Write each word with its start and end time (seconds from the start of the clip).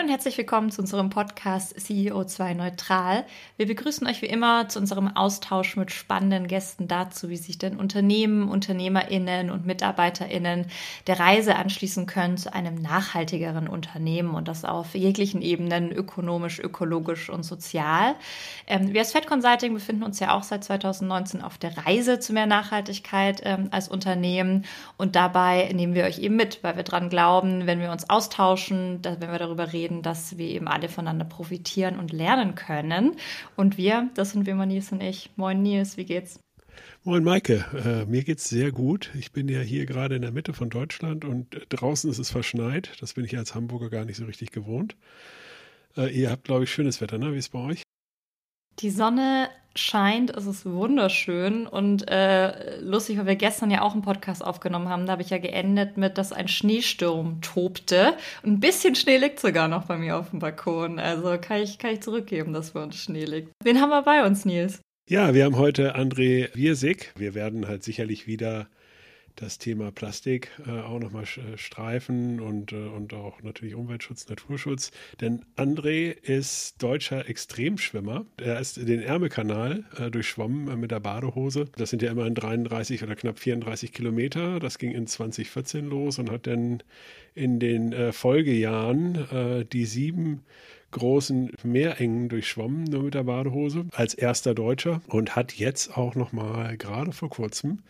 Und 0.00 0.08
herzlich 0.08 0.38
willkommen 0.38 0.70
zu 0.70 0.80
unserem 0.80 1.10
Podcast 1.10 1.76
CEO2 1.76 2.54
Neutral. 2.54 3.26
Wir 3.58 3.66
begrüßen 3.66 4.06
euch 4.06 4.22
wie 4.22 4.26
immer 4.26 4.66
zu 4.66 4.78
unserem 4.78 5.14
Austausch 5.14 5.76
mit 5.76 5.90
spannenden 5.90 6.46
Gästen 6.46 6.88
dazu, 6.88 7.28
wie 7.28 7.36
sich 7.36 7.58
denn 7.58 7.76
Unternehmen, 7.76 8.48
UnternehmerInnen 8.48 9.50
und 9.50 9.66
MitarbeiterInnen 9.66 10.66
der 11.06 11.20
Reise 11.20 11.56
anschließen 11.56 12.06
können 12.06 12.38
zu 12.38 12.54
einem 12.54 12.76
nachhaltigeren 12.76 13.68
Unternehmen 13.68 14.34
und 14.34 14.48
das 14.48 14.64
auf 14.64 14.94
jeglichen 14.94 15.42
Ebenen, 15.42 15.92
ökonomisch, 15.92 16.60
ökologisch 16.60 17.28
und 17.28 17.42
sozial. 17.42 18.14
Ähm, 18.66 18.94
wir 18.94 19.00
als 19.00 19.12
Fed 19.12 19.26
Consulting 19.26 19.74
befinden 19.74 20.02
uns 20.02 20.18
ja 20.18 20.34
auch 20.34 20.44
seit 20.44 20.64
2019 20.64 21.42
auf 21.42 21.58
der 21.58 21.76
Reise 21.76 22.20
zu 22.20 22.32
mehr 22.32 22.46
Nachhaltigkeit 22.46 23.42
ähm, 23.44 23.68
als 23.70 23.88
Unternehmen 23.88 24.64
und 24.96 25.14
dabei 25.14 25.70
nehmen 25.74 25.92
wir 25.92 26.04
euch 26.04 26.20
eben 26.20 26.36
mit, 26.36 26.64
weil 26.64 26.76
wir 26.76 26.84
dran 26.84 27.10
glauben, 27.10 27.66
wenn 27.66 27.80
wir 27.80 27.92
uns 27.92 28.08
austauschen, 28.08 29.00
wenn 29.02 29.30
wir 29.30 29.38
darüber 29.38 29.74
reden, 29.74 29.89
dass 30.02 30.38
wir 30.38 30.46
eben 30.46 30.68
alle 30.68 30.88
voneinander 30.88 31.24
profitieren 31.24 31.98
und 31.98 32.12
lernen 32.12 32.54
können. 32.54 33.16
Und 33.56 33.76
wir, 33.76 34.10
das 34.14 34.30
sind 34.30 34.46
wir 34.46 34.54
mal 34.54 34.66
Nils 34.66 34.92
und 34.92 35.02
ich. 35.02 35.30
Moin 35.36 35.62
Nils, 35.62 35.96
wie 35.96 36.04
geht's? 36.04 36.38
Moin 37.02 37.24
Maike, 37.24 37.64
äh, 37.74 38.04
mir 38.04 38.24
geht's 38.24 38.48
sehr 38.48 38.72
gut. 38.72 39.10
Ich 39.14 39.32
bin 39.32 39.48
ja 39.48 39.60
hier 39.60 39.86
gerade 39.86 40.16
in 40.16 40.22
der 40.22 40.32
Mitte 40.32 40.52
von 40.52 40.70
Deutschland 40.70 41.24
und 41.24 41.66
draußen 41.70 42.10
ist 42.10 42.18
es 42.18 42.30
verschneit. 42.30 42.92
Das 43.00 43.14
bin 43.14 43.24
ich 43.24 43.36
als 43.36 43.54
Hamburger 43.54 43.90
gar 43.90 44.04
nicht 44.04 44.16
so 44.16 44.24
richtig 44.24 44.52
gewohnt. 44.52 44.96
Äh, 45.96 46.14
ihr 46.14 46.30
habt, 46.30 46.44
glaube 46.44 46.64
ich, 46.64 46.70
schönes 46.70 47.00
Wetter, 47.00 47.18
ne? 47.18 47.32
Wie 47.32 47.38
ist 47.38 47.46
es 47.46 47.50
bei 47.50 47.58
euch? 47.58 47.82
Die 48.78 48.90
Sonne 48.90 49.48
scheint, 49.76 50.30
es 50.36 50.46
ist 50.46 50.66
wunderschön 50.66 51.66
und 51.66 52.08
äh, 52.10 52.78
lustig, 52.80 53.18
weil 53.18 53.26
wir 53.26 53.36
gestern 53.36 53.70
ja 53.70 53.82
auch 53.82 53.92
einen 53.92 54.02
Podcast 54.02 54.44
aufgenommen 54.44 54.88
haben. 54.88 55.06
Da 55.06 55.12
habe 55.12 55.22
ich 55.22 55.30
ja 55.30 55.38
geendet 55.38 55.96
mit, 55.96 56.18
dass 56.18 56.32
ein 56.32 56.48
Schneesturm 56.48 57.40
tobte. 57.40 58.14
Ein 58.44 58.60
bisschen 58.60 58.94
Schnee 58.94 59.18
liegt 59.18 59.40
sogar 59.40 59.68
noch 59.68 59.84
bei 59.86 59.96
mir 59.96 60.16
auf 60.16 60.30
dem 60.30 60.40
Balkon. 60.40 60.98
Also 60.98 61.36
kann 61.40 61.62
ich, 61.62 61.78
kann 61.78 61.92
ich 61.92 62.00
zurückgeben, 62.00 62.52
dass 62.52 62.72
bei 62.72 62.82
uns 62.82 62.96
Schnee 62.96 63.24
liegt. 63.24 63.52
Wen 63.62 63.80
haben 63.80 63.90
wir 63.90 64.02
bei 64.02 64.24
uns, 64.26 64.44
Nils? 64.44 64.80
Ja, 65.08 65.34
wir 65.34 65.44
haben 65.44 65.56
heute 65.56 65.96
André 65.96 66.54
Wirsig. 66.54 67.12
Wir 67.16 67.34
werden 67.34 67.66
halt 67.66 67.82
sicherlich 67.82 68.26
wieder 68.26 68.68
das 69.40 69.58
Thema 69.58 69.90
Plastik 69.90 70.50
äh, 70.66 70.70
auch 70.80 71.00
nochmal 71.00 71.24
äh, 71.24 71.56
streifen 71.56 72.40
und, 72.40 72.72
äh, 72.72 72.76
und 72.76 73.14
auch 73.14 73.42
natürlich 73.42 73.74
Umweltschutz, 73.74 74.28
Naturschutz. 74.28 74.90
Denn 75.20 75.44
André 75.56 76.10
ist 76.10 76.82
deutscher 76.82 77.28
Extremschwimmer. 77.28 78.26
Er 78.36 78.60
ist 78.60 78.76
den 78.76 79.00
Ärmelkanal 79.00 79.84
äh, 79.98 80.10
durchschwommen 80.10 80.68
äh, 80.68 80.76
mit 80.76 80.90
der 80.90 81.00
Badehose. 81.00 81.66
Das 81.76 81.90
sind 81.90 82.02
ja 82.02 82.10
immerhin 82.10 82.34
33 82.34 83.02
oder 83.02 83.16
knapp 83.16 83.38
34 83.38 83.92
Kilometer. 83.92 84.60
Das 84.60 84.78
ging 84.78 84.92
in 84.92 85.06
2014 85.06 85.88
los 85.88 86.18
und 86.18 86.30
hat 86.30 86.46
dann 86.46 86.82
in 87.34 87.58
den 87.60 87.92
äh, 87.92 88.12
Folgejahren 88.12 89.64
die 89.72 89.84
sieben 89.84 90.42
großen 90.90 91.52
Meerengen 91.62 92.28
durchschwommen, 92.28 92.84
nur 92.84 93.04
mit 93.04 93.14
der 93.14 93.24
Badehose, 93.24 93.86
als 93.92 94.14
erster 94.14 94.54
Deutscher 94.54 95.00
und 95.08 95.36
hat 95.36 95.54
jetzt 95.54 95.96
auch 95.96 96.14
nochmal 96.14 96.76
gerade 96.76 97.12
vor 97.12 97.30
kurzem 97.30 97.80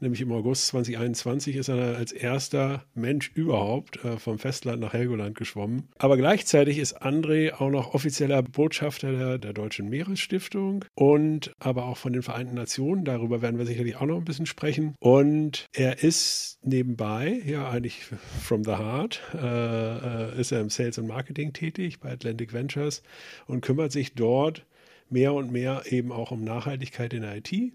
nämlich 0.00 0.20
im 0.20 0.32
August 0.32 0.68
2021 0.68 1.56
ist 1.56 1.68
er 1.68 1.96
als 1.96 2.12
erster 2.12 2.84
Mensch 2.94 3.30
überhaupt 3.34 4.04
äh, 4.04 4.18
vom 4.18 4.38
Festland 4.38 4.80
nach 4.80 4.92
Helgoland 4.92 5.36
geschwommen. 5.36 5.88
Aber 5.98 6.16
gleichzeitig 6.16 6.78
ist 6.78 7.02
André 7.02 7.52
auch 7.54 7.70
noch 7.70 7.94
offizieller 7.94 8.42
Botschafter 8.42 9.12
der, 9.12 9.38
der 9.38 9.52
Deutschen 9.52 9.88
Meeresstiftung 9.88 10.84
und 10.94 11.52
aber 11.58 11.86
auch 11.86 11.96
von 11.96 12.12
den 12.12 12.22
Vereinten 12.22 12.54
Nationen. 12.54 13.04
Darüber 13.04 13.42
werden 13.42 13.58
wir 13.58 13.66
sicherlich 13.66 13.96
auch 13.96 14.06
noch 14.06 14.18
ein 14.18 14.24
bisschen 14.24 14.46
sprechen. 14.46 14.94
Und 15.00 15.66
er 15.72 16.02
ist 16.02 16.58
nebenbei, 16.62 17.40
ja 17.44 17.68
eigentlich 17.68 18.04
from 18.42 18.64
the 18.64 18.72
heart, 18.72 19.20
äh, 19.34 20.34
äh 20.34 20.40
ist 20.40 20.52
er 20.52 20.60
im 20.60 20.70
Sales 20.70 20.98
und 20.98 21.06
Marketing 21.06 21.52
tätig 21.52 22.00
bei 22.00 22.12
Atlantic 22.12 22.52
Ventures 22.52 23.02
und 23.46 23.60
kümmert 23.60 23.92
sich 23.92 24.14
dort 24.14 24.64
mehr 25.10 25.34
und 25.34 25.50
mehr 25.50 25.82
eben 25.86 26.12
auch 26.12 26.30
um 26.30 26.44
Nachhaltigkeit 26.44 27.12
in 27.14 27.22
der 27.22 27.36
IT. 27.36 27.72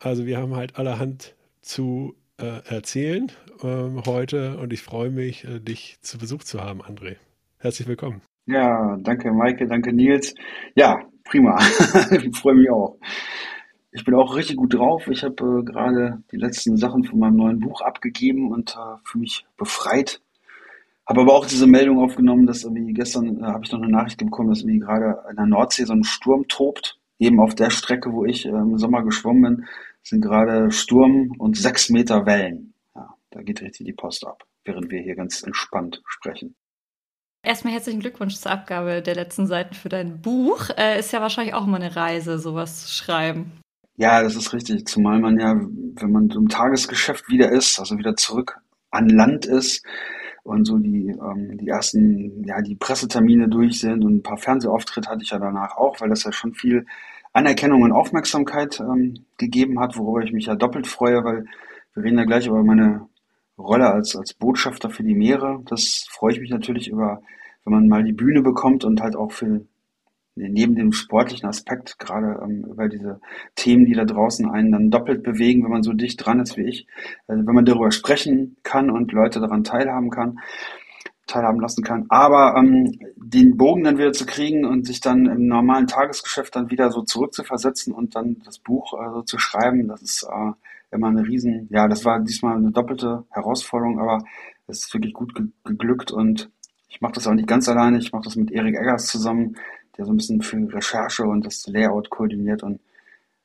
Also 0.00 0.26
wir 0.26 0.38
haben 0.38 0.54
halt 0.54 0.76
allerhand 0.76 1.34
zu 1.60 2.14
äh, 2.38 2.60
erzählen 2.66 3.32
ähm, 3.62 4.02
heute 4.06 4.58
und 4.58 4.72
ich 4.72 4.82
freue 4.82 5.10
mich, 5.10 5.44
äh, 5.44 5.60
dich 5.60 5.98
zu 6.00 6.18
Besuch 6.18 6.44
zu 6.44 6.60
haben, 6.60 6.82
André. 6.82 7.16
Herzlich 7.58 7.88
willkommen. 7.88 8.22
Ja, 8.46 8.96
danke 9.00 9.32
Maike, 9.32 9.66
danke 9.66 9.92
Nils. 9.92 10.34
Ja, 10.74 11.00
prima. 11.24 11.58
ich 12.10 12.36
freue 12.36 12.54
mich 12.54 12.70
auch. 12.70 12.96
Ich 13.90 14.04
bin 14.04 14.14
auch 14.14 14.36
richtig 14.36 14.56
gut 14.56 14.74
drauf. 14.74 15.08
Ich 15.08 15.22
habe 15.24 15.60
äh, 15.60 15.64
gerade 15.64 16.22
die 16.30 16.36
letzten 16.36 16.76
Sachen 16.76 17.04
von 17.04 17.18
meinem 17.18 17.36
neuen 17.36 17.60
Buch 17.60 17.80
abgegeben 17.80 18.52
und 18.52 18.76
äh, 18.76 18.96
fühle 19.04 19.22
mich 19.22 19.46
befreit. 19.56 20.20
Habe 21.06 21.22
aber 21.22 21.34
auch 21.34 21.46
diese 21.46 21.66
Meldung 21.66 21.98
aufgenommen, 21.98 22.46
dass 22.46 22.64
irgendwie 22.64 22.92
gestern 22.92 23.42
äh, 23.42 23.46
habe 23.46 23.64
ich 23.64 23.72
noch 23.72 23.80
eine 23.80 23.90
Nachricht 23.90 24.18
bekommen, 24.18 24.50
dass 24.50 24.60
irgendwie 24.60 24.80
gerade 24.80 25.18
in 25.30 25.36
der 25.36 25.46
Nordsee 25.46 25.84
so 25.84 25.94
ein 25.94 26.04
Sturm 26.04 26.46
tobt. 26.48 26.98
Eben 27.18 27.40
auf 27.40 27.54
der 27.54 27.70
Strecke, 27.70 28.12
wo 28.12 28.24
ich 28.24 28.46
äh, 28.46 28.50
im 28.50 28.78
Sommer 28.78 29.02
geschwommen 29.02 29.56
bin, 29.56 29.66
sind 30.08 30.22
gerade 30.22 30.70
Sturm 30.70 31.32
und 31.38 31.56
sechs 31.56 31.90
Meter 31.90 32.26
Wellen. 32.26 32.74
Ja, 32.94 33.14
da 33.30 33.42
geht 33.42 33.60
richtig 33.60 33.86
die 33.86 33.92
Post 33.92 34.26
ab, 34.26 34.44
während 34.64 34.90
wir 34.90 35.00
hier 35.00 35.14
ganz 35.14 35.42
entspannt 35.42 36.02
sprechen. 36.06 36.54
Erstmal 37.42 37.74
herzlichen 37.74 38.00
Glückwunsch 38.00 38.36
zur 38.36 38.50
Abgabe 38.50 39.00
der 39.00 39.14
letzten 39.14 39.46
Seiten 39.46 39.74
für 39.74 39.88
dein 39.88 40.20
Buch. 40.20 40.70
Äh, 40.76 40.98
ist 40.98 41.12
ja 41.12 41.20
wahrscheinlich 41.20 41.54
auch 41.54 41.66
immer 41.66 41.76
eine 41.76 41.94
Reise, 41.94 42.38
sowas 42.38 42.86
zu 42.86 42.92
schreiben. 42.92 43.52
Ja, 43.96 44.22
das 44.22 44.34
ist 44.34 44.52
richtig. 44.52 44.86
Zumal 44.86 45.20
man 45.20 45.38
ja, 45.38 45.54
wenn 45.54 46.12
man 46.12 46.30
im 46.30 46.48
Tagesgeschäft 46.48 47.28
wieder 47.28 47.50
ist, 47.50 47.78
also 47.78 47.98
wieder 47.98 48.16
zurück 48.16 48.58
an 48.90 49.08
Land 49.08 49.44
ist 49.44 49.84
und 50.42 50.64
so 50.64 50.78
die, 50.78 51.08
ähm, 51.08 51.58
die 51.58 51.68
ersten, 51.68 52.44
ja, 52.44 52.62
die 52.62 52.76
Pressetermine 52.76 53.48
durch 53.48 53.80
sind 53.80 54.04
und 54.04 54.16
ein 54.16 54.22
paar 54.22 54.38
Fernsehauftritte 54.38 55.10
hatte 55.10 55.22
ich 55.22 55.30
ja 55.30 55.38
danach 55.38 55.76
auch, 55.76 56.00
weil 56.00 56.08
das 56.08 56.24
ja 56.24 56.32
schon 56.32 56.54
viel 56.54 56.86
Anerkennung 57.38 57.82
und 57.82 57.92
Aufmerksamkeit 57.92 58.80
ähm, 58.80 59.24
gegeben 59.36 59.78
hat, 59.78 59.96
worüber 59.96 60.22
ich 60.22 60.32
mich 60.32 60.46
ja 60.46 60.56
doppelt 60.56 60.88
freue, 60.88 61.22
weil 61.22 61.44
wir 61.94 62.02
reden 62.02 62.18
ja 62.18 62.24
gleich 62.24 62.48
über 62.48 62.64
meine 62.64 63.08
Rolle 63.56 63.90
als, 63.92 64.16
als 64.16 64.34
Botschafter 64.34 64.90
für 64.90 65.04
die 65.04 65.14
Meere. 65.14 65.62
Das 65.66 66.06
freue 66.10 66.32
ich 66.32 66.40
mich 66.40 66.50
natürlich 66.50 66.88
über, 66.88 67.22
wenn 67.64 67.72
man 67.72 67.88
mal 67.88 68.02
die 68.02 68.12
Bühne 68.12 68.42
bekommt 68.42 68.84
und 68.84 69.00
halt 69.00 69.14
auch 69.14 69.30
für 69.30 69.64
neben 70.34 70.74
dem 70.74 70.92
sportlichen 70.92 71.48
Aspekt, 71.48 71.98
gerade 71.98 72.40
ähm, 72.42 72.64
über 72.64 72.88
diese 72.88 73.20
Themen, 73.54 73.86
die 73.86 73.94
da 73.94 74.04
draußen 74.04 74.50
einen 74.50 74.72
dann 74.72 74.90
doppelt 74.90 75.22
bewegen, 75.22 75.64
wenn 75.64 75.70
man 75.70 75.82
so 75.82 75.92
dicht 75.92 76.24
dran 76.24 76.40
ist 76.40 76.56
wie 76.56 76.68
ich, 76.68 76.86
äh, 77.28 77.34
wenn 77.34 77.54
man 77.54 77.64
darüber 77.64 77.90
sprechen 77.92 78.56
kann 78.64 78.90
und 78.90 79.12
Leute 79.12 79.40
daran 79.40 79.64
teilhaben 79.64 80.10
kann 80.10 80.38
teilhaben 81.28 81.60
lassen 81.60 81.84
kann. 81.84 82.06
Aber 82.08 82.56
ähm, 82.56 82.98
den 83.16 83.56
Bogen 83.56 83.84
dann 83.84 83.98
wieder 83.98 84.12
zu 84.12 84.26
kriegen 84.26 84.64
und 84.64 84.86
sich 84.86 85.00
dann 85.00 85.26
im 85.26 85.46
normalen 85.46 85.86
Tagesgeschäft 85.86 86.56
dann 86.56 86.70
wieder 86.70 86.90
so 86.90 87.02
zurückzuversetzen 87.02 87.92
und 87.92 88.16
dann 88.16 88.42
das 88.44 88.58
Buch 88.58 88.94
äh, 88.94 89.12
so 89.12 89.22
zu 89.22 89.38
schreiben, 89.38 89.86
das 89.88 90.02
ist 90.02 90.24
äh, 90.24 90.52
immer 90.90 91.08
eine 91.08 91.26
riesen, 91.26 91.68
ja, 91.70 91.86
das 91.86 92.04
war 92.04 92.18
diesmal 92.20 92.56
eine 92.56 92.72
doppelte 92.72 93.24
Herausforderung, 93.30 94.00
aber 94.00 94.24
es 94.66 94.86
ist 94.86 94.94
wirklich 94.94 95.12
gut 95.12 95.34
ge 95.34 95.46
geglückt 95.64 96.10
und 96.10 96.50
ich 96.88 97.00
mache 97.00 97.12
das 97.12 97.26
auch 97.26 97.34
nicht 97.34 97.48
ganz 97.48 97.68
alleine, 97.68 97.98
ich 97.98 98.12
mache 98.12 98.24
das 98.24 98.36
mit 98.36 98.50
Erik 98.50 98.76
Eggers 98.76 99.06
zusammen, 99.06 99.56
der 99.96 100.06
so 100.06 100.12
ein 100.12 100.16
bisschen 100.16 100.40
für 100.40 100.56
Recherche 100.72 101.24
und 101.24 101.44
das 101.44 101.66
Layout 101.66 102.10
koordiniert 102.10 102.62
und 102.62 102.80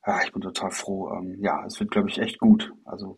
ja, 0.06 0.20
ich 0.24 0.32
bin 0.32 0.42
total 0.42 0.72
froh. 0.72 1.12
Ähm, 1.14 1.38
ja, 1.40 1.64
es 1.66 1.80
wird, 1.80 1.92
glaube 1.92 2.10
ich, 2.10 2.20
echt 2.20 2.40
gut. 2.40 2.74
Also 2.84 3.18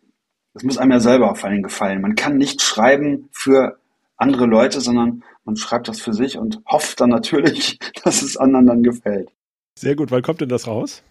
es 0.54 0.62
muss 0.62 0.78
einem 0.78 0.92
ja 0.92 1.00
selber 1.00 1.34
vor 1.34 1.48
allem 1.48 1.62
gefallen. 1.62 2.00
Man 2.00 2.14
kann 2.14 2.36
nicht 2.36 2.62
schreiben 2.62 3.28
für 3.32 3.78
andere 4.16 4.46
Leute, 4.46 4.80
sondern 4.80 5.22
man 5.44 5.56
schreibt 5.56 5.88
das 5.88 6.00
für 6.00 6.12
sich 6.12 6.38
und 6.38 6.60
hofft 6.66 7.00
dann 7.00 7.10
natürlich, 7.10 7.78
dass 8.04 8.22
es 8.22 8.36
anderen 8.36 8.66
dann 8.66 8.82
gefällt. 8.82 9.30
Sehr 9.78 9.94
gut. 9.94 10.10
Wann 10.10 10.22
kommt 10.22 10.40
denn 10.40 10.48
das 10.48 10.66
raus? 10.66 11.02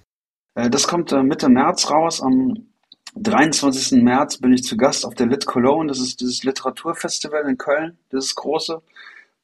Äh, 0.55 0.69
das 0.69 0.87
kommt 0.87 1.11
äh, 1.11 1.23
Mitte 1.23 1.49
März 1.49 1.89
raus. 1.91 2.21
Am 2.21 2.67
23. 3.15 4.01
März 4.03 4.37
bin 4.37 4.53
ich 4.53 4.63
zu 4.63 4.75
Gast 4.75 5.05
auf 5.05 5.13
der 5.13 5.27
Lit 5.27 5.45
Cologne. 5.45 5.87
Das 5.87 5.99
ist 5.99 6.19
dieses 6.19 6.43
Literaturfestival 6.43 7.47
in 7.47 7.57
Köln, 7.57 7.97
das 8.09 8.33
große. 8.35 8.81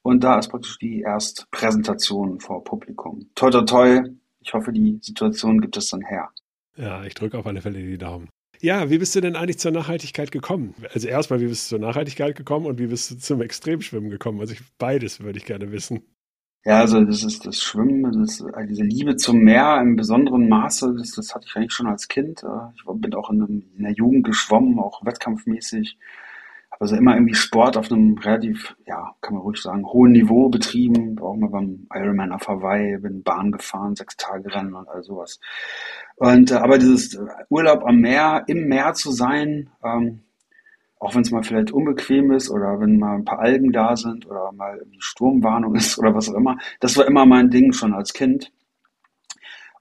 Und 0.02 0.24
da 0.24 0.38
ist 0.38 0.48
praktisch 0.48 0.78
die 0.78 1.00
Erstpräsentation 1.00 2.40
vor 2.40 2.64
Publikum. 2.64 3.30
Toi, 3.34 3.50
toi, 3.50 3.62
toi. 3.62 4.00
Ich 4.40 4.52
hoffe, 4.52 4.72
die 4.72 4.98
Situation 5.00 5.60
gibt 5.60 5.76
es 5.76 5.88
dann 5.88 6.00
her. 6.02 6.28
Ja, 6.76 7.04
ich 7.04 7.14
drücke 7.14 7.38
auf 7.38 7.46
alle 7.46 7.60
Fälle 7.60 7.78
die 7.78 7.98
Daumen. 7.98 8.28
Ja, 8.62 8.90
wie 8.90 8.98
bist 8.98 9.16
du 9.16 9.20
denn 9.20 9.34
eigentlich 9.34 9.58
zur 9.58 9.72
Nachhaltigkeit 9.72 10.30
gekommen? 10.30 10.76
Also 10.94 11.08
erstmal, 11.08 11.40
wie 11.40 11.48
bist 11.48 11.66
du 11.66 11.76
zur 11.76 11.84
Nachhaltigkeit 11.84 12.36
gekommen 12.36 12.66
und 12.66 12.78
wie 12.78 12.86
bist 12.86 13.10
du 13.10 13.18
zum 13.18 13.42
Extremschwimmen 13.42 14.08
gekommen? 14.08 14.38
Also 14.38 14.52
ich, 14.52 14.60
beides 14.78 15.18
würde 15.18 15.38
ich 15.38 15.44
gerne 15.44 15.72
wissen. 15.72 16.02
Ja, 16.64 16.78
also 16.78 17.04
das 17.04 17.24
ist 17.24 17.44
das 17.44 17.60
Schwimmen, 17.60 18.04
das, 18.20 18.40
äh, 18.40 18.66
diese 18.68 18.84
Liebe 18.84 19.16
zum 19.16 19.38
Meer 19.38 19.80
im 19.80 19.96
besonderen 19.96 20.48
Maße, 20.48 20.94
das, 20.96 21.10
das 21.10 21.34
hatte 21.34 21.46
ich 21.48 21.56
eigentlich 21.56 21.72
schon 21.72 21.88
als 21.88 22.06
Kind. 22.06 22.44
Äh, 22.44 22.70
ich 22.76 22.84
bin 22.86 23.14
auch 23.14 23.30
in, 23.30 23.42
einem, 23.42 23.64
in 23.76 23.82
der 23.82 23.94
Jugend 23.94 24.24
geschwommen, 24.24 24.78
auch 24.78 25.04
wettkampfmäßig. 25.04 25.98
Also 26.82 26.96
immer 26.96 27.14
irgendwie 27.14 27.36
Sport 27.36 27.76
auf 27.76 27.92
einem 27.92 28.18
relativ, 28.18 28.74
ja, 28.88 29.14
kann 29.20 29.34
man 29.34 29.44
ruhig 29.44 29.62
sagen, 29.62 29.86
hohen 29.86 30.10
Niveau 30.10 30.48
betrieben. 30.48 31.16
Auch 31.20 31.36
mal 31.36 31.48
beim 31.48 31.86
Ironman 31.94 32.32
auf 32.32 32.48
Hawaii, 32.48 32.98
bin 32.98 33.22
Bahn 33.22 33.52
gefahren, 33.52 33.94
sechs 33.94 34.16
Tage 34.16 34.52
Rennen 34.52 34.74
und 34.74 34.88
all 34.88 35.04
sowas. 35.04 35.38
Und 36.16 36.50
äh, 36.50 36.54
aber 36.54 36.78
dieses 36.78 37.16
Urlaub 37.50 37.84
am 37.84 38.00
Meer, 38.00 38.42
im 38.48 38.66
Meer 38.66 38.94
zu 38.94 39.12
sein, 39.12 39.70
ähm, 39.84 40.22
auch 40.98 41.14
wenn 41.14 41.22
es 41.22 41.30
mal 41.30 41.44
vielleicht 41.44 41.70
unbequem 41.70 42.32
ist 42.32 42.50
oder 42.50 42.80
wenn 42.80 42.98
mal 42.98 43.14
ein 43.14 43.24
paar 43.24 43.38
Algen 43.38 43.70
da 43.70 43.94
sind 43.94 44.26
oder 44.26 44.50
mal 44.50 44.84
Sturmwarnung 44.98 45.74
ist 45.76 46.00
oder 46.00 46.16
was 46.16 46.30
auch 46.30 46.36
immer. 46.36 46.58
Das 46.80 46.96
war 46.96 47.06
immer 47.06 47.26
mein 47.26 47.48
Ding 47.48 47.72
schon 47.72 47.94
als 47.94 48.12
Kind. 48.12 48.50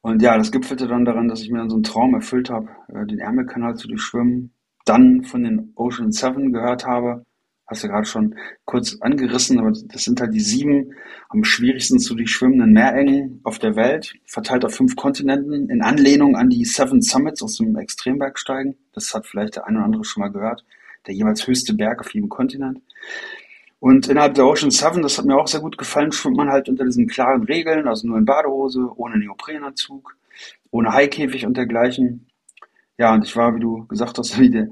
Und 0.01 0.21
ja, 0.21 0.37
das 0.37 0.51
gipfelte 0.51 0.87
dann 0.87 1.05
daran, 1.05 1.29
dass 1.29 1.41
ich 1.41 1.49
mir 1.49 1.57
dann 1.57 1.69
so 1.71 1.77
einen 1.77 1.83
Traum 1.83 2.13
erfüllt 2.13 2.51
habe, 2.51 2.69
äh, 2.89 3.07
den 3.07 3.17
Ärmelkanal 3.17 3.73
zu 3.75 3.87
durchschwimmen, 3.87 4.53
dann 4.85 5.23
von 5.23 5.43
den 5.43 5.73
Ocean 5.75 6.11
Seven 6.11 6.51
gehört 6.53 6.85
habe, 6.85 7.25
hast 7.71 7.83
du 7.83 7.87
gerade 7.87 8.05
schon 8.05 8.35
kurz 8.65 8.97
angerissen, 8.99 9.57
aber 9.57 9.71
das 9.71 10.03
sind 10.03 10.19
halt 10.19 10.33
die 10.33 10.41
sieben 10.41 10.93
am 11.29 11.43
schwierigsten 11.43 11.99
zu 11.99 12.15
durchschwimmenden 12.15 12.73
Meerengen 12.73 13.39
auf 13.43 13.59
der 13.59 13.75
Welt, 13.77 14.13
verteilt 14.25 14.65
auf 14.65 14.75
fünf 14.75 14.95
Kontinenten, 14.95 15.69
in 15.69 15.81
Anlehnung 15.81 16.35
an 16.35 16.49
die 16.49 16.65
Seven 16.65 17.01
Summits 17.01 17.41
aus 17.41 17.57
dem 17.57 17.75
Extrembergsteigen. 17.77 18.75
Das 18.93 19.13
hat 19.13 19.25
vielleicht 19.25 19.55
der 19.55 19.67
eine 19.67 19.77
oder 19.77 19.85
andere 19.85 20.03
schon 20.03 20.21
mal 20.21 20.31
gehört. 20.31 20.65
Der 21.07 21.15
jeweils 21.15 21.47
höchste 21.47 21.73
Berg 21.73 22.01
auf 22.01 22.13
jedem 22.13 22.29
Kontinent. 22.29 22.79
Und 23.79 24.07
innerhalb 24.07 24.35
der 24.35 24.45
Ocean 24.45 24.69
Seven, 24.69 25.01
das 25.01 25.17
hat 25.17 25.25
mir 25.25 25.35
auch 25.35 25.47
sehr 25.47 25.61
gut 25.61 25.77
gefallen, 25.77 26.11
schwimmt 26.11 26.37
man 26.37 26.49
halt 26.51 26.69
unter 26.69 26.85
diesen 26.85 27.07
klaren 27.07 27.43
Regeln, 27.43 27.87
also 27.87 28.05
nur 28.05 28.17
in 28.19 28.25
Badehose, 28.25 28.91
ohne 28.95 29.17
Neoprenanzug, 29.17 30.15
ohne 30.69 30.91
Haikäfig 30.91 31.47
und 31.47 31.57
dergleichen. 31.57 32.27
Ja, 33.01 33.15
und 33.15 33.25
ich 33.25 33.35
war, 33.35 33.55
wie 33.55 33.59
du 33.59 33.87
gesagt 33.87 34.19
hast, 34.19 34.39
wie 34.39 34.51
der, 34.51 34.67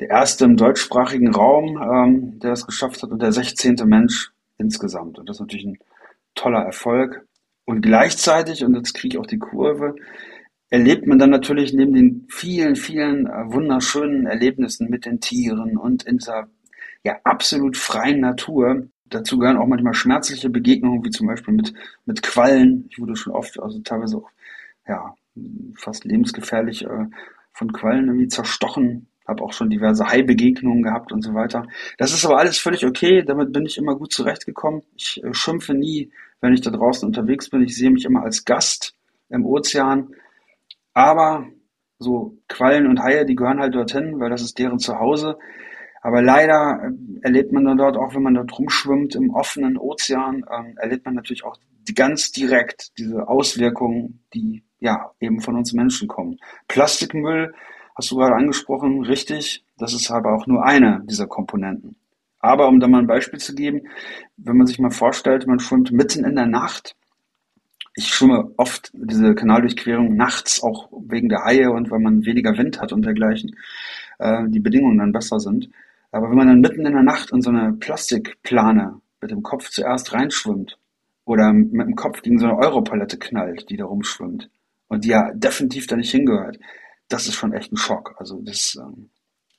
der 0.00 0.08
erste 0.08 0.46
im 0.46 0.56
deutschsprachigen 0.56 1.34
Raum, 1.34 1.76
ähm, 1.82 2.38
der 2.38 2.52
es 2.52 2.66
geschafft 2.66 3.02
hat 3.02 3.10
und 3.10 3.20
der 3.20 3.30
16. 3.30 3.76
Mensch 3.84 4.32
insgesamt. 4.56 5.18
Und 5.18 5.28
das 5.28 5.36
ist 5.36 5.40
natürlich 5.40 5.66
ein 5.66 5.78
toller 6.34 6.62
Erfolg. 6.62 7.26
Und 7.66 7.82
gleichzeitig, 7.82 8.64
und 8.64 8.74
jetzt 8.74 8.94
kriege 8.94 9.16
ich 9.16 9.20
auch 9.20 9.26
die 9.26 9.38
Kurve, 9.38 9.96
erlebt 10.70 11.06
man 11.06 11.18
dann 11.18 11.28
natürlich 11.28 11.74
neben 11.74 11.92
den 11.92 12.26
vielen, 12.30 12.74
vielen 12.74 13.26
äh, 13.26 13.52
wunderschönen 13.52 14.24
Erlebnissen 14.24 14.88
mit 14.88 15.04
den 15.04 15.20
Tieren 15.20 15.76
und 15.76 16.04
in 16.04 16.16
dieser 16.16 16.48
ja 17.02 17.18
absolut 17.24 17.76
freien 17.76 18.20
Natur. 18.20 18.88
Dazu 19.04 19.38
gehören 19.38 19.58
auch 19.58 19.66
manchmal 19.66 19.92
schmerzliche 19.92 20.48
Begegnungen, 20.48 21.04
wie 21.04 21.10
zum 21.10 21.26
Beispiel 21.26 21.52
mit, 21.52 21.74
mit 22.06 22.22
Quallen. 22.22 22.86
Ich 22.88 22.98
wurde 22.98 23.14
schon 23.14 23.34
oft, 23.34 23.60
also 23.60 23.78
teilweise 23.80 24.16
auch, 24.16 24.30
ja, 24.88 25.14
fast 25.76 26.04
lebensgefährlich 26.04 26.86
äh, 26.86 27.06
von 27.54 27.72
Quallen 27.72 28.08
irgendwie 28.08 28.28
zerstochen 28.28 29.08
habe 29.26 29.42
auch 29.42 29.52
schon 29.52 29.70
diverse 29.70 30.06
Hai-Begegnungen 30.06 30.82
gehabt 30.82 31.12
und 31.12 31.22
so 31.22 31.34
weiter. 31.34 31.66
Das 31.98 32.12
ist 32.12 32.24
aber 32.24 32.38
alles 32.38 32.58
völlig 32.58 32.84
okay, 32.84 33.22
damit 33.22 33.52
bin 33.52 33.64
ich 33.64 33.78
immer 33.78 33.96
gut 33.96 34.12
zurechtgekommen. 34.12 34.82
Ich 34.96 35.22
äh, 35.24 35.32
schimpfe 35.32 35.74
nie, 35.74 36.10
wenn 36.40 36.52
ich 36.52 36.60
da 36.60 36.70
draußen 36.70 37.06
unterwegs 37.06 37.48
bin. 37.48 37.62
Ich 37.62 37.76
sehe 37.76 37.90
mich 37.90 38.04
immer 38.04 38.22
als 38.22 38.44
Gast 38.44 38.94
im 39.30 39.46
Ozean. 39.46 40.14
Aber 40.92 41.46
so 41.98 42.36
Quallen 42.48 42.86
und 42.86 43.02
Haie, 43.02 43.24
die 43.24 43.34
gehören 43.34 43.60
halt 43.60 43.74
dorthin, 43.74 44.20
weil 44.20 44.30
das 44.30 44.42
ist 44.42 44.58
deren 44.58 44.78
Zuhause. 44.78 45.38
Aber 46.02 46.20
leider 46.20 46.82
äh, 46.84 47.20
erlebt 47.22 47.50
man 47.52 47.64
dann 47.64 47.78
dort, 47.78 47.96
auch 47.96 48.14
wenn 48.14 48.22
man 48.22 48.34
dort 48.34 48.58
rumschwimmt 48.58 49.14
im 49.14 49.30
offenen 49.30 49.78
Ozean, 49.78 50.44
äh, 50.44 50.78
erlebt 50.82 51.06
man 51.06 51.14
natürlich 51.14 51.44
auch 51.44 51.56
ganz 51.94 52.30
direkt 52.30 52.98
diese 52.98 53.26
Auswirkungen, 53.26 54.22
die 54.34 54.64
ja 54.84 55.10
eben 55.18 55.40
von 55.40 55.56
uns 55.56 55.72
Menschen 55.72 56.06
kommen. 56.06 56.38
Plastikmüll 56.68 57.54
hast 57.96 58.10
du 58.10 58.16
gerade 58.16 58.36
angesprochen, 58.36 59.02
richtig. 59.04 59.64
Das 59.78 59.94
ist 59.94 60.10
aber 60.10 60.34
auch 60.34 60.46
nur 60.46 60.64
eine 60.64 61.02
dieser 61.04 61.26
Komponenten. 61.26 61.96
Aber 62.38 62.68
um 62.68 62.78
da 62.78 62.86
mal 62.86 62.98
ein 62.98 63.06
Beispiel 63.06 63.40
zu 63.40 63.54
geben, 63.54 63.88
wenn 64.36 64.56
man 64.56 64.66
sich 64.66 64.78
mal 64.78 64.90
vorstellt, 64.90 65.46
man 65.46 65.58
schwimmt 65.58 65.90
mitten 65.90 66.24
in 66.24 66.36
der 66.36 66.46
Nacht. 66.46 66.94
Ich 67.96 68.08
schwimme 68.08 68.50
oft 68.58 68.90
diese 68.92 69.34
Kanaldurchquerung 69.34 70.14
nachts, 70.16 70.62
auch 70.62 70.90
wegen 71.08 71.28
der 71.28 71.44
Haie 71.44 71.70
und 71.70 71.90
weil 71.90 72.00
man 72.00 72.26
weniger 72.26 72.56
Wind 72.58 72.80
hat 72.80 72.92
und 72.92 73.04
dergleichen, 73.04 73.56
äh, 74.18 74.42
die 74.48 74.60
Bedingungen 74.60 74.98
dann 74.98 75.12
besser 75.12 75.40
sind. 75.40 75.70
Aber 76.10 76.28
wenn 76.28 76.36
man 76.36 76.48
dann 76.48 76.60
mitten 76.60 76.84
in 76.84 76.92
der 76.92 77.02
Nacht 77.02 77.32
in 77.32 77.40
so 77.40 77.50
eine 77.50 77.72
Plastikplane 77.72 79.00
mit 79.20 79.30
dem 79.30 79.42
Kopf 79.42 79.70
zuerst 79.70 80.12
reinschwimmt 80.12 80.76
oder 81.24 81.52
mit 81.52 81.86
dem 81.86 81.96
Kopf 81.96 82.20
gegen 82.20 82.38
so 82.38 82.46
eine 82.46 82.58
Europalette 82.58 83.18
knallt, 83.18 83.70
die 83.70 83.76
da 83.76 83.86
rumschwimmt 83.86 84.50
und 84.88 85.04
die 85.04 85.10
ja 85.10 85.32
definitiv 85.34 85.86
da 85.86 85.96
nicht 85.96 86.10
hingehört, 86.10 86.58
das 87.08 87.26
ist 87.26 87.34
schon 87.34 87.52
echt 87.52 87.72
ein 87.72 87.76
Schock. 87.76 88.14
Also 88.18 88.40
das, 88.42 88.76
ähm, 88.80 89.10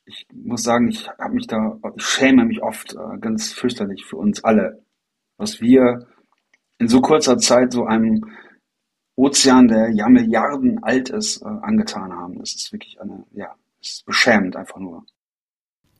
ich 0.04 0.26
muss 0.32 0.62
sagen, 0.62 0.88
ich 0.88 1.08
habe 1.18 1.34
mich 1.34 1.46
da, 1.46 1.78
ich 1.96 2.04
schäme 2.04 2.44
mich 2.44 2.62
oft 2.62 2.94
äh, 2.94 3.18
ganz 3.18 3.52
fürchterlich 3.52 4.04
für 4.04 4.16
uns 4.16 4.44
alle, 4.44 4.82
was 5.36 5.60
wir 5.60 6.06
in 6.78 6.88
so 6.88 7.00
kurzer 7.00 7.38
Zeit 7.38 7.72
so 7.72 7.84
einem 7.84 8.24
Ozean, 9.16 9.68
der 9.68 9.90
ja 9.90 10.08
Milliarden 10.08 10.82
alt 10.82 11.08
ist, 11.08 11.42
äh, 11.42 11.46
angetan 11.46 12.12
haben. 12.12 12.38
Das 12.38 12.54
ist 12.54 12.72
wirklich 12.72 13.00
eine, 13.00 13.24
ja, 13.32 13.54
es 13.80 13.94
ist 13.94 14.06
beschämend 14.06 14.56
einfach 14.56 14.78
nur. 14.78 15.04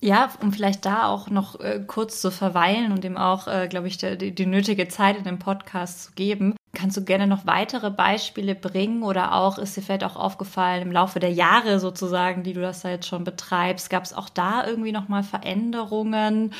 Ja, 0.00 0.30
um 0.42 0.52
vielleicht 0.52 0.84
da 0.84 1.06
auch 1.06 1.30
noch 1.30 1.58
äh, 1.60 1.82
kurz 1.86 2.20
zu 2.20 2.30
verweilen 2.30 2.92
und 2.92 3.04
ihm 3.04 3.16
auch, 3.16 3.48
äh, 3.48 3.66
glaube 3.68 3.88
ich, 3.88 3.96
die, 3.96 4.34
die, 4.34 4.46
nötige 4.46 4.88
Zeit 4.88 5.16
in 5.16 5.24
dem 5.24 5.38
Podcast 5.38 6.04
zu 6.04 6.12
geben. 6.12 6.54
Kannst 6.76 6.98
du 6.98 7.04
gerne 7.04 7.26
noch 7.26 7.46
weitere 7.46 7.90
Beispiele 7.90 8.54
bringen 8.54 9.02
oder 9.02 9.32
auch 9.32 9.56
ist 9.56 9.78
dir 9.78 9.80
vielleicht 9.80 10.04
auch 10.04 10.14
aufgefallen 10.16 10.82
im 10.82 10.92
Laufe 10.92 11.20
der 11.20 11.32
Jahre 11.32 11.80
sozusagen, 11.80 12.42
die 12.42 12.52
du 12.52 12.60
das 12.60 12.82
da 12.82 12.90
jetzt 12.90 13.06
schon 13.06 13.24
betreibst, 13.24 13.88
gab 13.88 14.04
es 14.04 14.12
auch 14.12 14.28
da 14.28 14.66
irgendwie 14.66 14.92
nochmal 14.92 15.22
Veränderungen? 15.22 16.52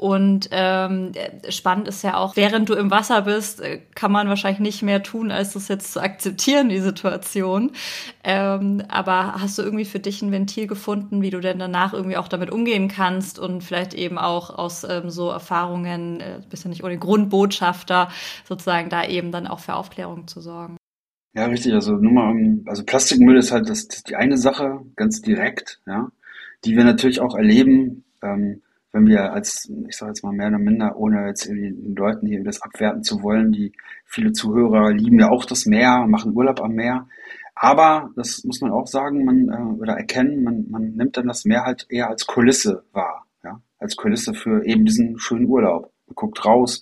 Und 0.00 0.48
ähm, 0.50 1.12
spannend 1.50 1.86
ist 1.86 2.02
ja 2.02 2.16
auch, 2.16 2.34
während 2.34 2.70
du 2.70 2.72
im 2.72 2.90
Wasser 2.90 3.20
bist, 3.20 3.60
äh, 3.60 3.82
kann 3.94 4.10
man 4.10 4.30
wahrscheinlich 4.30 4.60
nicht 4.60 4.82
mehr 4.82 5.02
tun, 5.02 5.30
als 5.30 5.52
das 5.52 5.68
jetzt 5.68 5.92
zu 5.92 6.00
akzeptieren, 6.00 6.70
die 6.70 6.80
Situation. 6.80 7.72
Ähm, 8.24 8.82
aber 8.88 9.34
hast 9.34 9.58
du 9.58 9.62
irgendwie 9.62 9.84
für 9.84 9.98
dich 9.98 10.22
ein 10.22 10.32
Ventil 10.32 10.66
gefunden, 10.66 11.20
wie 11.20 11.28
du 11.28 11.40
denn 11.40 11.58
danach 11.58 11.92
irgendwie 11.92 12.16
auch 12.16 12.28
damit 12.28 12.50
umgehen 12.50 12.88
kannst 12.88 13.38
und 13.38 13.62
vielleicht 13.62 13.92
eben 13.92 14.16
auch 14.16 14.48
aus 14.48 14.84
ähm, 14.84 15.10
so 15.10 15.28
Erfahrungen, 15.28 16.20
äh, 16.20 16.40
bist 16.48 16.64
ja 16.64 16.70
nicht 16.70 16.82
ohne 16.82 16.96
Grundbotschafter, 16.96 18.08
sozusagen 18.48 18.88
da 18.88 19.04
eben 19.04 19.32
dann 19.32 19.46
auch 19.46 19.58
für 19.58 19.74
Aufklärung 19.74 20.26
zu 20.26 20.40
sorgen. 20.40 20.78
Ja, 21.34 21.44
richtig. 21.44 21.74
Also 21.74 21.92
nur 21.92 22.12
mal, 22.12 22.62
also 22.64 22.84
Plastikmüll 22.84 23.36
ist 23.36 23.52
halt 23.52 23.68
das, 23.68 23.86
das 23.86 24.02
die 24.02 24.16
eine 24.16 24.38
Sache, 24.38 24.80
ganz 24.96 25.20
direkt, 25.20 25.78
ja, 25.86 26.08
die 26.64 26.74
wir 26.74 26.84
natürlich 26.84 27.20
auch 27.20 27.36
erleben, 27.36 28.04
ähm, 28.22 28.62
wenn 28.92 29.06
wir 29.06 29.32
als, 29.32 29.70
ich 29.88 29.96
sage 29.96 30.10
jetzt 30.10 30.24
mal 30.24 30.32
mehr 30.32 30.48
oder 30.48 30.58
minder, 30.58 30.96
ohne 30.96 31.26
jetzt 31.26 31.46
irgendwie 31.46 31.70
den 31.70 31.94
Leuten 31.94 32.26
hier 32.26 32.42
das 32.42 32.60
abwerten 32.62 33.02
zu 33.02 33.22
wollen, 33.22 33.52
die 33.52 33.72
viele 34.04 34.32
Zuhörer 34.32 34.92
lieben 34.92 35.20
ja 35.20 35.30
auch 35.30 35.44
das 35.44 35.66
Meer, 35.66 36.06
machen 36.08 36.34
Urlaub 36.34 36.60
am 36.60 36.72
Meer. 36.72 37.06
Aber 37.54 38.10
das 38.16 38.42
muss 38.44 38.60
man 38.60 38.72
auch 38.72 38.86
sagen, 38.86 39.24
man 39.24 39.48
äh, 39.48 39.80
oder 39.80 39.94
erkennen, 39.96 40.42
man, 40.42 40.66
man 40.70 40.94
nimmt 40.96 41.16
dann 41.16 41.28
das 41.28 41.44
Meer 41.44 41.64
halt 41.64 41.86
eher 41.90 42.08
als 42.08 42.26
Kulisse 42.26 42.84
wahr, 42.92 43.26
ja, 43.44 43.60
als 43.78 43.96
Kulisse 43.96 44.34
für 44.34 44.64
eben 44.64 44.84
diesen 44.84 45.18
schönen 45.18 45.46
Urlaub. 45.46 45.92
Man 46.06 46.14
guckt 46.14 46.44
raus, 46.44 46.80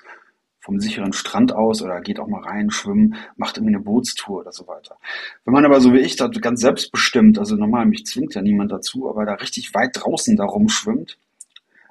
vom 0.61 0.81
sicheren 0.81 1.13
Strand 1.13 1.53
aus 1.55 1.83
oder 1.83 2.01
geht 2.01 2.21
auch 2.21 2.29
mal 2.29 2.43
rein, 2.43 2.71
schwimmen, 2.71 3.15
macht 3.37 3.57
irgendwie 3.57 3.75
eine 3.75 3.85
Bootstour 3.85 4.41
oder 4.41 4.53
so 4.53 4.67
weiter. 4.67 4.99
Wenn 5.45 5.55
man 5.55 5.65
aber 5.65 5.81
so 5.81 5.95
wie 5.95 6.01
ich 6.01 6.17
da 6.17 6.29
ganz 6.29 6.61
selbstbestimmt, 6.61 7.39
also 7.39 7.57
normal, 7.57 7.87
mich 7.87 8.05
zwingt 8.05 8.35
ja 8.35 8.43
niemand 8.43 8.71
dazu, 8.71 9.09
aber 9.09 9.25
da 9.25 9.35
richtig 9.35 9.73
weit 9.75 9.93
draußen 9.95 10.37
da 10.37 10.45
rumschwimmt, 10.45 11.19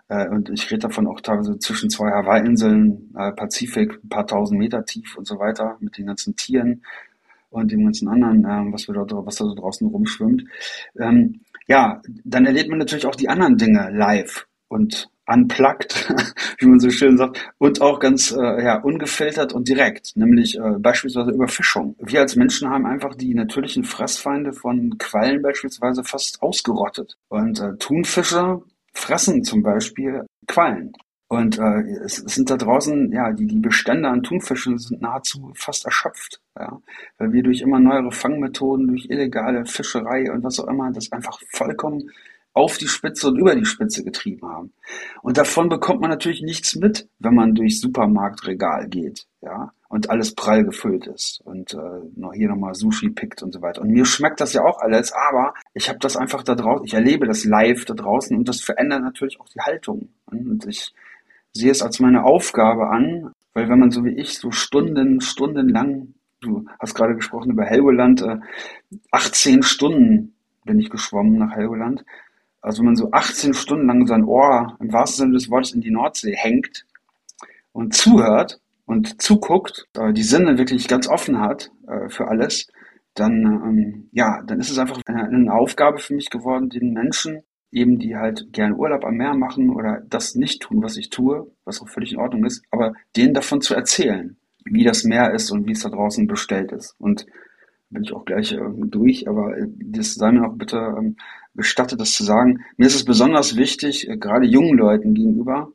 äh, 0.10 0.28
und 0.30 0.50
ich 0.50 0.70
rede 0.72 0.88
davon 0.88 1.08
auch 1.08 1.22
teilweise 1.22 1.58
zwischen 1.60 1.90
zwei 1.90 2.10
Hawaii-Inseln, 2.12 3.14
äh, 3.18 3.32
Pazifik, 3.34 4.00
ein 4.04 4.10
paar 4.10 4.28
tausend 4.28 4.60
Meter 4.60 4.86
tief 4.86 5.18
und 5.18 5.28
so 5.28 5.38
weiter, 5.40 5.78
mit 5.80 5.98
den 5.98 6.06
ganzen 6.06 6.36
Tieren 6.36 6.84
und 7.50 7.72
dem 7.72 7.84
ganzen 7.84 8.08
anderen, 8.08 8.44
äh, 8.46 8.74
was, 8.74 8.88
wir 8.88 8.94
dort, 8.94 9.12
was 9.26 9.36
da 9.36 9.46
so 9.46 9.56
draußen 9.56 9.88
rumschwimmt. 9.88 10.44
Ähm, 11.00 11.42
ja, 11.68 12.02
dann 12.24 12.46
erlebt 12.46 12.70
man 12.70 12.80
natürlich 12.80 13.06
auch 13.06 13.16
die 13.16 13.30
anderen 13.30 13.58
Dinge 13.58 13.90
live 13.92 14.48
und 14.70 15.10
unplugged, 15.28 16.10
wie 16.60 16.68
man 16.68 16.80
so 16.80 16.90
schön 16.90 17.18
sagt, 17.18 17.52
und 17.58 17.82
auch 17.82 18.00
ganz 18.00 18.32
äh, 18.32 18.64
ja, 18.64 18.80
ungefiltert 18.80 19.54
und 19.54 19.68
direkt, 19.68 20.16
nämlich 20.16 20.58
äh, 20.58 20.80
beispielsweise 20.80 21.32
Überfischung. 21.32 21.96
Wir 22.00 22.22
als 22.22 22.36
Menschen 22.38 22.70
haben 22.70 22.86
einfach 22.86 23.14
die 23.16 23.34
natürlichen 23.34 23.84
Fressfeinde 23.84 24.54
von 24.54 24.98
Quallen 24.98 25.42
beispielsweise 25.42 26.04
fast 26.06 26.42
ausgerottet. 26.42 27.18
Und 27.28 27.60
äh, 27.60 27.76
Thunfische 27.78 28.62
fressen 28.94 29.44
zum 29.44 29.64
Beispiel 29.64 30.26
Quallen. 30.48 30.94
Und 31.30 31.60
äh, 31.60 31.82
es, 32.06 32.20
es 32.20 32.36
sind 32.36 32.50
da 32.50 32.56
draußen, 32.56 33.12
ja, 33.12 33.34
die, 33.34 33.48
die 33.48 33.60
Bestände 33.60 34.08
an 34.08 34.24
Thunfischen 34.24 34.78
sind 34.78 35.02
nahezu 35.02 35.52
fast 35.56 35.86
erschöpft. 35.86 36.40
Ja, 36.58 36.80
weil 37.18 37.34
wir 37.34 37.44
durch 37.44 37.62
immer 37.62 37.80
neuere 37.80 38.12
Fangmethoden, 38.12 38.88
durch 38.88 39.10
illegale 39.10 39.66
Fischerei 39.66 40.32
und 40.32 40.44
was 40.44 40.60
auch 40.60 40.68
immer, 40.68 40.92
das 40.92 41.12
einfach 41.12 41.40
vollkommen 41.52 42.12
auf 42.54 42.78
die 42.78 42.88
Spitze 42.88 43.28
und 43.28 43.38
über 43.38 43.56
die 43.56 43.66
Spitze 43.66 44.04
getrieben 44.04 44.48
haben. 44.48 44.74
Und 45.22 45.38
davon 45.38 45.70
bekommt 45.70 46.02
man 46.02 46.10
natürlich 46.10 46.42
nichts 46.42 46.76
mit, 46.76 47.08
wenn 47.20 47.36
man 47.36 47.54
durch 47.54 47.80
Supermarktregal 47.80 48.88
geht, 48.88 49.28
ja, 49.42 49.74
und 49.90 50.10
alles 50.10 50.36
prall 50.36 50.64
gefüllt 50.66 51.08
ist 51.08 51.42
und 51.46 51.74
äh, 51.74 52.02
noch 52.16 52.34
hier 52.34 52.50
nochmal 52.50 52.76
Sushi 52.76 53.10
pickt 53.10 53.42
und 53.42 53.54
so 53.54 53.62
weiter. 53.62 53.82
Und 53.82 53.90
mir 53.90 54.06
schmeckt 54.06 54.42
das 54.42 54.54
ja 54.54 54.64
auch 54.64 54.80
alles, 54.80 55.14
aber 55.14 55.54
ich 55.74 55.88
habe 55.90 56.00
das 56.00 56.18
einfach 56.18 56.44
da 56.44 56.56
draußen, 56.56 56.86
ich 56.86 56.94
erlebe 56.94 57.26
das 57.26 57.46
live 57.46 57.86
da 57.86 57.94
draußen 57.94 58.36
und 58.36 58.48
das 58.50 58.62
verändert 58.62 59.02
natürlich 59.02 59.40
auch 59.40 59.48
die 59.48 59.62
Haltung. 59.62 60.10
Und 60.26 60.66
ich 60.66 60.94
sehe 61.54 61.72
es 61.72 61.82
als 61.82 62.00
meine 62.00 62.24
Aufgabe 62.24 62.90
an, 62.90 63.32
weil 63.54 63.70
wenn 63.70 63.80
man 63.80 63.92
so 63.92 64.04
wie 64.04 64.14
ich 64.14 64.38
so 64.38 64.52
Stunden, 64.52 65.22
Stunden 65.22 65.70
lang, 65.70 66.14
du 66.42 66.66
hast 66.80 66.94
gerade 66.94 67.16
gesprochen 67.16 67.52
über 67.52 67.64
Helgoland, 67.64 68.22
äh, 68.22 68.38
18 69.12 69.64
Stunden 69.64 70.36
bin 70.66 70.80
ich 70.80 70.90
geschwommen 70.90 71.38
nach 71.38 71.56
Helgoland, 71.56 72.04
Also 72.60 72.80
wenn 72.80 72.88
man 72.88 72.96
so 72.98 73.12
18 73.12 73.54
Stunden 73.54 73.88
lang 73.88 74.06
sein 74.06 74.26
Ohr 74.26 74.76
im 74.82 74.92
wahrsten 74.92 75.28
Sinne 75.28 75.34
des 75.34 75.50
Wortes 75.50 75.72
in 75.72 75.82
die 75.82 75.92
Nordsee 75.92 76.36
hängt 76.36 76.86
und 77.72 77.94
zuhört 77.94 78.60
und 78.88 79.22
zuguckt, 79.22 79.88
äh, 79.94 80.14
die 80.14 80.24
Sinne 80.24 80.58
wirklich 80.58 80.88
ganz 80.88 81.08
offen 81.08 81.40
hat 81.40 81.70
äh, 81.88 82.10
für 82.10 82.28
alles, 82.28 82.68
dann, 83.14 83.44
ähm, 83.46 84.10
ja, 84.12 84.42
dann 84.48 84.60
ist 84.60 84.72
es 84.72 84.80
einfach 84.80 85.02
eine, 85.06 85.54
Aufgabe 85.54 86.00
für 86.00 86.16
mich 86.16 86.30
geworden, 86.30 86.70
den 86.70 86.94
Menschen 86.94 87.44
eben, 87.72 88.00
die 88.00 88.16
halt 88.16 88.48
gerne 88.54 88.76
Urlaub 88.76 89.04
am 89.04 89.16
Meer 89.16 89.36
machen 89.36 89.70
oder 89.70 90.02
das 90.08 90.36
nicht 90.36 90.62
tun, 90.62 90.82
was 90.82 90.98
ich 90.98 91.10
tue, 91.10 91.52
was 91.66 91.82
auch 91.82 91.90
völlig 91.90 92.14
in 92.14 92.20
Ordnung 92.20 92.46
ist, 92.46 92.64
aber 92.72 92.94
denen 93.16 93.34
davon 93.34 93.60
zu 93.62 93.76
erzählen, 93.76 94.38
wie 94.64 94.84
das 94.84 95.04
Meer 95.04 95.34
ist 95.34 95.52
und 95.52 95.68
wie 95.68 95.74
es 95.74 95.82
da 95.82 95.90
draußen 95.90 96.26
bestellt 96.28 96.72
ist. 96.72 96.96
Und 96.98 97.26
bin 97.90 98.04
ich 98.04 98.14
auch 98.14 98.26
gleich 98.26 98.54
äh, 98.54 98.60
durch, 98.86 99.28
aber 99.28 99.58
äh, 99.58 99.68
das 99.68 100.16
sei 100.16 100.32
mir 100.32 100.48
auch 100.48 100.56
bitte 100.56 100.78
ähm, 100.78 101.18
gestattet, 101.56 102.00
das 102.00 102.14
zu 102.14 102.24
sagen. 102.24 102.60
Mir 102.78 102.88
ist 102.88 102.96
es 102.96 103.06
besonders 103.06 103.58
wichtig, 103.58 104.08
äh, 104.10 104.18
gerade 104.18 104.46
jungen 104.46 104.78
Leuten 104.78 105.14
gegenüber, 105.14 105.72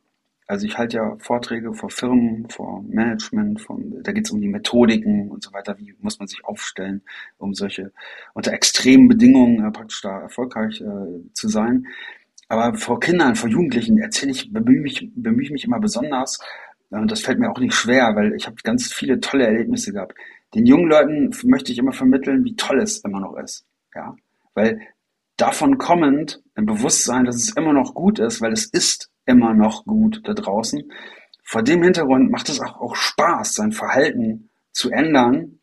also 0.52 0.66
ich 0.66 0.78
halte 0.78 0.98
ja 0.98 1.16
Vorträge 1.18 1.74
vor 1.74 1.90
Firmen, 1.90 2.48
vor 2.48 2.84
Management, 2.88 3.60
von, 3.60 4.02
da 4.02 4.12
geht 4.12 4.26
es 4.26 4.30
um 4.30 4.40
die 4.40 4.48
Methodiken 4.48 5.30
und 5.30 5.42
so 5.42 5.52
weiter, 5.52 5.76
wie 5.78 5.94
muss 6.00 6.18
man 6.18 6.28
sich 6.28 6.44
aufstellen, 6.44 7.02
um 7.38 7.54
solche 7.54 7.92
unter 8.34 8.52
extremen 8.52 9.08
Bedingungen 9.08 9.64
äh, 9.64 9.70
praktisch 9.70 10.02
da 10.02 10.20
erfolgreich 10.20 10.80
äh, 10.80 11.32
zu 11.32 11.48
sein. 11.48 11.86
Aber 12.48 12.76
vor 12.76 13.00
Kindern, 13.00 13.34
vor 13.34 13.48
Jugendlichen 13.48 13.98
erzähle 13.98 14.32
ich, 14.32 14.52
bemühe 14.52 14.80
mich, 14.80 15.10
bemühe 15.14 15.44
ich 15.44 15.50
mich 15.50 15.64
immer 15.64 15.80
besonders, 15.80 16.38
und 16.90 17.10
das 17.10 17.22
fällt 17.22 17.38
mir 17.38 17.50
auch 17.50 17.58
nicht 17.58 17.72
schwer, 17.72 18.14
weil 18.14 18.34
ich 18.34 18.46
habe 18.46 18.56
ganz 18.62 18.92
viele 18.92 19.18
tolle 19.18 19.46
Erlebnisse 19.46 19.92
gehabt 19.92 20.14
den 20.54 20.66
jungen 20.66 20.88
Leuten 20.88 21.30
möchte 21.44 21.72
ich 21.72 21.78
immer 21.78 21.92
vermitteln, 21.92 22.44
wie 22.44 22.56
toll 22.56 22.80
es 22.80 22.98
immer 22.98 23.20
noch 23.20 23.36
ist. 23.36 23.64
Ja, 23.94 24.14
weil 24.54 24.80
davon 25.36 25.78
kommend 25.78 26.42
ein 26.54 26.66
Bewusstsein, 26.66 27.24
dass 27.24 27.36
es 27.36 27.56
immer 27.56 27.72
noch 27.72 27.94
gut 27.94 28.18
ist, 28.18 28.40
weil 28.40 28.52
es 28.52 28.66
ist 28.66 29.10
immer 29.26 29.54
noch 29.54 29.84
gut 29.84 30.22
da 30.24 30.34
draußen. 30.34 30.90
Vor 31.44 31.62
dem 31.62 31.82
Hintergrund 31.82 32.30
macht 32.30 32.48
es 32.48 32.60
auch, 32.60 32.80
auch 32.80 32.96
Spaß, 32.96 33.54
sein 33.54 33.72
Verhalten 33.72 34.50
zu 34.72 34.90
ändern, 34.90 35.58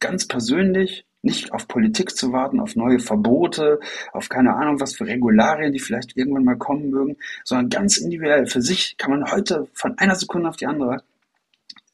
ganz 0.00 0.26
persönlich, 0.26 1.06
nicht 1.22 1.52
auf 1.52 1.68
Politik 1.68 2.16
zu 2.16 2.32
warten, 2.32 2.60
auf 2.60 2.74
neue 2.74 2.98
Verbote, 2.98 3.78
auf 4.12 4.28
keine 4.28 4.54
Ahnung 4.54 4.80
was 4.80 4.96
für 4.96 5.06
Regularien, 5.06 5.72
die 5.72 5.78
vielleicht 5.78 6.16
irgendwann 6.16 6.44
mal 6.44 6.58
kommen 6.58 6.90
mögen, 6.90 7.16
sondern 7.44 7.70
ganz 7.70 7.96
individuell. 7.96 8.46
Für 8.46 8.60
sich 8.60 8.96
kann 8.98 9.12
man 9.12 9.30
heute 9.30 9.68
von 9.72 9.96
einer 9.98 10.16
Sekunde 10.16 10.48
auf 10.48 10.56
die 10.56 10.66
andere 10.66 11.04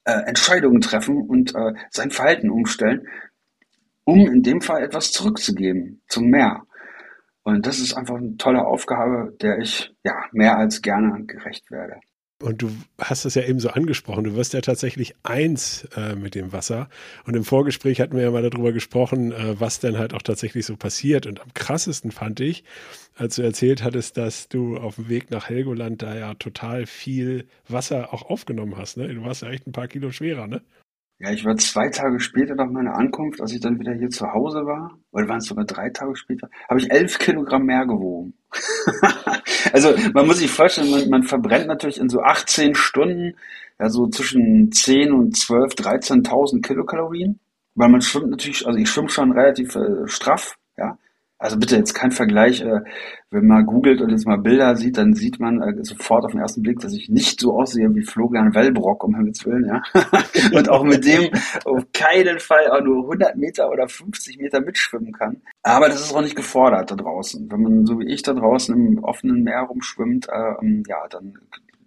äh, 0.04 0.12
Entscheidungen 0.26 0.80
treffen 0.80 1.20
und 1.28 1.54
äh, 1.54 1.74
sein 1.90 2.10
Verhalten 2.10 2.48
umstellen, 2.48 3.06
um 4.04 4.26
in 4.26 4.42
dem 4.42 4.62
Fall 4.62 4.82
etwas 4.82 5.12
zurückzugeben 5.12 6.00
zum 6.08 6.30
Meer. 6.30 6.62
Und 7.49 7.67
das 7.67 7.78
ist 7.78 7.95
einfach 7.95 8.17
eine 8.17 8.37
tolle 8.37 8.67
Aufgabe, 8.67 9.35
der 9.40 9.59
ich 9.59 9.90
ja 10.05 10.12
mehr 10.33 10.59
als 10.59 10.83
gerne 10.83 11.25
gerecht 11.25 11.71
werde. 11.71 11.99
Und 12.43 12.61
du 12.61 12.71
hast 13.00 13.25
es 13.25 13.35
ja 13.37 13.43
eben 13.43 13.59
so 13.59 13.71
angesprochen, 13.71 14.25
du 14.25 14.37
wirst 14.37 14.52
ja 14.52 14.61
tatsächlich 14.61 15.14
eins 15.23 15.88
äh, 15.97 16.14
mit 16.14 16.35
dem 16.35 16.52
Wasser. 16.52 16.90
Und 17.25 17.35
im 17.35 17.45
Vorgespräch 17.45 18.02
hatten 18.02 18.14
wir 18.17 18.25
ja 18.25 18.31
mal 18.31 18.49
darüber 18.49 18.73
gesprochen, 18.73 19.33
äh, 19.33 19.59
was 19.59 19.81
denn 19.81 19.97
halt 19.97 20.12
auch 20.12 20.21
tatsächlich 20.21 20.67
so 20.67 20.76
passiert. 20.76 21.26
Und 21.26 21.40
am 21.40 21.55
krassesten 21.55 22.11
fand 22.11 22.38
ich, 22.40 22.64
als 23.17 23.37
du 23.37 23.43
erzählt 23.43 23.83
hattest, 23.83 24.19
dass 24.19 24.50
du 24.50 24.76
auf 24.76 24.97
dem 24.97 25.09
Weg 25.09 25.31
nach 25.31 25.49
Helgoland 25.49 26.02
da 26.02 26.14
ja 26.17 26.35
total 26.35 26.85
viel 26.85 27.49
Wasser 27.67 28.12
auch 28.12 28.28
aufgenommen 28.28 28.76
hast. 28.76 28.99
Ne? 28.99 29.09
Du 29.12 29.25
warst 29.25 29.40
ja 29.40 29.49
echt 29.49 29.67
ein 29.67 29.73
paar 29.73 29.88
Kilo 29.88 30.11
schwerer, 30.11 30.47
ne? 30.47 30.61
Ja, 31.20 31.32
ich 31.32 31.44
war 31.44 31.56
zwei 31.56 31.88
Tage 31.88 32.20
später 32.20 32.54
nach 32.54 32.70
meiner 32.70 32.94
Ankunft, 32.94 33.40
als 33.40 33.52
ich 33.52 33.58
dann 33.60 33.80
wieder 33.80 33.92
hier 33.92 34.08
zu 34.08 34.32
Hause 34.32 34.66
war, 34.66 34.96
oder 35.10 35.28
waren 35.28 35.38
es 35.38 35.46
sogar 35.46 35.64
drei 35.64 35.90
Tage 35.90 36.14
später, 36.14 36.48
habe 36.68 36.78
ich 36.78 36.92
elf 36.92 37.18
Kilogramm 37.18 37.64
mehr 37.64 37.84
gewogen. 37.87 38.34
also 39.72 39.94
man 40.14 40.28
muss 40.28 40.38
sich 40.38 40.50
vorstellen, 40.50 40.90
man, 40.92 41.08
man 41.08 41.22
verbrennt 41.25 41.66
natürlich 41.66 41.98
in 41.98 42.08
so 42.08 42.20
18 42.20 42.76
Stunden 42.76 43.34
ja 43.80 43.90
so 43.90 44.06
zwischen 44.08 44.70
10 44.70 45.12
und 45.12 45.37
12, 45.37 45.75
13.000 45.75 46.62
Kilokalorien, 46.62 47.40
weil 47.75 47.88
man 47.88 48.00
schwimmt 48.00 48.30
natürlich, 48.30 48.64
also 48.64 48.78
ich 48.78 48.88
schwimme 48.88 49.08
schon 49.08 49.32
relativ 49.32 49.75
äh, 49.75 50.06
straff, 50.06 50.56
ja, 50.76 50.98
also 51.38 51.57
bitte 51.57 51.76
jetzt 51.76 51.95
kein 51.95 52.11
Vergleich. 52.11 52.61
Äh, 52.62 52.80
wenn 53.30 53.47
man 53.47 53.66
googelt 53.66 54.00
und 54.00 54.11
jetzt 54.11 54.26
mal 54.26 54.38
Bilder 54.38 54.75
sieht, 54.75 54.97
dann 54.97 55.14
sieht 55.14 55.38
man 55.38 55.61
äh, 55.61 55.85
sofort 55.85 56.25
auf 56.25 56.33
den 56.33 56.40
ersten 56.40 56.62
Blick, 56.62 56.80
dass 56.80 56.95
ich 56.95 57.09
nicht 57.09 57.40
so 57.40 57.52
aussehe 57.52 57.95
wie 57.95 58.02
Florian 58.02 58.54
Wellbrock, 58.54 59.04
um 59.04 59.14
Himmels 59.14 59.45
Willen. 59.47 59.66
Ja? 59.66 59.83
und 60.59 60.68
auch 60.68 60.83
mit 60.83 61.04
dem 61.04 61.30
auf 61.64 61.85
keinen 61.92 62.40
Fall 62.40 62.71
auch 62.71 62.83
nur 62.83 63.02
100 63.04 63.37
Meter 63.37 63.71
oder 63.71 63.87
50 63.87 64.38
Meter 64.38 64.61
mitschwimmen 64.61 65.12
kann. 65.12 65.40
Aber 65.62 65.88
das 65.88 66.00
ist 66.00 66.14
auch 66.14 66.23
nicht 66.23 66.37
gefordert 66.37 66.90
da 66.90 66.97
draußen. 66.97 67.50
Wenn 67.50 67.62
man 67.62 67.87
so 67.87 68.00
wie 68.00 68.12
ich 68.12 68.23
da 68.23 68.33
draußen 68.33 68.75
im 68.75 69.04
offenen 69.04 69.45
Meer 69.45 69.62
rumschwimmt, 69.62 70.28
äh, 70.28 70.83
ja, 70.88 71.07
dann 71.11 71.35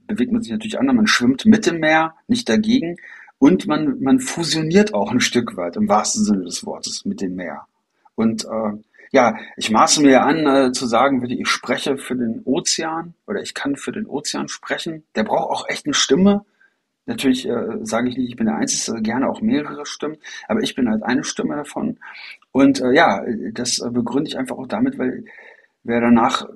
bewegt 0.07 0.31
man 0.31 0.41
sich 0.41 0.51
natürlich 0.51 0.79
anders. 0.79 0.95
Man 0.95 1.07
schwimmt 1.07 1.45
mit 1.45 1.65
dem 1.65 1.79
Meer, 1.79 2.13
nicht 2.27 2.47
dagegen. 2.47 2.95
Und 3.37 3.65
man, 3.65 3.99
man 4.01 4.19
fusioniert 4.19 4.93
auch 4.93 5.11
ein 5.11 5.19
Stück 5.19 5.57
weit, 5.57 5.75
im 5.75 5.89
wahrsten 5.89 6.23
Sinne 6.23 6.43
des 6.43 6.63
Wortes, 6.63 7.05
mit 7.05 7.21
dem 7.21 7.35
Meer. 7.35 7.65
Und 8.13 8.45
äh, 8.45 8.73
ja, 9.11 9.35
ich 9.57 9.69
maße 9.69 10.01
mir 10.01 10.23
an 10.23 10.47
äh, 10.47 10.71
zu 10.71 10.87
sagen, 10.87 11.23
ich 11.29 11.47
spreche 11.49 11.97
für 11.97 12.15
den 12.15 12.41
Ozean 12.45 13.13
oder 13.27 13.41
ich 13.41 13.53
kann 13.53 13.75
für 13.75 13.91
den 13.91 14.05
Ozean 14.07 14.47
sprechen. 14.47 15.03
Der 15.15 15.23
braucht 15.23 15.49
auch 15.49 15.69
echt 15.69 15.85
eine 15.85 15.93
Stimme. 15.93 16.45
Natürlich 17.05 17.47
äh, 17.47 17.79
sage 17.83 18.09
ich 18.09 18.17
nicht, 18.17 18.29
ich 18.29 18.35
bin 18.37 18.45
der 18.45 18.55
Einzige, 18.55 19.01
gerne 19.01 19.29
auch 19.29 19.41
mehrere 19.41 19.85
Stimmen, 19.85 20.17
aber 20.47 20.61
ich 20.61 20.75
bin 20.75 20.89
halt 20.89 21.03
eine 21.03 21.25
Stimme 21.25 21.57
davon. 21.57 21.99
Und 22.51 22.79
äh, 22.79 22.93
ja, 22.93 23.21
das 23.53 23.79
äh, 23.79 23.89
begründe 23.89 24.29
ich 24.29 24.37
einfach 24.37 24.57
auch 24.57 24.67
damit, 24.67 24.97
weil 24.97 25.25
wer 25.83 25.99
danach 25.99 26.47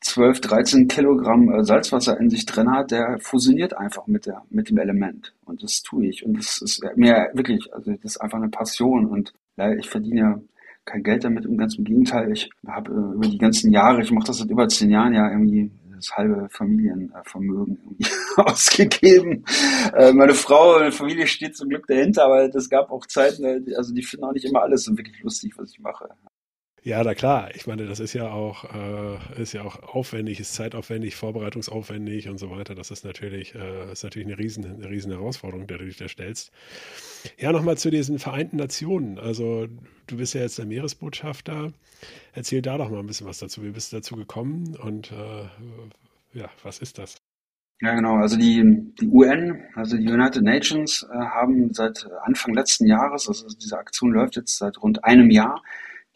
12, 0.00 0.40
13 0.40 0.88
Kilogramm 0.88 1.52
äh, 1.52 1.62
Salzwasser 1.62 2.18
in 2.18 2.30
sich 2.30 2.46
drin 2.46 2.72
hat, 2.72 2.90
der 2.90 3.18
fusioniert 3.20 3.74
einfach 3.76 4.08
mit 4.08 4.26
der 4.26 4.42
mit 4.50 4.70
dem 4.70 4.78
Element. 4.78 5.34
Und 5.44 5.62
das 5.62 5.82
tue 5.82 6.06
ich. 6.06 6.26
Und 6.26 6.36
das 6.36 6.60
ist 6.60 6.82
mir 6.96 7.30
wirklich, 7.34 7.72
also 7.72 7.92
das 7.92 8.16
ist 8.16 8.20
einfach 8.20 8.38
eine 8.38 8.48
Passion. 8.48 9.06
Und 9.06 9.34
ich 9.78 9.88
verdiene 9.88 10.42
kein 10.84 11.02
Geld 11.02 11.24
damit, 11.24 11.44
im 11.44 11.56
ganz 11.56 11.76
im 11.76 11.84
Gegenteil. 11.84 12.32
Ich 12.32 12.50
habe 12.66 12.90
äh, 12.90 13.14
über 13.14 13.26
die 13.26 13.38
ganzen 13.38 13.72
Jahre, 13.72 14.02
ich 14.02 14.10
mache 14.10 14.26
das 14.26 14.38
seit 14.38 14.50
über 14.50 14.68
zehn 14.68 14.90
Jahren 14.90 15.14
ja 15.14 15.30
irgendwie 15.30 15.70
das 15.94 16.16
halbe 16.16 16.48
Familienvermögen 16.50 17.78
irgendwie 17.82 18.06
ausgegeben. 18.36 19.44
Äh, 19.94 20.12
meine 20.12 20.34
Frau, 20.34 20.78
meine 20.78 20.92
Familie 20.92 21.26
steht 21.26 21.56
zum 21.56 21.68
Glück 21.68 21.86
dahinter, 21.86 22.24
aber 22.24 22.52
es 22.54 22.68
gab 22.68 22.90
auch 22.90 23.06
Zeiten, 23.06 23.44
äh, 23.44 23.74
also 23.76 23.94
die 23.94 24.02
finden 24.02 24.24
auch 24.26 24.32
nicht 24.32 24.44
immer 24.44 24.62
alles 24.62 24.84
so 24.84 24.96
wirklich 24.96 25.20
lustig, 25.22 25.54
was 25.56 25.70
ich 25.70 25.78
mache. 25.78 26.08
Ja, 26.84 27.02
na 27.04 27.14
klar. 27.14 27.54
Ich 27.54 27.68
meine, 27.68 27.86
das 27.86 28.00
ist 28.00 28.12
ja 28.12 28.30
auch, 28.32 28.64
äh, 28.74 29.40
ist 29.40 29.52
ja 29.52 29.62
auch 29.62 29.80
aufwendig, 29.82 30.40
ist 30.40 30.54
zeitaufwendig, 30.54 31.14
vorbereitungsaufwendig 31.14 32.28
und 32.28 32.38
so 32.38 32.50
weiter. 32.50 32.74
Das 32.74 32.90
ist 32.90 33.04
natürlich, 33.04 33.54
äh, 33.54 33.92
ist 33.92 34.02
natürlich 34.02 34.26
eine 34.26 34.36
riesen, 34.36 34.64
eine 34.64 34.90
riesen 34.90 35.12
Herausforderung, 35.12 35.68
der 35.68 35.78
du 35.78 35.84
dich 35.84 35.96
da 35.96 36.08
stellst. 36.08 36.50
Ja, 37.38 37.52
nochmal 37.52 37.78
zu 37.78 37.90
diesen 37.90 38.18
Vereinten 38.18 38.56
Nationen. 38.56 39.20
Also 39.20 39.68
du 40.08 40.16
bist 40.16 40.34
ja 40.34 40.40
jetzt 40.40 40.58
der 40.58 40.66
Meeresbotschafter. 40.66 41.72
Erzähl 42.32 42.62
da 42.62 42.76
doch 42.78 42.90
mal 42.90 42.98
ein 42.98 43.06
bisschen 43.06 43.28
was 43.28 43.38
dazu. 43.38 43.62
Wie 43.62 43.70
bist 43.70 43.92
du 43.92 43.96
dazu 43.98 44.16
gekommen 44.16 44.76
und 44.76 45.12
äh, 45.12 45.44
ja, 46.36 46.50
was 46.64 46.80
ist 46.80 46.98
das? 46.98 47.16
Ja, 47.80 47.94
genau. 47.94 48.16
Also 48.16 48.36
die, 48.36 48.92
die 49.00 49.06
UN, 49.06 49.62
also 49.76 49.96
die 49.96 50.08
United 50.08 50.42
Nations, 50.42 51.06
äh, 51.12 51.16
haben 51.16 51.72
seit 51.72 52.08
Anfang 52.24 52.54
letzten 52.54 52.86
Jahres, 52.86 53.28
also 53.28 53.46
diese 53.56 53.78
Aktion 53.78 54.10
läuft 54.10 54.34
jetzt 54.34 54.58
seit 54.58 54.82
rund 54.82 55.04
einem 55.04 55.30
Jahr, 55.30 55.62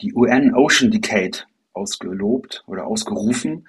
die 0.01 0.15
UN 0.15 0.55
Ocean 0.55 0.91
Decade 0.91 1.39
ausgelobt 1.73 2.65
oder 2.67 2.87
ausgerufen. 2.87 3.67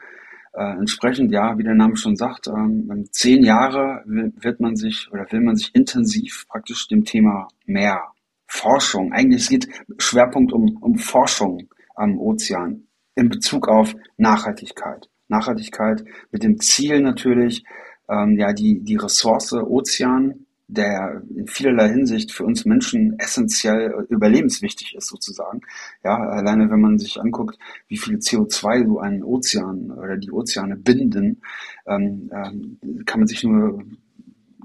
Äh, 0.54 0.72
entsprechend, 0.80 1.32
ja, 1.32 1.58
wie 1.58 1.64
der 1.64 1.76
Name 1.76 1.96
schon 1.96 2.16
sagt, 2.16 2.48
ähm, 2.48 3.08
zehn 3.12 3.44
Jahre 3.44 4.04
wird 4.06 4.60
man 4.60 4.76
sich 4.76 5.08
oder 5.12 5.26
will 5.32 5.42
man 5.42 5.56
sich 5.56 5.74
intensiv 5.76 6.46
praktisch 6.48 6.88
dem 6.88 7.06
Thema 7.06 7.48
Meer, 7.66 8.02
Forschung, 8.48 9.12
eigentlich 9.12 9.44
es 9.44 9.50
geht 9.50 9.68
Schwerpunkt 9.98 10.54
um, 10.54 10.78
um 10.82 10.98
Forschung 10.98 11.70
am 11.96 12.18
Ozean 12.18 12.88
in 13.16 13.30
Bezug 13.30 13.68
auf 13.68 13.94
Nachhaltigkeit. 14.16 15.10
Nachhaltigkeit 15.28 16.06
mit 16.32 16.44
dem 16.44 16.60
Ziel 16.60 17.02
natürlich, 17.02 17.64
ähm, 18.10 18.38
ja, 18.38 18.54
die, 18.54 18.80
die 18.82 18.96
Ressource 18.96 19.54
Ozean 19.54 20.47
der 20.68 21.22
in 21.34 21.48
vielerlei 21.48 21.90
Hinsicht 21.90 22.34
für 22.34 22.44
uns 22.44 22.66
Menschen 22.66 23.18
essentiell 23.20 24.06
überlebenswichtig 24.10 24.96
ist 24.96 25.08
sozusagen. 25.08 25.62
Ja, 26.04 26.18
alleine 26.18 26.70
wenn 26.70 26.82
man 26.82 27.00
sich 27.00 27.20
anguckt, 27.20 27.58
wie 27.88 27.98
viel 27.98 28.18
CO2 28.18 28.86
so 28.86 29.00
ein 29.00 29.24
Ozean 29.24 29.92
oder 29.92 30.18
die 30.18 30.32
Ozeane 30.32 30.76
binden, 30.76 31.42
ähm, 31.86 32.30
ähm, 32.34 33.06
kann 33.06 33.22
man 33.22 33.28
sich 33.28 33.44
nur 33.44 33.82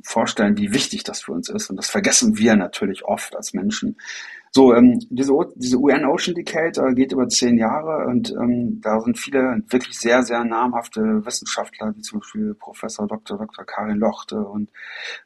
vorstellen, 0.03 0.59
wie 0.59 0.73
wichtig 0.73 1.05
das 1.05 1.23
für 1.23 1.33
uns 1.33 1.49
ist. 1.49 1.71
Und 1.71 1.77
das 1.77 1.89
vergessen 1.89 2.37
wir 2.37 2.57
natürlich 2.57 3.05
oft 3.05 3.37
als 3.37 3.55
Menschen. 3.55 3.97
So, 4.55 4.75
ähm, 4.75 4.99
diese, 5.09 5.33
diese 5.57 5.79
UN 5.79 6.05
Ocean 6.05 6.35
Decade 6.35 6.79
äh, 6.79 6.95
geht 6.95 7.13
über 7.13 7.27
zehn 7.27 7.57
Jahre 7.57 8.07
und 8.07 8.31
ähm, 8.33 8.83
da 8.83 9.01
sind 9.01 9.19
viele 9.19 9.63
wirklich 9.71 9.99
sehr, 9.99 10.23
sehr 10.23 10.45
namhafte 10.45 11.01
Wissenschaftler, 11.25 11.95
wie 11.97 12.03
zum 12.03 12.21
Beispiel 12.21 12.55
Professor 12.55 13.07
Dr. 13.07 13.39
Dr. 13.39 13.65
Karin 13.65 13.97
Lochte 13.97 14.37
und 14.37 14.69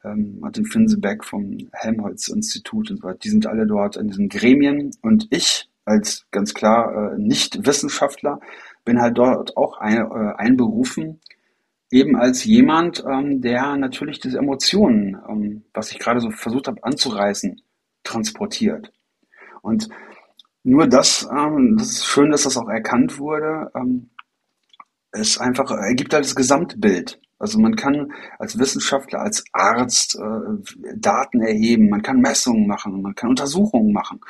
ähm, 0.04 0.38
Martin 0.38 0.64
Finsebeck 0.64 1.24
vom 1.24 1.58
Helmholtz-Institut 1.72 2.92
und 2.92 2.98
so 2.98 3.02
weiter. 3.02 3.18
Die 3.18 3.30
sind 3.30 3.48
alle 3.48 3.66
dort 3.66 3.96
in 3.96 4.06
diesen 4.06 4.28
Gremien 4.28 4.92
und 5.02 5.26
ich 5.30 5.68
als 5.84 6.24
ganz 6.30 6.54
klar 6.54 7.14
äh, 7.14 7.18
Nicht-Wissenschaftler 7.18 8.38
bin 8.84 9.00
halt 9.00 9.18
dort 9.18 9.56
auch 9.56 9.78
ein, 9.78 9.96
äh, 9.96 10.34
einberufen, 10.36 11.20
eben 11.90 12.14
als 12.16 12.44
jemand, 12.44 13.04
ähm, 13.04 13.40
der 13.40 13.76
natürlich 13.76 14.20
diese 14.20 14.38
Emotionen, 14.38 15.16
ähm, 15.28 15.64
was 15.74 15.90
ich 15.90 15.98
gerade 15.98 16.20
so 16.20 16.30
versucht 16.30 16.68
habe 16.68 16.84
anzureißen, 16.84 17.60
transportiert. 18.04 18.92
Und 19.66 19.88
nur 20.62 20.86
das, 20.86 21.28
ähm, 21.30 21.76
das 21.76 21.88
ist 21.88 22.06
schön, 22.06 22.30
dass 22.30 22.44
das 22.44 22.56
auch 22.56 22.68
erkannt 22.68 23.18
wurde, 23.18 23.70
ähm, 23.74 24.10
es 25.10 25.38
einfach 25.38 25.70
ergibt 25.70 26.14
halt 26.14 26.24
das 26.24 26.36
Gesamtbild. 26.36 27.20
Also 27.38 27.58
man 27.58 27.76
kann 27.76 28.12
als 28.38 28.58
Wissenschaftler, 28.58 29.20
als 29.20 29.44
Arzt 29.52 30.18
äh, 30.18 30.96
Daten 30.96 31.42
erheben, 31.42 31.90
man 31.90 32.02
kann 32.02 32.20
Messungen 32.20 32.66
machen, 32.66 33.02
man 33.02 33.14
kann 33.14 33.30
Untersuchungen 33.30 33.92
machen 33.92 34.20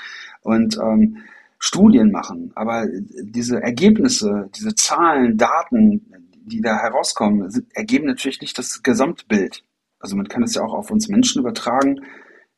und 0.42 0.76
ähm, 0.78 1.18
Studien 1.58 2.10
machen. 2.10 2.52
Aber 2.54 2.86
diese 3.22 3.62
Ergebnisse, 3.62 4.50
diese 4.56 4.74
Zahlen, 4.74 5.36
Daten, 5.36 6.30
die 6.44 6.60
da 6.60 6.78
herauskommen, 6.78 7.50
sind, 7.50 7.66
ergeben 7.74 8.06
natürlich 8.06 8.40
nicht 8.40 8.58
das 8.58 8.82
Gesamtbild. 8.82 9.62
Also 10.00 10.16
man 10.16 10.28
kann 10.28 10.42
es 10.42 10.54
ja 10.54 10.62
auch 10.62 10.74
auf 10.74 10.90
uns 10.90 11.08
Menschen 11.08 11.40
übertragen. 11.40 12.00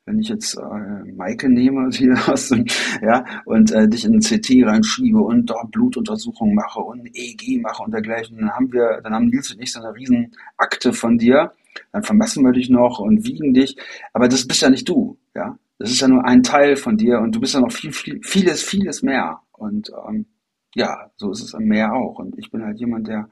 Wenn 0.08 0.18
ich 0.18 0.28
jetzt 0.28 0.56
äh, 0.56 1.12
Maike 1.12 1.48
nehme 1.48 1.90
hier 1.90 2.16
aus 2.26 2.48
dem, 2.48 2.64
ja, 3.02 3.24
und 3.44 3.70
äh, 3.72 3.86
dich 3.86 4.04
in 4.04 4.14
ein 4.14 4.20
CT 4.20 4.64
reinschiebe 4.64 5.20
und 5.20 5.46
dort 5.46 5.70
Blutuntersuchungen 5.70 6.54
mache 6.54 6.80
und 6.80 7.06
EEG 7.14 7.60
mache 7.60 7.82
und 7.82 7.92
dergleichen, 7.92 8.38
dann 8.38 8.50
haben 8.50 8.72
wir, 8.72 9.00
dann 9.02 9.12
haben 9.12 9.26
Nils 9.26 9.52
und 9.52 9.60
ich 9.60 9.72
so 9.72 9.80
eine 9.80 9.94
riesen 9.94 10.34
Akte 10.56 10.92
von 10.92 11.18
dir. 11.18 11.52
Dann 11.92 12.02
vermessen 12.02 12.42
wir 12.44 12.52
dich 12.52 12.70
noch 12.70 12.98
und 12.98 13.24
wiegen 13.24 13.52
dich. 13.52 13.76
Aber 14.12 14.28
das 14.28 14.48
bist 14.48 14.62
ja 14.62 14.70
nicht 14.70 14.88
du, 14.88 15.18
ja. 15.34 15.58
Das 15.78 15.90
ist 15.92 16.00
ja 16.00 16.08
nur 16.08 16.24
ein 16.24 16.42
Teil 16.42 16.74
von 16.74 16.96
dir 16.96 17.20
und 17.20 17.34
du 17.36 17.40
bist 17.40 17.54
ja 17.54 17.60
noch 17.60 17.70
viel, 17.70 17.92
viel, 17.92 18.20
vieles, 18.22 18.62
vieles 18.62 19.02
mehr. 19.02 19.42
Und 19.52 19.92
ähm, 20.08 20.26
ja, 20.74 21.10
so 21.16 21.30
ist 21.30 21.42
es 21.42 21.54
am 21.54 21.64
Meer 21.64 21.92
auch. 21.92 22.18
Und 22.18 22.36
ich 22.38 22.50
bin 22.50 22.64
halt 22.64 22.80
jemand, 22.80 23.06
der 23.06 23.28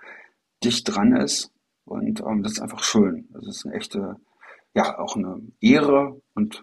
dicht 0.62 0.85
dran 0.85 1.16
ist. 1.16 1.50
Und 1.85 2.21
ähm, 2.21 2.42
das 2.42 2.52
ist 2.52 2.61
einfach 2.61 2.85
schön. 2.85 3.28
Das 3.33 3.47
ist 3.47 3.66
eine 3.66 3.75
echte, 3.75 4.16
ja, 4.75 4.99
auch 4.99 5.16
eine 5.16 5.40
Ehre. 5.61 6.21
Und 6.35 6.62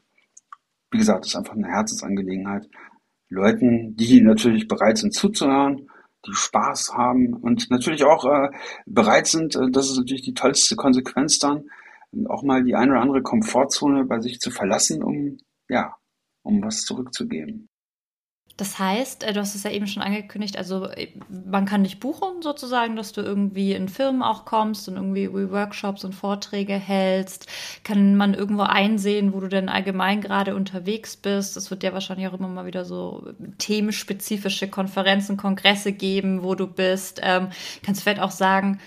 wie 0.93 0.97
gesagt, 0.99 1.25
ist 1.25 1.35
einfach 1.35 1.55
eine 1.55 1.67
Herzensangelegenheit. 1.67 2.69
Leuten, 3.29 3.95
die 3.95 4.21
natürlich 4.21 4.67
bereit 4.67 4.99
sind 4.99 5.13
zuzuhören, 5.13 5.89
die 6.25 6.33
Spaß 6.33 6.93
haben 6.93 7.33
und 7.33 7.69
natürlich 7.69 8.03
auch 8.03 8.25
äh, 8.25 8.49
bereit 8.85 9.27
sind, 9.27 9.55
äh, 9.55 9.69
das 9.71 9.89
ist 9.89 9.97
natürlich 9.97 10.21
die 10.21 10.35
tollste 10.35 10.75
Konsequenz 10.75 11.39
dann, 11.39 11.63
auch 12.27 12.43
mal 12.43 12.63
die 12.63 12.75
eine 12.75 12.91
oder 12.91 13.01
andere 13.01 13.23
Komfortzone 13.23 14.05
bei 14.05 14.19
sich 14.19 14.39
zu 14.39 14.51
verlassen, 14.51 15.03
um 15.03 15.37
ja, 15.67 15.95
um 16.43 16.61
was 16.61 16.81
zurückzugeben. 16.81 17.67
Das 18.55 18.77
heißt, 18.77 19.23
äh, 19.23 19.33
du 19.33 19.39
hast 19.39 19.55
es 19.55 19.63
ja 19.63 19.71
eben 19.71 19.87
schon 19.87 20.03
angekündigt, 20.03 20.57
also 20.57 20.87
äh, 20.87 21.07
man 21.29 21.65
kann 21.65 21.83
dich 21.83 21.99
buchen 21.99 22.41
sozusagen, 22.41 22.95
dass 22.95 23.11
du 23.11 23.21
irgendwie 23.21 23.73
in 23.73 23.89
Firmen 23.89 24.21
auch 24.21 24.45
kommst 24.45 24.87
und 24.87 24.95
irgendwie 24.95 25.31
Workshops 25.31 26.03
und 26.03 26.13
Vorträge 26.13 26.73
hältst. 26.73 27.47
Kann 27.83 28.15
man 28.15 28.35
irgendwo 28.35 28.61
einsehen, 28.61 29.33
wo 29.33 29.39
du 29.39 29.47
denn 29.47 29.69
allgemein 29.69 30.21
gerade 30.21 30.55
unterwegs 30.55 31.17
bist? 31.17 31.57
Es 31.57 31.71
wird 31.71 31.81
ja 31.81 31.93
wahrscheinlich 31.93 32.27
auch 32.27 32.33
immer 32.33 32.47
mal 32.47 32.67
wieder 32.67 32.85
so 32.85 33.33
themenspezifische 33.57 34.69
Konferenzen, 34.69 35.35
Kongresse 35.35 35.91
geben, 35.91 36.43
wo 36.43 36.53
du 36.53 36.67
bist. 36.67 37.21
Ähm, 37.23 37.49
kannst 37.83 38.01
du 38.01 38.03
vielleicht 38.03 38.21
auch 38.21 38.31
sagen, 38.31 38.79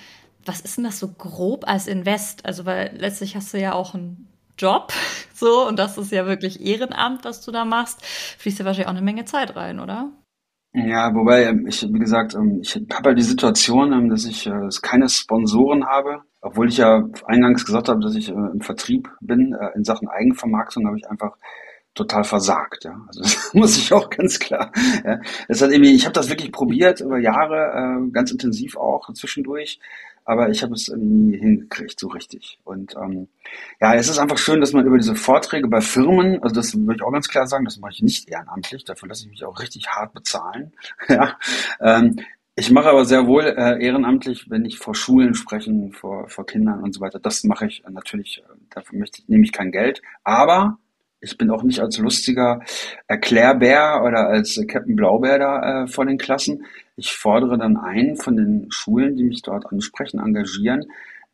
was 0.45 0.61
ist 0.61 0.77
denn 0.77 0.85
das 0.85 1.01
so 1.01 1.09
grob 1.09 1.67
als 1.67 1.89
Invest? 1.89 2.47
Also, 2.47 2.67
weil 2.67 2.97
letztlich 2.97 3.35
hast 3.35 3.53
du 3.53 3.59
ja 3.59 3.73
auch 3.73 3.95
ein 3.95 4.29
Job, 4.59 4.93
so, 5.35 5.66
und 5.66 5.79
das 5.79 5.99
ist 5.99 6.12
ja 6.12 6.27
wirklich 6.27 6.64
Ehrenamt, 6.64 7.25
was 7.25 7.45
du 7.45 7.53
da 7.53 7.64
machst, 7.64 8.05
fließt 8.05 8.59
ja 8.59 8.64
wahrscheinlich 8.64 8.88
auch 8.88 8.92
eine 8.92 9.03
Menge 9.03 9.25
Zeit 9.25 9.57
rein, 9.57 9.81
oder? 9.81 10.12
Ja, 10.79 11.14
wobei 11.14 11.45
ähm, 11.45 11.66
ich, 11.66 11.83
wie 11.83 11.99
gesagt, 11.99 12.35
ähm, 12.35 12.59
ich 12.61 12.75
habe 12.75 13.09
halt 13.09 13.19
die 13.19 13.23
Situation, 13.23 13.95
ähm, 13.95 14.11
dass 14.11 14.27
ich 14.27 14.47
äh, 14.47 14.69
keine 14.83 15.09
Sponsoren 15.09 15.87
habe, 15.87 16.21
obwohl 16.42 16.69
ich 16.69 16.77
ja 16.77 17.03
eingangs 17.25 17.64
gesagt 17.64 17.88
habe, 17.88 18.01
dass 18.01 18.14
ich 18.14 18.29
äh, 18.29 18.33
im 18.33 18.61
Vertrieb 18.61 19.09
bin. 19.23 19.55
Äh, 19.55 19.75
in 19.75 19.85
Sachen 19.85 20.07
Eigenvermarktung 20.09 20.87
habe 20.87 20.99
ich 20.99 21.09
einfach 21.09 21.38
total 21.95 22.25
versagt. 22.25 22.85
Ja. 22.85 23.01
Also 23.09 23.21
das 23.23 23.55
muss 23.55 23.79
ich 23.79 23.90
auch 23.95 24.11
ganz 24.11 24.38
klar. 24.38 24.71
Ja. 25.03 25.19
Das 25.49 25.62
hat 25.62 25.71
irgendwie, 25.71 25.95
ich 25.95 26.05
habe 26.05 26.12
das 26.12 26.29
wirklich 26.29 26.53
probiert 26.53 27.01
über 27.01 27.19
Jahre, 27.19 28.11
ganz 28.12 28.31
intensiv 28.31 28.77
auch 28.77 29.11
zwischendurch 29.14 29.81
aber 30.27 30.51
ich 30.51 30.62
habe 30.62 30.75
es 30.75 30.89
nie 30.89 31.39
hingekriegt, 31.39 31.99
so 31.99 32.09
richtig. 32.09 32.59
Und 32.65 32.95
ähm, 32.97 33.29
ja, 33.81 33.95
es 33.95 34.09
ist 34.09 34.19
einfach 34.19 34.39
schön, 34.39 34.61
dass 34.61 34.73
man 34.73 34.85
über 34.85 34.99
diese 34.99 35.15
Vorträge 35.15 35.69
bei 35.69 35.81
Firmen, 35.81 36.43
also 36.43 36.55
das 36.55 36.75
würde 36.75 36.97
ich 36.97 37.03
auch 37.03 37.12
ganz 37.12 37.29
klar 37.29 37.47
sagen, 37.47 37.65
das 37.65 37.79
mache 37.79 37.93
ich 37.93 38.03
nicht 38.03 38.29
ehrenamtlich, 38.29 38.85
dafür 38.85 39.09
lasse 39.09 39.25
ich 39.25 39.31
mich 39.31 39.45
auch 39.45 39.61
richtig 39.61 39.87
hart 39.89 40.12
bezahlen. 40.12 40.73
ja, 41.09 41.39
ähm, 41.81 42.17
ich 42.57 42.71
mache 42.73 42.89
aber 42.89 43.05
sehr 43.05 43.27
wohl 43.27 43.45
äh, 43.45 43.85
ehrenamtlich, 43.85 44.51
wenn 44.51 44.65
ich 44.65 44.79
vor 44.79 44.97
Schulen 44.97 45.35
sprechen, 45.35 45.93
vor, 45.93 46.29
vor 46.29 46.45
Kindern 46.45 46.83
und 46.83 46.93
so 46.93 47.01
weiter. 47.01 47.21
Das 47.21 47.45
mache 47.45 47.67
ich 47.67 47.85
natürlich, 47.89 48.39
äh, 48.39 48.55
dafür 48.71 48.99
möchte 48.99 49.21
ich, 49.21 49.29
nehme 49.29 49.45
ich 49.45 49.53
kein 49.53 49.71
Geld. 49.71 50.03
Aber 50.25 50.79
ich 51.27 51.37
bin 51.37 51.51
auch 51.51 51.65
nicht 51.65 51.81
als 51.81 51.99
lustiger 51.99 52.61
Erklärbär 53.09 54.03
oder 54.05 54.29
als 54.29 54.61
Captain 54.69 54.97
Blaubeer 54.97 55.39
da 55.39 55.83
äh, 55.83 55.87
vor 55.89 56.07
den 56.07 56.19
Klassen. 56.19 56.65
Ich 56.97 57.12
fordere 57.12 57.59
dann 57.59 57.77
ein 57.77 58.17
von 58.17 58.37
den 58.37 58.67
Schulen, 58.71 59.17
die 59.17 59.25
mich 59.25 59.43
dort 59.43 59.67
ansprechen, 59.67 60.21
engagieren, 60.21 60.85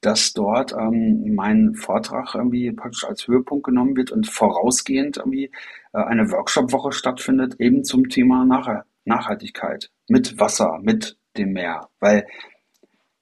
dass 0.01 0.33
dort 0.33 0.73
ähm, 0.73 1.35
mein 1.35 1.75
Vortrag 1.75 2.35
irgendwie 2.35 2.73
praktisch 2.73 3.05
als 3.05 3.29
Höhepunkt 3.29 3.65
genommen 3.65 3.97
wird 3.97 4.11
und 4.11 4.27
vorausgehend 4.27 5.19
irgendwie 5.19 5.51
äh, 5.93 5.99
eine 5.99 6.31
Workshop-Woche 6.31 6.93
stattfindet, 6.93 7.61
eben 7.61 7.85
zum 7.85 8.09
Thema 8.09 8.45
Nach 8.45 8.85
Nachhaltigkeit 9.05 9.91
mit 10.09 10.41
Wasser, 10.41 10.79
mit 10.83 11.17
dem 11.37 11.53
Meer. 11.53 11.89
Weil 12.01 12.27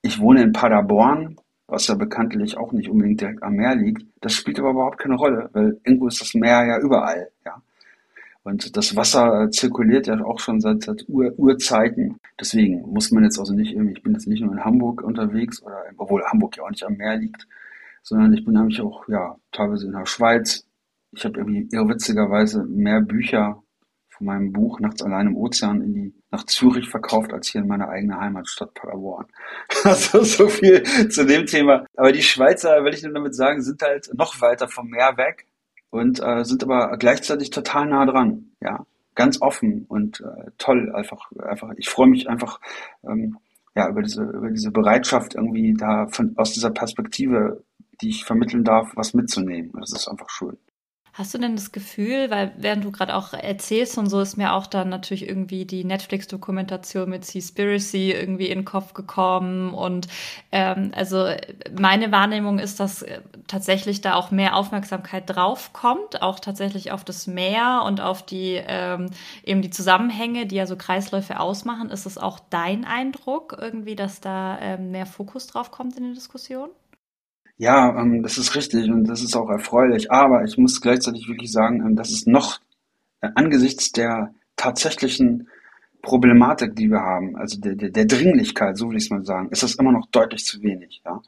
ich 0.03 0.21
wohne 0.21 0.43
in 0.43 0.53
Paderborn, 0.53 1.37
was 1.71 1.87
ja 1.87 1.95
bekanntlich 1.95 2.57
auch 2.57 2.73
nicht 2.73 2.89
unbedingt 2.89 3.21
direkt 3.21 3.43
am 3.43 3.55
Meer 3.55 3.75
liegt. 3.75 4.05
Das 4.21 4.33
spielt 4.33 4.59
aber 4.59 4.71
überhaupt 4.71 4.99
keine 4.99 5.17
Rolle, 5.17 5.51
weil 5.53 5.81
irgendwo 5.85 6.09
ist 6.09 6.21
das 6.21 6.35
Meer 6.35 6.65
ja 6.67 6.79
überall, 6.81 7.31
ja. 7.45 7.63
Und 8.43 8.75
das 8.77 8.97
Wasser 8.97 9.51
zirkuliert 9.51 10.07
ja 10.07 10.19
auch 10.25 10.39
schon 10.39 10.61
seit, 10.61 10.83
seit 10.83 11.07
Ur 11.09 11.33
Urzeiten. 11.39 12.19
Deswegen 12.41 12.81
muss 12.91 13.11
man 13.11 13.25
jetzt 13.25 13.39
also 13.39 13.53
nicht 13.53 13.73
irgendwie, 13.73 13.93
ich 13.93 14.03
bin 14.03 14.15
jetzt 14.15 14.27
nicht 14.27 14.43
nur 14.43 14.53
in 14.53 14.65
Hamburg 14.65 15.03
unterwegs, 15.03 15.63
oder, 15.63 15.85
obwohl 15.99 16.25
Hamburg 16.25 16.57
ja 16.57 16.65
auch 16.65 16.71
nicht 16.71 16.85
am 16.85 16.97
Meer 16.97 17.17
liegt, 17.17 17.47
sondern 18.03 18.33
ich 18.33 18.45
bin 18.45 18.55
nämlich 18.55 18.81
auch, 18.81 19.07
ja, 19.09 19.37
teilweise 19.53 19.87
in 19.87 19.93
der 19.93 20.07
Schweiz. 20.07 20.67
Ich 21.13 21.25
habe 21.25 21.39
irgendwie 21.39 21.69
irrwitzigerweise 21.71 22.65
mehr 22.65 23.03
Bücher 23.03 23.63
von 24.09 24.27
meinem 24.27 24.53
Buch 24.53 24.81
Nachts 24.81 25.03
allein 25.03 25.27
im 25.29 25.37
Ozean 25.37 25.83
in 25.83 25.95
die, 25.95 26.15
nach 26.31 26.45
Zürich 26.45 26.89
verkauft, 26.89 27.33
als 27.33 27.49
hier 27.49 27.61
in 27.61 27.69
meiner 27.69 27.89
eigenen 27.89 28.21
Heimatstadt 28.21 28.75
Paderborn. 28.75 29.27
Also 29.85 30.23
so 30.23 30.49
viel 30.49 30.83
zu 31.09 31.25
dem 31.25 31.47
Thema. 31.47 31.85
Aber 31.97 32.13
die 32.13 32.23
Schweizer, 32.23 32.85
will 32.85 32.95
ich 32.95 33.03
nur 33.03 33.13
damit 33.13 33.35
sagen, 33.35 33.63
sind 33.63 33.83
halt 33.83 34.11
noch 34.15 34.41
weiter 34.41 34.69
vom 34.69 34.89
Meer 34.89 35.17
weg 35.17 35.47
und 35.91 36.21
äh, 36.23 36.45
sind 36.45 36.63
aber 36.63 36.97
gleichzeitig 36.99 37.51
total 37.51 37.87
nah 37.87 38.07
dran, 38.07 38.53
ja, 38.61 38.85
ganz 39.15 39.43
offen 39.43 39.85
und 39.89 40.21
äh, 40.21 40.51
toll, 40.59 40.93
einfach, 40.95 41.31
einfach. 41.41 41.71
Ich 41.77 41.89
freue 41.89 42.09
mich 42.09 42.29
einfach 42.29 42.61
ähm, 43.05 43.39
ja 43.75 43.89
über 43.89 44.03
diese 44.03 44.23
über 44.23 44.51
diese 44.51 44.71
Bereitschaft 44.71 45.35
irgendwie 45.35 45.75
da 45.75 46.07
von 46.09 46.35
aus 46.37 46.53
dieser 46.53 46.71
Perspektive, 46.71 47.65
die 48.01 48.11
ich 48.11 48.25
vermitteln 48.25 48.65
darf, 48.65 48.93
was 48.95 49.15
mitzunehmen. 49.15 49.73
Das 49.79 49.93
ist 49.93 50.09
einfach 50.09 50.31
schön. 50.31 50.57
Hast 51.21 51.35
du 51.35 51.39
denn 51.39 51.55
das 51.55 51.71
Gefühl, 51.71 52.31
weil 52.31 52.51
während 52.57 52.83
du 52.83 52.91
gerade 52.91 53.15
auch 53.15 53.35
erzählst 53.35 53.99
und 53.99 54.09
so 54.09 54.21
ist 54.21 54.39
mir 54.39 54.55
auch 54.55 54.67
dann 54.67 54.89
natürlich 54.89 55.29
irgendwie 55.29 55.67
die 55.67 55.85
Netflix-Dokumentation 55.85 57.11
mit 57.11 57.27
Seaspiracy 57.27 58.13
irgendwie 58.13 58.47
in 58.47 58.61
den 58.61 58.65
Kopf 58.65 58.95
gekommen 58.95 59.75
und 59.75 60.09
ähm, 60.51 60.93
also 60.97 61.27
meine 61.79 62.11
Wahrnehmung 62.11 62.59
ist, 62.59 62.81
dass 62.81 63.03
äh, 63.03 63.21
tatsächlich 63.49 64.01
da 64.01 64.15
auch 64.15 64.31
mehr 64.31 64.57
Aufmerksamkeit 64.57 65.25
drauf 65.27 65.75
kommt, 65.75 66.23
auch 66.23 66.41
tatsächlich 66.41 66.91
auf 66.91 67.05
das 67.05 67.27
Meer 67.27 67.83
und 67.85 68.01
auf 68.01 68.25
die 68.25 68.59
ähm, 68.67 69.11
eben 69.45 69.61
die 69.61 69.69
Zusammenhänge, 69.69 70.47
die 70.47 70.57
ja 70.57 70.65
so 70.65 70.77
Kreisläufe 70.77 71.39
ausmachen. 71.39 71.91
Ist 71.91 72.07
es 72.07 72.17
auch 72.17 72.41
dein 72.49 72.87
Eindruck 72.87 73.59
irgendwie, 73.61 73.95
dass 73.95 74.23
da 74.23 74.59
ähm, 74.59 74.91
mehr 74.91 75.05
Fokus 75.05 75.49
drauf 75.49 75.71
kommt 75.71 75.99
in 75.99 76.05
der 76.05 76.15
Diskussion? 76.15 76.71
Ja, 77.61 77.95
ähm, 78.01 78.23
das 78.23 78.39
ist 78.39 78.57
richtig 78.57 78.91
und 78.91 79.05
das 79.05 79.23
ist 79.23 79.37
auch 79.37 79.51
erfreulich. 79.51 80.11
Aber 80.11 80.45
ich 80.45 80.57
muss 80.57 80.81
gleichzeitig 80.81 81.29
wirklich 81.29 81.53
sagen, 81.53 81.85
ähm, 81.87 81.95
das 81.95 82.11
ist 82.11 82.27
noch 82.27 82.59
äh, 83.21 83.29
angesichts 83.35 83.93
der 83.93 84.33
tatsächlichen 84.57 85.47
Problematik, 86.01 86.75
die 86.75 86.89
wir 86.89 87.01
haben, 87.01 87.37
also 87.37 87.61
der, 87.61 87.75
der, 87.75 87.91
der 87.91 88.07
Dringlichkeit, 88.07 88.79
so 88.79 88.89
will 88.89 88.97
ich 88.97 89.05
es 89.05 89.11
mal 89.11 89.27
sagen, 89.27 89.51
ist 89.51 89.63
das 89.63 89.75
immer 89.75 89.93
noch 89.93 90.07
deutlich 90.11 90.47
zu 90.47 90.63
wenig. 90.63 91.03
Ja? 91.05 91.21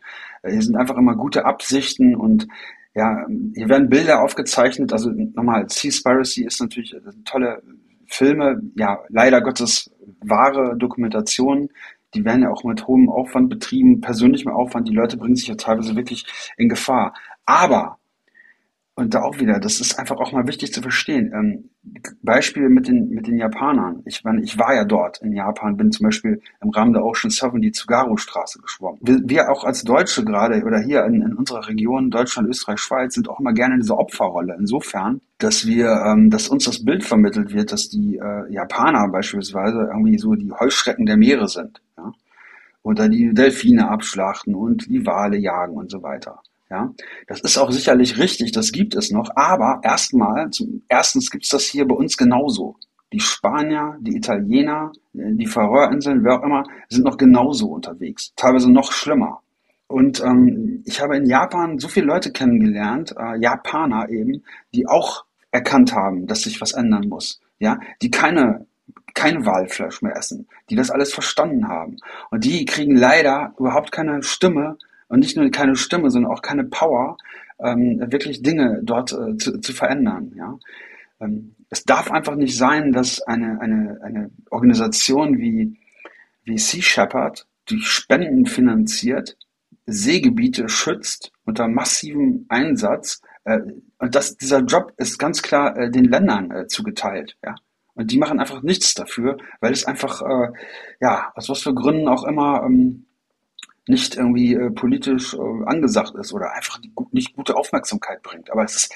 Äh, 0.42 0.52
hier 0.52 0.62
sind 0.62 0.76
einfach 0.76 0.96
immer 0.96 1.16
gute 1.16 1.44
Absichten 1.44 2.16
und 2.16 2.48
ja, 2.94 3.26
hier 3.54 3.68
werden 3.68 3.90
Bilder 3.90 4.22
aufgezeichnet. 4.22 4.90
Also 4.94 5.10
nochmal, 5.10 5.68
Seaspiracy 5.68 6.46
ist 6.46 6.62
natürlich 6.62 6.96
tolle 7.26 7.62
Filme, 8.06 8.62
ja, 8.74 9.00
leider 9.10 9.42
Gottes 9.42 9.90
wahre 10.22 10.78
Dokumentationen, 10.78 11.68
die 12.14 12.24
werden 12.24 12.42
ja 12.42 12.50
auch 12.50 12.64
mit 12.64 12.86
hohem 12.86 13.08
Aufwand 13.08 13.48
betrieben, 13.48 14.00
persönlichem 14.00 14.52
Aufwand. 14.52 14.88
Die 14.88 14.94
Leute 14.94 15.16
bringen 15.16 15.36
sich 15.36 15.48
ja 15.48 15.54
teilweise 15.54 15.96
wirklich 15.96 16.26
in 16.56 16.68
Gefahr. 16.68 17.14
Aber 17.44 17.98
und 18.94 19.14
da 19.14 19.22
auch 19.22 19.38
wieder, 19.38 19.58
das 19.58 19.80
ist 19.80 19.98
einfach 19.98 20.16
auch 20.16 20.32
mal 20.32 20.46
wichtig 20.46 20.72
zu 20.72 20.82
verstehen. 20.82 21.32
Ähm, 21.34 21.70
Beispiel 22.22 22.68
mit 22.68 22.88
den, 22.88 23.08
mit 23.08 23.26
den 23.26 23.38
Japanern. 23.38 24.02
Ich 24.04 24.22
meine, 24.22 24.42
ich 24.42 24.58
war 24.58 24.74
ja 24.74 24.84
dort 24.84 25.22
in 25.22 25.32
Japan, 25.32 25.78
bin 25.78 25.90
zum 25.90 26.04
Beispiel 26.04 26.42
im 26.60 26.68
Rahmen 26.70 26.92
der 26.92 27.02
Ocean 27.02 27.30
Seven 27.30 27.62
die 27.62 27.72
Tsugaru-Straße 27.72 28.60
geschwommen. 28.60 29.00
Wir, 29.02 29.18
wir, 29.24 29.50
auch 29.50 29.64
als 29.64 29.82
Deutsche 29.82 30.24
gerade 30.24 30.62
oder 30.62 30.78
hier 30.80 31.04
in, 31.06 31.22
in, 31.22 31.34
unserer 31.34 31.66
Region, 31.68 32.10
Deutschland, 32.10 32.48
Österreich, 32.48 32.80
Schweiz, 32.80 33.14
sind 33.14 33.30
auch 33.30 33.40
immer 33.40 33.54
gerne 33.54 33.74
in 33.74 33.80
dieser 33.80 33.98
Opferrolle. 33.98 34.56
Insofern, 34.58 35.22
dass 35.38 35.66
wir, 35.66 35.88
ähm, 36.06 36.28
dass 36.28 36.48
uns 36.48 36.64
das 36.64 36.84
Bild 36.84 37.02
vermittelt 37.02 37.54
wird, 37.54 37.72
dass 37.72 37.88
die 37.88 38.18
äh, 38.18 38.52
Japaner 38.52 39.08
beispielsweise 39.10 39.88
irgendwie 39.90 40.18
so 40.18 40.34
die 40.34 40.52
Heuschrecken 40.52 41.06
der 41.06 41.16
Meere 41.16 41.48
sind. 41.48 41.80
Ja? 41.96 42.12
Oder 42.82 43.08
die 43.08 43.32
Delfine 43.32 43.88
abschlachten 43.88 44.54
und 44.54 44.86
die 44.86 45.06
Wale 45.06 45.38
jagen 45.38 45.76
und 45.78 45.90
so 45.90 46.02
weiter. 46.02 46.42
Ja, 46.72 46.90
das 47.26 47.42
ist 47.42 47.58
auch 47.58 47.70
sicherlich 47.70 48.16
richtig, 48.16 48.50
das 48.52 48.72
gibt 48.72 48.94
es 48.94 49.10
noch, 49.10 49.28
aber 49.36 49.80
erstmal, 49.82 50.48
erstens 50.88 51.30
gibt 51.30 51.44
es 51.44 51.50
das 51.50 51.64
hier 51.64 51.86
bei 51.86 51.94
uns 51.94 52.16
genauso. 52.16 52.76
Die 53.12 53.20
Spanier, 53.20 53.98
die 54.00 54.16
Italiener, 54.16 54.90
die 55.12 55.46
Färöerinseln, 55.46 56.24
wer 56.24 56.38
auch 56.38 56.42
immer, 56.42 56.64
sind 56.88 57.04
noch 57.04 57.18
genauso 57.18 57.66
unterwegs, 57.66 58.32
teilweise 58.36 58.72
noch 58.72 58.90
schlimmer. 58.90 59.42
Und 59.86 60.22
ähm, 60.22 60.82
ich 60.86 61.02
habe 61.02 61.18
in 61.18 61.26
Japan 61.26 61.78
so 61.78 61.88
viele 61.88 62.06
Leute 62.06 62.32
kennengelernt, 62.32 63.14
äh, 63.18 63.38
Japaner 63.38 64.08
eben, 64.08 64.42
die 64.74 64.88
auch 64.88 65.26
erkannt 65.50 65.92
haben, 65.94 66.26
dass 66.26 66.40
sich 66.40 66.58
was 66.62 66.72
ändern 66.72 67.06
muss. 67.06 67.42
Ja, 67.58 67.80
die 68.00 68.10
keine 68.10 68.64
kein 69.12 69.44
Walfleisch 69.44 70.00
mehr 70.00 70.16
essen, 70.16 70.48
die 70.70 70.74
das 70.74 70.90
alles 70.90 71.12
verstanden 71.12 71.68
haben. 71.68 71.98
Und 72.30 72.44
die 72.44 72.64
kriegen 72.64 72.96
leider 72.96 73.52
überhaupt 73.58 73.92
keine 73.92 74.22
Stimme 74.22 74.78
und 75.12 75.20
nicht 75.20 75.36
nur 75.36 75.50
keine 75.50 75.76
Stimme, 75.76 76.10
sondern 76.10 76.32
auch 76.32 76.40
keine 76.40 76.64
Power, 76.64 77.18
ähm, 77.58 78.00
wirklich 78.10 78.40
Dinge 78.40 78.80
dort 78.82 79.12
äh, 79.12 79.36
zu, 79.36 79.60
zu 79.60 79.74
verändern. 79.74 80.32
Ja? 80.34 80.58
Ähm, 81.20 81.54
es 81.68 81.84
darf 81.84 82.10
einfach 82.10 82.34
nicht 82.34 82.56
sein, 82.56 82.92
dass 82.92 83.20
eine, 83.20 83.60
eine, 83.60 84.00
eine 84.02 84.30
Organisation 84.50 85.36
wie, 85.36 85.78
wie 86.44 86.56
Sea 86.56 86.80
Shepherd 86.80 87.46
durch 87.66 87.86
Spenden 87.86 88.46
finanziert, 88.46 89.36
Seegebiete 89.84 90.70
schützt 90.70 91.30
unter 91.44 91.68
massivem 91.68 92.46
Einsatz. 92.48 93.20
Äh, 93.44 93.58
und 93.98 94.14
das, 94.14 94.38
dieser 94.38 94.60
Job 94.60 94.94
ist 94.96 95.18
ganz 95.18 95.42
klar 95.42 95.76
äh, 95.76 95.90
den 95.90 96.06
Ländern 96.06 96.50
äh, 96.50 96.66
zugeteilt. 96.68 97.36
Ja? 97.44 97.54
Und 97.92 98.10
die 98.10 98.18
machen 98.18 98.40
einfach 98.40 98.62
nichts 98.62 98.94
dafür, 98.94 99.36
weil 99.60 99.74
es 99.74 99.84
einfach, 99.84 100.22
äh, 100.22 100.52
ja, 101.02 101.32
aus 101.34 101.50
was 101.50 101.60
für 101.60 101.74
Gründen 101.74 102.08
auch 102.08 102.24
immer, 102.24 102.62
ähm, 102.64 103.04
nicht 103.88 104.16
irgendwie 104.16 104.54
äh, 104.54 104.70
politisch 104.70 105.34
äh, 105.34 105.64
angesagt 105.66 106.14
ist 106.14 106.32
oder 106.32 106.52
einfach 106.52 106.80
die, 106.80 106.92
nicht 107.10 107.34
gute 107.34 107.56
Aufmerksamkeit 107.56 108.22
bringt. 108.22 108.50
Aber 108.50 108.64
es 108.64 108.76
ist 108.76 108.94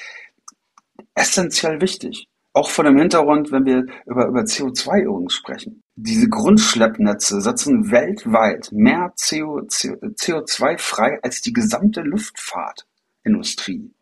essentiell 1.14 1.80
wichtig. 1.80 2.28
Auch 2.52 2.70
vor 2.70 2.84
dem 2.84 2.96
Hintergrund, 2.96 3.52
wenn 3.52 3.66
wir 3.66 3.84
über, 4.06 4.28
über 4.28 4.40
CO2 4.40 5.02
übrigens 5.02 5.34
sprechen. 5.34 5.82
Diese 5.94 6.28
Grundschleppnetze 6.28 7.40
setzen 7.40 7.90
weltweit 7.90 8.70
mehr 8.72 9.12
CO, 9.20 9.58
CO2 9.60 10.78
frei 10.78 11.18
als 11.22 11.42
die 11.42 11.52
gesamte 11.52 12.00
Luftfahrtindustrie. 12.00 13.92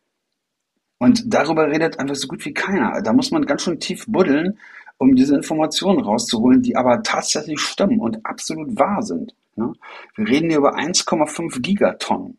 Und 0.99 1.35
darüber 1.35 1.67
redet 1.67 1.99
einfach 1.99 2.15
so 2.15 2.29
gut 2.29 2.45
wie 2.45 2.55
keiner. 2.55 3.03
Da 3.03 3.13
muss 3.13 3.33
man 3.33 3.45
ganz 3.45 3.63
schön 3.63 3.81
tief 3.81 4.05
buddeln, 4.07 4.59
um 4.99 5.17
diese 5.17 5.35
Informationen 5.35 6.01
rauszuholen, 6.01 6.63
die 6.63 6.77
aber 6.77 7.03
tatsächlich 7.03 7.61
stimmen 7.61 7.99
und 7.99 8.25
absolut 8.25 8.79
wahr 8.79 9.03
sind. 9.03 9.35
Ne? 9.57 9.73
Wir 10.17 10.29
reden 10.29 10.49
hier 10.49 10.59
über 10.59 10.77
1,5 10.77 11.61
Gigatonnen. 11.61 12.39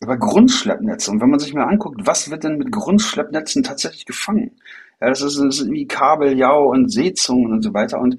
Über 0.00 0.16
Grundschleppnetze. 0.18 1.10
Und 1.10 1.20
wenn 1.20 1.30
man 1.30 1.38
sich 1.38 1.54
mal 1.54 1.64
anguckt, 1.64 2.00
was 2.04 2.30
wird 2.30 2.44
denn 2.44 2.58
mit 2.58 2.70
Grundschleppnetzen 2.70 3.62
tatsächlich 3.62 4.04
gefangen? 4.04 4.52
Ja, 5.00 5.08
das 5.08 5.22
ist, 5.22 5.38
das 5.38 5.60
ist 5.60 5.70
wie 5.70 5.86
Kabeljau 5.86 6.70
und 6.70 6.90
Seezungen 6.90 7.52
und 7.52 7.62
so 7.62 7.72
weiter. 7.72 7.98
Und 7.98 8.18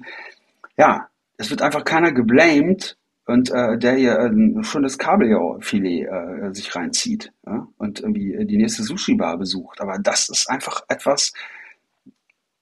ja, 0.76 1.08
es 1.36 1.50
wird 1.50 1.62
einfach 1.62 1.84
keiner 1.84 2.12
geblamed 2.12 2.96
und 3.26 3.50
äh, 3.50 3.78
der 3.78 3.94
hier 3.94 4.18
ein 4.18 4.62
schönes 4.64 4.98
Kabeljaufilet 4.98 6.06
äh, 6.06 6.54
sich 6.54 6.74
reinzieht 6.74 7.32
ja? 7.46 7.68
und 7.76 8.00
irgendwie 8.00 8.44
die 8.46 8.56
nächste 8.56 8.82
Sushi-Bar 8.82 9.38
besucht. 9.38 9.80
Aber 9.80 9.98
das 9.98 10.28
ist 10.28 10.48
einfach 10.48 10.82
etwas, 10.88 11.32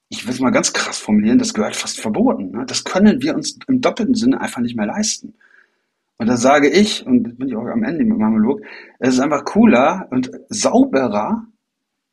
ich 0.08 0.26
will 0.26 0.34
es 0.34 0.40
mal 0.40 0.50
ganz 0.50 0.72
krass 0.72 0.98
formulieren, 0.98 1.38
das 1.38 1.54
gehört 1.54 1.76
fast 1.76 2.00
verboten. 2.00 2.50
Ne? 2.50 2.64
Das 2.66 2.84
können 2.84 3.22
wir 3.22 3.34
uns 3.34 3.58
im 3.68 3.80
doppelten 3.80 4.14
Sinne 4.14 4.40
einfach 4.40 4.60
nicht 4.60 4.76
mehr 4.76 4.86
leisten. 4.86 5.34
Und 6.18 6.28
da 6.28 6.36
sage 6.36 6.68
ich, 6.68 7.06
und 7.06 7.38
bin 7.38 7.48
ich 7.48 7.56
auch 7.56 7.66
am 7.66 7.82
Ende 7.82 8.04
mit 8.04 8.18
meinem 8.18 8.32
Monolog, 8.32 8.62
es 8.98 9.14
ist 9.14 9.20
einfach 9.20 9.44
cooler 9.44 10.08
und 10.10 10.30
sauberer, 10.48 11.46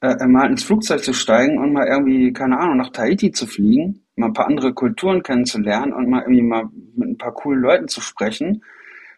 äh, 0.01 0.27
mal 0.27 0.49
ins 0.49 0.63
Flugzeug 0.63 1.03
zu 1.03 1.13
steigen 1.13 1.57
und 1.57 1.71
mal 1.71 1.87
irgendwie, 1.87 2.33
keine 2.33 2.59
Ahnung, 2.59 2.77
nach 2.77 2.89
Tahiti 2.89 3.31
zu 3.31 3.47
fliegen, 3.47 4.05
mal 4.15 4.27
ein 4.27 4.33
paar 4.33 4.47
andere 4.47 4.73
Kulturen 4.73 5.23
kennenzulernen 5.23 5.93
und 5.93 6.09
mal 6.09 6.21
irgendwie 6.21 6.41
mal 6.41 6.65
mit 6.95 7.09
ein 7.09 7.17
paar 7.17 7.33
coolen 7.33 7.61
Leuten 7.61 7.87
zu 7.87 8.01
sprechen 8.01 8.63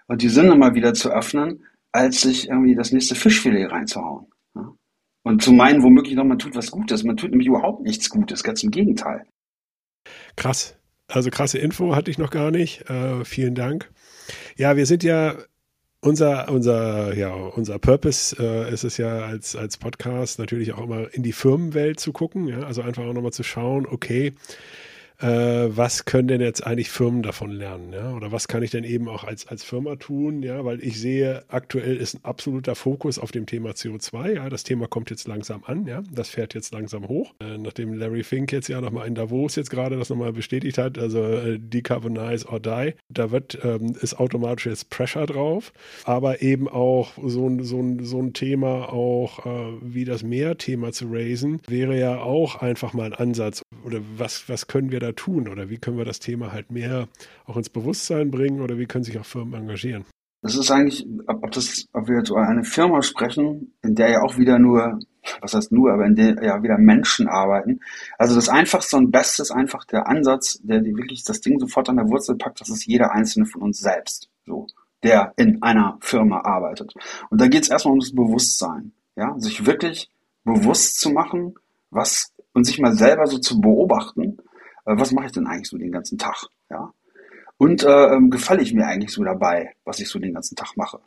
und 0.07 0.21
die 0.21 0.29
Sinne 0.29 0.55
mal 0.55 0.75
wieder 0.75 0.93
zu 0.93 1.09
öffnen, 1.09 1.65
als 1.91 2.21
sich 2.21 2.49
irgendwie 2.49 2.75
das 2.75 2.91
nächste 2.91 3.15
Fischfilet 3.15 3.71
reinzuhauen. 3.71 4.27
Ja? 4.53 4.71
Und 5.23 5.41
zu 5.41 5.51
meinen, 5.51 5.81
womöglich 5.81 6.15
noch, 6.15 6.25
man 6.25 6.37
tut 6.37 6.55
was 6.55 6.69
Gutes. 6.69 7.03
Man 7.03 7.17
tut 7.17 7.31
nämlich 7.31 7.47
überhaupt 7.47 7.81
nichts 7.81 8.09
Gutes, 8.09 8.43
ganz 8.43 8.61
im 8.61 8.69
Gegenteil. 8.69 9.25
Krass. 10.35 10.77
Also 11.07 11.29
krasse 11.29 11.57
Info 11.57 11.95
hatte 11.95 12.11
ich 12.11 12.17
noch 12.17 12.29
gar 12.29 12.51
nicht. 12.51 12.89
Äh, 12.89 13.25
vielen 13.25 13.55
Dank. 13.55 13.91
Ja, 14.55 14.75
wir 14.75 14.85
sind 14.85 15.03
ja 15.03 15.35
unser, 16.01 16.49
unser, 16.49 17.15
ja, 17.15 17.33
unser 17.33 17.79
Purpose 17.79 18.35
äh, 18.39 18.71
ist 18.71 18.83
es 18.83 18.97
ja 18.97 19.25
als, 19.25 19.55
als 19.55 19.77
Podcast 19.77 20.39
natürlich 20.39 20.73
auch 20.73 20.83
immer 20.83 21.13
in 21.13 21.23
die 21.23 21.33
Firmenwelt 21.33 21.99
zu 21.99 22.13
gucken, 22.13 22.47
ja, 22.47 22.59
also 22.61 22.81
einfach 22.81 23.03
auch 23.03 23.13
nochmal 23.13 23.33
zu 23.33 23.43
schauen, 23.43 23.87
okay, 23.87 24.33
äh, 25.19 25.27
was 25.27 26.05
können 26.05 26.27
denn 26.27 26.41
jetzt 26.41 26.65
eigentlich 26.65 26.89
Firmen 26.89 27.23
davon 27.23 27.51
lernen? 27.51 27.93
Ja? 27.93 28.13
Oder 28.13 28.31
was 28.31 28.47
kann 28.47 28.63
ich 28.63 28.71
denn 28.71 28.83
eben 28.83 29.07
auch 29.07 29.23
als, 29.23 29.47
als 29.47 29.63
Firma 29.63 29.95
tun? 29.95 30.43
Ja, 30.43 30.65
weil 30.65 30.83
ich 30.83 30.99
sehe, 30.99 31.43
aktuell 31.47 31.97
ist 31.97 32.15
ein 32.15 32.23
absoluter 32.23 32.75
Fokus 32.75 33.19
auf 33.19 33.31
dem 33.31 33.45
Thema 33.45 33.71
CO2. 33.71 34.35
Ja, 34.35 34.49
das 34.49 34.63
Thema 34.63 34.87
kommt 34.87 35.09
jetzt 35.09 35.27
langsam 35.27 35.63
an, 35.65 35.85
ja, 35.87 36.03
das 36.11 36.29
fährt 36.29 36.53
jetzt 36.53 36.73
langsam 36.73 37.07
hoch. 37.07 37.33
Äh, 37.39 37.57
nachdem 37.57 37.93
Larry 37.93 38.23
Fink 38.23 38.51
jetzt 38.51 38.67
ja 38.67 38.81
nochmal 38.81 39.07
in 39.07 39.15
Davos 39.15 39.55
jetzt 39.55 39.69
gerade 39.69 39.97
das 39.97 40.09
nochmal 40.09 40.33
bestätigt 40.33 40.77
hat, 40.77 40.97
also 40.97 41.23
äh, 41.23 41.59
decarbonize 41.59 42.47
or 42.47 42.59
die, 42.59 42.93
da 43.09 43.31
wird, 43.31 43.59
ähm, 43.63 43.95
ist 43.99 44.19
automatisch 44.19 44.65
jetzt 44.65 44.89
Pressure 44.89 45.25
drauf, 45.25 45.71
aber 46.03 46.41
eben 46.41 46.67
auch 46.67 47.13
so 47.23 47.47
ein, 47.47 47.63
so 47.63 47.79
ein, 47.79 48.03
so 48.03 48.19
ein 48.19 48.33
Thema 48.33 48.91
auch 48.91 49.45
äh, 49.45 49.73
wie 49.81 50.05
das 50.05 50.23
Mehrthema 50.23 50.91
zu 50.91 51.07
raisen, 51.09 51.61
wäre 51.67 51.97
ja 51.97 52.19
auch 52.19 52.61
einfach 52.61 52.93
mal 52.93 53.05
ein 53.05 53.13
Ansatz. 53.13 53.61
Oder 53.83 53.99
was, 54.17 54.49
was 54.49 54.67
können 54.67 54.91
wir 54.91 54.99
da 54.99 55.04
da 55.05 55.11
tun 55.11 55.47
oder 55.47 55.69
wie 55.69 55.77
können 55.77 55.97
wir 55.97 56.05
das 56.05 56.19
Thema 56.19 56.51
halt 56.51 56.71
mehr 56.71 57.07
auch 57.45 57.57
ins 57.57 57.69
Bewusstsein 57.69 58.31
bringen 58.31 58.61
oder 58.61 58.77
wie 58.77 58.85
können 58.85 59.03
sich 59.03 59.17
auch 59.19 59.25
Firmen 59.25 59.53
engagieren? 59.53 60.05
Das 60.41 60.55
ist 60.55 60.69
eigentlich, 60.69 61.07
ob, 61.25 61.51
das, 61.51 61.87
ob 61.91 62.07
wir 62.07 62.17
jetzt 62.17 62.29
über 62.29 62.47
eine 62.47 62.63
Firma 62.63 63.01
sprechen, 63.01 63.73
in 63.81 63.95
der 63.95 64.11
ja 64.11 64.21
auch 64.21 64.37
wieder 64.37 64.59
nur, 64.59 64.99
was 65.41 65.55
heißt 65.55 65.71
nur, 65.71 65.91
aber 65.91 66.05
in 66.05 66.15
der 66.15 66.35
ja 66.43 66.61
wieder 66.61 66.77
Menschen 66.77 67.27
arbeiten. 67.27 67.79
Also 68.19 68.35
das 68.35 68.47
Einfachste 68.47 68.97
und 68.97 69.09
Beste 69.09 69.41
ist 69.41 69.49
einfach 69.49 69.85
der 69.85 70.07
Ansatz, 70.07 70.59
der 70.61 70.81
die 70.81 70.95
wirklich 70.95 71.23
das 71.23 71.41
Ding 71.41 71.59
sofort 71.59 71.89
an 71.89 71.95
der 71.95 72.09
Wurzel 72.09 72.35
packt, 72.35 72.61
das 72.61 72.69
ist 72.69 72.85
jeder 72.85 73.11
einzelne 73.11 73.47
von 73.47 73.63
uns 73.63 73.79
selbst, 73.79 74.29
so, 74.45 74.67
der 75.01 75.33
in 75.35 75.63
einer 75.63 75.97
Firma 76.01 76.41
arbeitet. 76.41 76.93
Und 77.31 77.41
da 77.41 77.47
geht 77.47 77.63
es 77.63 77.69
erstmal 77.69 77.93
um 77.93 77.99
das 77.99 78.13
Bewusstsein, 78.13 78.91
ja, 79.15 79.33
sich 79.39 79.65
wirklich 79.65 80.11
bewusst 80.43 80.99
zu 80.99 81.09
machen, 81.09 81.55
was 81.89 82.31
und 82.53 82.65
sich 82.65 82.79
mal 82.79 82.93
selber 82.93 83.25
so 83.27 83.37
zu 83.37 83.59
beobachten, 83.59 84.34
was 84.85 85.11
mache 85.11 85.27
ich 85.27 85.31
denn 85.31 85.47
eigentlich 85.47 85.69
so 85.69 85.77
den 85.77 85.91
ganzen 85.91 86.17
Tag? 86.17 86.45
Ja? 86.69 86.91
Und 87.57 87.83
äh, 87.83 88.05
ähm, 88.13 88.29
gefalle 88.29 88.61
ich 88.61 88.73
mir 88.73 88.85
eigentlich 88.85 89.11
so 89.11 89.23
dabei, 89.23 89.73
was 89.83 89.99
ich 89.99 90.09
so 90.09 90.19
den 90.19 90.33
ganzen 90.33 90.55
Tag 90.55 90.75
mache? 90.75 90.99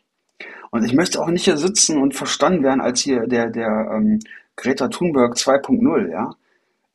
Und 0.71 0.85
ich 0.85 0.95
möchte 0.95 1.21
auch 1.21 1.29
nicht 1.29 1.45
hier 1.45 1.57
sitzen 1.57 2.01
und 2.01 2.14
verstanden 2.14 2.62
werden 2.62 2.81
als 2.81 3.01
hier 3.01 3.27
der, 3.27 3.51
der 3.51 3.91
ähm, 3.95 4.21
Greta 4.57 4.88
Thunberg 4.88 5.35
2.0, 5.35 6.11
ja. 6.11 6.31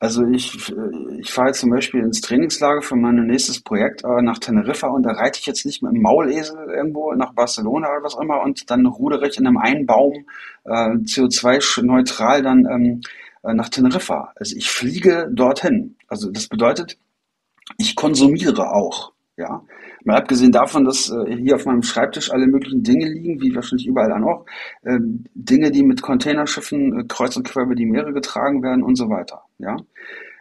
Also 0.00 0.26
ich, 0.26 0.70
äh, 0.70 1.20
ich 1.20 1.32
fahre 1.32 1.48
jetzt 1.48 1.60
zum 1.60 1.70
Beispiel 1.70 2.00
ins 2.00 2.20
Trainingslager 2.20 2.82
für 2.82 2.96
mein 2.96 3.14
nächstes 3.26 3.62
Projekt 3.62 4.04
äh, 4.04 4.22
nach 4.22 4.38
Teneriffa 4.38 4.88
und 4.88 5.04
da 5.04 5.12
reite 5.12 5.38
ich 5.38 5.46
jetzt 5.46 5.64
nicht 5.64 5.82
mit 5.82 5.92
dem 5.92 6.02
Maulesel 6.02 6.58
irgendwo 6.68 7.14
nach 7.14 7.32
Barcelona 7.32 7.88
oder 7.88 8.02
was 8.02 8.16
auch 8.16 8.20
immer 8.20 8.42
und 8.42 8.70
dann 8.70 8.84
rudere 8.86 9.28
ich 9.28 9.38
in 9.38 9.46
einem 9.46 9.56
Einbaum 9.56 10.12
äh, 10.64 10.90
CO2-neutral 10.98 12.42
dann 12.42 12.66
ähm, 12.70 13.00
äh, 13.00 13.08
nach 13.52 13.68
Teneriffa. 13.68 14.32
Also 14.36 14.56
ich 14.56 14.70
fliege 14.70 15.28
dorthin. 15.30 15.96
Also 16.08 16.30
das 16.30 16.48
bedeutet, 16.48 16.96
ich 17.76 17.94
konsumiere 17.96 18.70
auch. 18.70 19.12
Ja, 19.36 19.64
mal 20.04 20.18
abgesehen 20.18 20.52
davon, 20.52 20.84
dass 20.84 21.10
äh, 21.10 21.36
hier 21.36 21.56
auf 21.56 21.66
meinem 21.66 21.82
Schreibtisch 21.82 22.30
alle 22.30 22.46
möglichen 22.46 22.84
Dinge 22.84 23.08
liegen, 23.08 23.40
wie 23.40 23.52
wahrscheinlich 23.52 23.88
überall 23.88 24.08
dann 24.08 24.22
auch, 24.22 24.46
äh, 24.82 25.00
Dinge, 25.34 25.72
die 25.72 25.82
mit 25.82 26.02
Containerschiffen 26.02 27.00
äh, 27.00 27.04
kreuz 27.08 27.36
und 27.36 27.44
quer 27.44 27.64
über 27.64 27.74
die 27.74 27.86
Meere 27.86 28.12
getragen 28.12 28.62
werden 28.62 28.84
und 28.84 28.94
so 28.94 29.08
weiter. 29.08 29.42
Ja, 29.58 29.76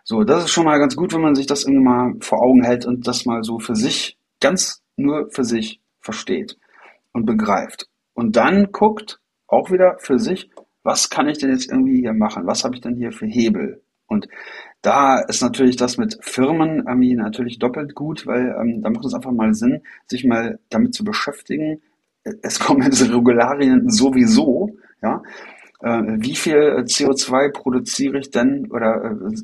so 0.03 0.23
das 0.23 0.43
ist 0.43 0.51
schon 0.51 0.65
mal 0.65 0.77
ganz 0.77 0.95
gut, 0.95 1.11
wenn 1.11 1.21
man 1.21 1.33
sich 1.33 1.47
das 1.47 1.63
irgendwie 1.63 1.83
mal 1.83 2.13
vor 2.19 2.43
Augen 2.43 2.63
hält 2.63 2.85
und 2.85 3.07
das 3.07 3.25
mal 3.25 3.43
so 3.43 3.57
für 3.57 3.75
sich 3.75 4.17
ganz 4.39 4.83
nur 4.95 5.31
für 5.31 5.43
sich 5.43 5.81
versteht 6.01 6.59
und 7.13 7.25
begreift 7.25 7.87
und 8.13 8.35
dann 8.35 8.71
guckt 8.71 9.19
auch 9.47 9.71
wieder 9.71 9.97
für 9.99 10.19
sich, 10.19 10.51
Was 10.83 11.09
kann 11.09 11.27
ich 11.27 11.39
denn 11.39 11.51
jetzt 11.51 11.71
irgendwie 11.71 12.01
hier 12.01 12.13
machen? 12.13 12.45
Was 12.45 12.63
habe 12.63 12.75
ich 12.75 12.81
denn 12.81 12.95
hier 12.95 13.11
für 13.11 13.25
Hebel? 13.25 13.81
Und 14.07 14.27
da 14.81 15.19
ist 15.21 15.41
natürlich 15.41 15.77
das 15.77 15.97
mit 15.97 16.17
Firmen 16.21 16.85
irgendwie 16.87 17.15
natürlich 17.15 17.57
doppelt 17.57 17.95
gut, 17.95 18.27
weil 18.27 18.55
ähm, 18.59 18.81
da 18.81 18.89
macht 18.89 19.05
es 19.05 19.13
einfach 19.13 19.31
mal 19.31 19.53
Sinn, 19.53 19.81
sich 20.07 20.25
mal 20.25 20.59
damit 20.69 20.93
zu 20.93 21.03
beschäftigen. 21.03 21.81
Es 22.41 22.59
kommen 22.59 22.89
diese 22.89 23.13
Regularien 23.13 23.89
sowieso, 23.89 24.69
ja. 25.01 25.21
Äh, 25.81 26.03
wie 26.17 26.35
viel 26.35 26.83
CO2 26.85 27.51
produziere 27.51 28.19
ich 28.19 28.31
denn 28.31 28.71
oder 28.71 29.03
äh, 29.03 29.35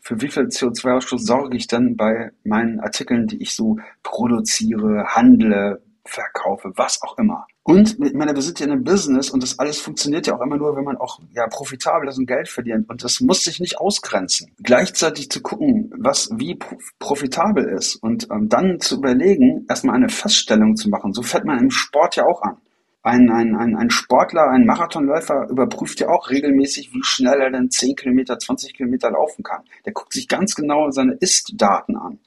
für 0.00 0.20
wie 0.20 0.28
viel 0.28 0.44
CO2-Ausstoß 0.44 1.18
sorge 1.18 1.56
ich 1.56 1.66
denn 1.66 1.96
bei 1.96 2.30
meinen 2.44 2.78
Artikeln, 2.78 3.26
die 3.26 3.42
ich 3.42 3.54
so 3.54 3.78
produziere, 4.04 5.04
handle, 5.08 5.82
verkaufe, 6.04 6.70
was 6.76 7.02
auch 7.02 7.18
immer. 7.18 7.48
Und 7.66 7.98
ich 7.98 8.14
meine, 8.14 8.32
wir 8.32 8.42
sind 8.42 8.60
ja 8.60 8.66
in 8.66 8.72
einem 8.72 8.84
Business 8.84 9.28
und 9.28 9.42
das 9.42 9.58
alles 9.58 9.80
funktioniert 9.80 10.28
ja 10.28 10.36
auch 10.36 10.40
immer 10.40 10.56
nur, 10.56 10.76
wenn 10.76 10.84
man 10.84 10.98
auch 10.98 11.18
ja 11.34 11.48
profitabel 11.48 12.08
ist 12.08 12.16
und 12.16 12.26
Geld 12.26 12.48
verdient. 12.48 12.88
Und 12.88 13.02
das 13.02 13.20
muss 13.20 13.42
sich 13.42 13.58
nicht 13.58 13.80
ausgrenzen. 13.80 14.52
Gleichzeitig 14.62 15.30
zu 15.30 15.42
gucken, 15.42 15.92
was 15.98 16.30
wie 16.36 16.56
profitabel 17.00 17.64
ist 17.76 17.96
und 17.96 18.28
ähm, 18.30 18.48
dann 18.48 18.78
zu 18.78 18.98
überlegen, 18.98 19.66
erstmal 19.68 19.96
eine 19.96 20.08
Feststellung 20.08 20.76
zu 20.76 20.88
machen. 20.88 21.12
So 21.12 21.22
fällt 21.22 21.44
man 21.44 21.58
im 21.58 21.72
Sport 21.72 22.14
ja 22.14 22.22
auch 22.24 22.40
an. 22.42 22.56
Ein, 23.02 23.30
ein, 23.32 23.56
ein, 23.56 23.74
ein 23.74 23.90
Sportler, 23.90 24.48
ein 24.48 24.64
Marathonläufer 24.64 25.48
überprüft 25.50 25.98
ja 25.98 26.08
auch 26.08 26.30
regelmäßig, 26.30 26.94
wie 26.94 27.02
schnell 27.02 27.40
er 27.40 27.50
denn 27.50 27.68
10 27.68 27.96
Kilometer, 27.96 28.38
20 28.38 28.74
Kilometer 28.74 29.10
laufen 29.10 29.42
kann. 29.42 29.64
Der 29.84 29.92
guckt 29.92 30.12
sich 30.12 30.28
ganz 30.28 30.54
genau 30.54 30.92
seine 30.92 31.14
Ist-Daten 31.18 31.96
an. 31.96 32.20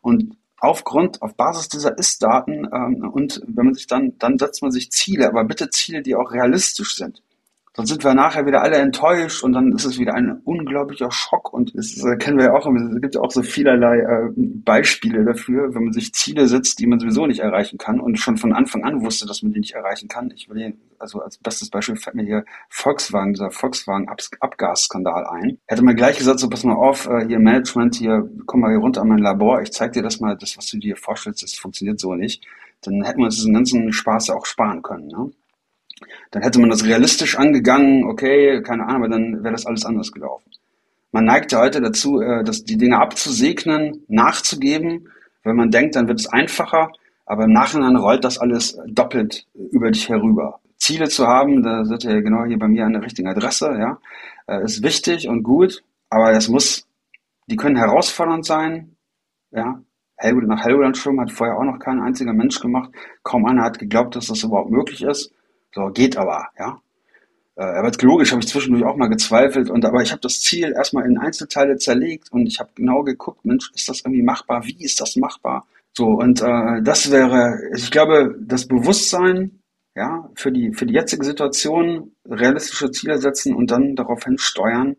Und 0.00 0.36
aufgrund, 0.58 1.22
auf 1.22 1.34
Basis 1.34 1.68
dieser 1.68 1.96
Ist-Daten 1.98 2.68
ähm, 2.72 3.10
und 3.10 3.42
wenn 3.46 3.66
man 3.66 3.74
sich 3.74 3.86
dann, 3.86 4.18
dann 4.18 4.38
setzt 4.38 4.62
man 4.62 4.70
sich 4.70 4.90
Ziele, 4.90 5.28
aber 5.28 5.44
bitte 5.44 5.70
Ziele, 5.70 6.02
die 6.02 6.16
auch 6.16 6.32
realistisch 6.32 6.96
sind. 6.96 7.22
Sonst 7.76 7.90
sind 7.90 8.04
wir 8.04 8.14
nachher 8.14 8.46
wieder 8.46 8.62
alle 8.62 8.76
enttäuscht 8.76 9.44
und 9.44 9.52
dann 9.52 9.72
ist 9.72 9.84
es 9.84 9.98
wieder 9.98 10.14
ein 10.14 10.40
unglaublicher 10.44 11.10
Schock 11.10 11.52
und 11.52 11.76
das 11.76 12.02
äh, 12.02 12.16
kennen 12.16 12.38
wir 12.38 12.46
ja 12.46 12.52
auch, 12.54 12.66
es 12.66 13.00
gibt 13.02 13.16
ja 13.16 13.20
auch 13.20 13.30
so 13.30 13.42
vielerlei 13.42 13.98
äh, 13.98 14.30
Beispiele 14.34 15.26
dafür, 15.26 15.74
wenn 15.74 15.84
man 15.84 15.92
sich 15.92 16.14
Ziele 16.14 16.48
setzt, 16.48 16.78
die 16.78 16.86
man 16.86 16.98
sowieso 16.98 17.26
nicht 17.26 17.40
erreichen 17.40 17.76
kann 17.76 18.00
und 18.00 18.18
schon 18.18 18.38
von 18.38 18.54
Anfang 18.54 18.82
an 18.82 19.04
wusste, 19.04 19.26
dass 19.26 19.42
man 19.42 19.52
die 19.52 19.60
nicht 19.60 19.74
erreichen 19.74 20.08
kann. 20.08 20.32
Ich 20.34 20.48
will 20.48 20.56
hier, 20.56 20.72
also 20.98 21.20
als 21.20 21.36
bestes 21.36 21.68
Beispiel 21.68 21.96
fällt 21.96 22.16
mir 22.16 22.24
hier 22.24 22.44
Volkswagen, 22.70 23.34
dieser 23.34 23.50
Volkswagen-Abgasskandal 23.50 25.26
ein. 25.26 25.58
Hätte 25.66 25.84
man 25.84 25.96
gleich 25.96 26.16
gesagt, 26.16 26.40
so 26.40 26.48
pass 26.48 26.64
mal 26.64 26.76
auf, 26.76 27.06
äh, 27.06 27.26
hier 27.26 27.40
Management, 27.40 27.96
hier 27.96 28.26
komm 28.46 28.60
mal 28.60 28.70
hier 28.70 28.80
runter 28.80 29.02
an 29.02 29.08
mein 29.08 29.18
Labor, 29.18 29.60
ich 29.60 29.72
zeig 29.72 29.92
dir 29.92 30.02
das 30.02 30.18
mal, 30.18 30.34
das, 30.34 30.56
was 30.56 30.66
du 30.68 30.78
dir 30.78 30.96
vorstellst, 30.96 31.42
das 31.42 31.52
funktioniert 31.52 32.00
so 32.00 32.14
nicht. 32.14 32.42
Dann 32.80 33.02
hätten 33.04 33.18
wir 33.18 33.26
uns 33.26 33.36
diesen 33.36 33.52
ganzen 33.52 33.92
Spaß 33.92 34.28
ja 34.28 34.34
auch 34.34 34.46
sparen 34.46 34.80
können. 34.80 35.08
Ne? 35.08 35.30
Dann 36.30 36.42
hätte 36.42 36.60
man 36.60 36.70
das 36.70 36.84
realistisch 36.84 37.38
angegangen, 37.38 38.04
okay, 38.04 38.62
keine 38.62 38.84
Ahnung, 38.84 39.04
aber 39.04 39.08
dann 39.08 39.42
wäre 39.42 39.52
das 39.52 39.66
alles 39.66 39.84
anders 39.84 40.12
gelaufen. 40.12 40.50
Man 41.12 41.24
neigt 41.24 41.52
ja 41.52 41.60
heute 41.60 41.80
dazu, 41.80 42.20
äh, 42.20 42.44
dass 42.44 42.64
die 42.64 42.76
Dinge 42.76 42.98
abzusegnen, 42.98 44.04
nachzugeben. 44.08 45.08
Wenn 45.44 45.56
man 45.56 45.70
denkt, 45.70 45.96
dann 45.96 46.08
wird 46.08 46.20
es 46.20 46.26
einfacher, 46.26 46.90
aber 47.24 47.44
im 47.44 47.52
Nachhinein 47.52 47.96
rollt 47.96 48.24
das 48.24 48.38
alles 48.38 48.78
doppelt 48.86 49.46
über 49.54 49.90
dich 49.90 50.08
herüber. 50.08 50.60
Ziele 50.76 51.08
zu 51.08 51.26
haben, 51.26 51.62
da 51.62 51.84
seid 51.84 52.04
ihr 52.04 52.20
genau 52.22 52.44
hier 52.44 52.58
bei 52.58 52.68
mir 52.68 52.84
an 52.84 52.92
der 52.92 53.02
richtigen 53.02 53.28
Adresse, 53.28 53.74
ja, 53.78 53.98
äh, 54.46 54.62
ist 54.64 54.82
wichtig 54.82 55.28
und 55.28 55.42
gut, 55.42 55.82
aber 56.10 56.32
es 56.32 56.48
muss, 56.48 56.86
die 57.46 57.56
können 57.56 57.76
herausfordernd 57.76 58.44
sein, 58.44 58.96
ja. 59.50 59.80
Helgoland, 60.18 60.48
nach 60.48 60.64
Helgoland-Schwimmen 60.64 61.20
hat 61.20 61.30
vorher 61.30 61.58
auch 61.58 61.64
noch 61.64 61.78
kein 61.78 62.00
einziger 62.00 62.32
Mensch 62.32 62.58
gemacht. 62.58 62.90
Kaum 63.22 63.44
einer 63.44 63.62
hat 63.64 63.78
geglaubt, 63.78 64.16
dass 64.16 64.28
das 64.28 64.42
überhaupt 64.44 64.70
möglich 64.70 65.02
ist. 65.02 65.30
So, 65.76 65.90
geht 65.90 66.16
aber, 66.16 66.48
ja. 66.58 66.80
Äh, 67.56 67.90
logisch 68.00 68.32
habe 68.32 68.40
ich 68.40 68.48
zwischendurch 68.48 68.84
auch 68.84 68.96
mal 68.96 69.08
gezweifelt 69.08 69.68
und 69.68 69.84
aber 69.84 70.00
ich 70.00 70.10
habe 70.10 70.22
das 70.22 70.40
Ziel 70.40 70.72
erstmal 70.72 71.04
in 71.04 71.18
Einzelteile 71.18 71.76
zerlegt 71.76 72.32
und 72.32 72.46
ich 72.46 72.60
habe 72.60 72.70
genau 72.74 73.02
geguckt, 73.02 73.44
Mensch, 73.44 73.70
ist 73.74 73.86
das 73.86 74.00
irgendwie 74.00 74.22
machbar? 74.22 74.64
Wie 74.64 74.82
ist 74.82 75.02
das 75.02 75.16
machbar? 75.16 75.66
So, 75.92 76.06
und 76.06 76.40
äh, 76.40 76.82
das 76.82 77.10
wäre, 77.10 77.58
ich 77.74 77.90
glaube, 77.90 78.34
das 78.40 78.66
Bewusstsein, 78.66 79.60
ja, 79.94 80.30
für 80.34 80.50
die, 80.50 80.72
für 80.72 80.86
die 80.86 80.94
jetzige 80.94 81.26
Situation 81.26 82.12
realistische 82.24 82.90
Ziele 82.90 83.18
setzen 83.18 83.54
und 83.54 83.70
dann 83.70 83.96
daraufhin 83.96 84.38
steuern 84.38 84.96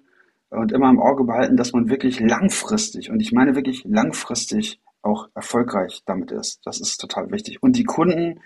und 0.52 0.72
immer 0.72 0.92
im 0.92 1.00
Auge 1.00 1.24
behalten, 1.24 1.58
dass 1.58 1.74
man 1.74 1.90
wirklich 1.90 2.20
langfristig, 2.20 3.10
und 3.10 3.20
ich 3.20 3.32
meine 3.32 3.56
wirklich 3.56 3.84
langfristig 3.86 4.80
auch 5.02 5.28
erfolgreich 5.34 6.04
damit 6.06 6.32
ist. 6.32 6.60
Das 6.66 6.80
ist 6.80 6.98
total 6.98 7.32
wichtig. 7.32 7.64
Und 7.64 7.78
die 7.78 7.84
Kunden 7.84 8.42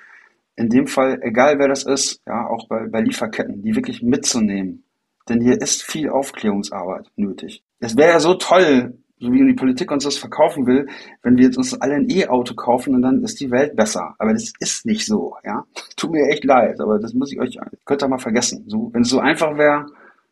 in 0.55 0.69
dem 0.69 0.87
Fall, 0.87 1.19
egal 1.21 1.59
wer 1.59 1.67
das 1.67 1.83
ist, 1.83 2.21
ja, 2.27 2.47
auch 2.47 2.67
bei, 2.67 2.87
bei 2.87 3.01
Lieferketten, 3.01 3.61
die 3.61 3.75
wirklich 3.75 4.01
mitzunehmen. 4.01 4.83
Denn 5.29 5.41
hier 5.41 5.61
ist 5.61 5.83
viel 5.83 6.09
Aufklärungsarbeit 6.09 7.07
nötig. 7.15 7.63
Es 7.79 7.95
wäre 7.95 8.11
ja 8.11 8.19
so 8.19 8.33
toll, 8.35 8.97
so 9.19 9.31
wie 9.31 9.45
die 9.45 9.53
Politik 9.53 9.91
uns 9.91 10.03
das 10.03 10.17
verkaufen 10.17 10.65
will, 10.65 10.87
wenn 11.21 11.37
wir 11.37 11.45
jetzt 11.45 11.57
uns 11.57 11.79
alle 11.79 11.95
ein 11.95 12.09
E-Auto 12.09 12.55
kaufen 12.55 12.95
und 12.95 13.03
dann 13.03 13.23
ist 13.23 13.39
die 13.39 13.51
Welt 13.51 13.75
besser. 13.75 14.15
Aber 14.17 14.33
das 14.33 14.51
ist 14.59 14.85
nicht 14.85 15.05
so, 15.05 15.35
ja. 15.45 15.63
Tut 15.95 16.11
mir 16.11 16.27
echt 16.29 16.43
leid, 16.43 16.79
aber 16.81 16.99
das 16.99 17.13
muss 17.13 17.31
ich 17.31 17.39
euch, 17.39 17.57
könnt 17.85 18.03
ihr 18.03 18.07
mal 18.07 18.17
vergessen. 18.17 18.65
So, 18.67 18.89
wenn 18.93 19.03
es 19.03 19.09
so 19.09 19.19
einfach 19.19 19.57
wäre, 19.57 19.85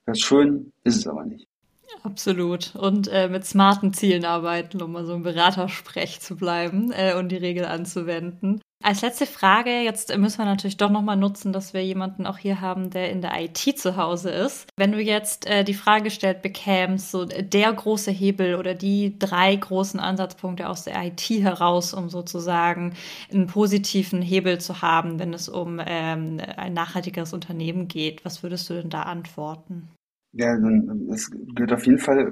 wäre 0.06 0.14
es 0.14 0.22
schön, 0.22 0.72
ist 0.84 0.98
es 0.98 1.08
aber 1.08 1.24
nicht. 1.26 1.48
Absolut. 2.04 2.76
Und 2.76 3.08
äh, 3.10 3.28
mit 3.30 3.46
smarten 3.46 3.94
Zielen 3.94 4.26
arbeiten, 4.26 4.82
um 4.82 4.94
mal 4.94 5.06
so 5.06 5.14
im 5.14 5.24
Beratersprech 5.24 6.22
zu 6.22 6.36
bleiben 6.36 6.92
äh, 6.92 7.14
und 7.16 7.30
die 7.30 7.38
Regel 7.38 7.66
anzuwenden. 7.66 8.62
Als 8.82 9.02
letzte 9.02 9.26
Frage, 9.26 9.82
jetzt 9.82 10.18
müssen 10.18 10.38
wir 10.38 10.46
natürlich 10.46 10.78
doch 10.78 10.90
nochmal 10.90 11.18
nutzen, 11.18 11.52
dass 11.52 11.74
wir 11.74 11.84
jemanden 11.84 12.26
auch 12.26 12.38
hier 12.38 12.62
haben, 12.62 12.90
der 12.90 13.12
in 13.12 13.22
der 13.22 13.32
IT 13.42 13.78
zu 13.78 13.98
Hause 13.98 14.30
ist. 14.30 14.70
Wenn 14.78 14.94
du 14.94 15.02
jetzt 15.02 15.46
äh, 15.48 15.66
die 15.66 15.74
Frage 15.74 16.06
gestellt 16.06 16.42
bekämst, 16.42 17.12
so 17.12 17.26
der 17.26 17.74
große 17.74 18.10
Hebel 18.10 18.56
oder 18.56 18.76
die 18.76 19.20
drei 19.20 19.54
großen 19.54 20.00
Ansatzpunkte 20.00 20.70
aus 20.70 20.86
der 20.86 21.04
IT 21.04 21.20
heraus, 21.30 21.94
um 21.94 22.10
sozusagen 22.10 22.94
einen 23.30 23.48
positiven 23.48 24.22
Hebel 24.22 24.62
zu 24.62 24.82
haben, 24.82 25.20
wenn 25.20 25.34
es 25.34 25.50
um 25.50 25.82
ähm, 25.86 26.40
ein 26.56 26.74
nachhaltigeres 26.74 27.34
Unternehmen 27.34 27.90
geht, 27.90 28.24
was 28.24 28.44
würdest 28.44 28.70
du 28.70 28.76
denn 28.76 28.90
da 28.90 29.02
antworten? 29.02 29.90
Ja, 30.32 30.56
es 31.12 31.30
gehört 31.54 31.74
auf 31.74 31.86
jeden 31.86 32.00
Fall 32.00 32.32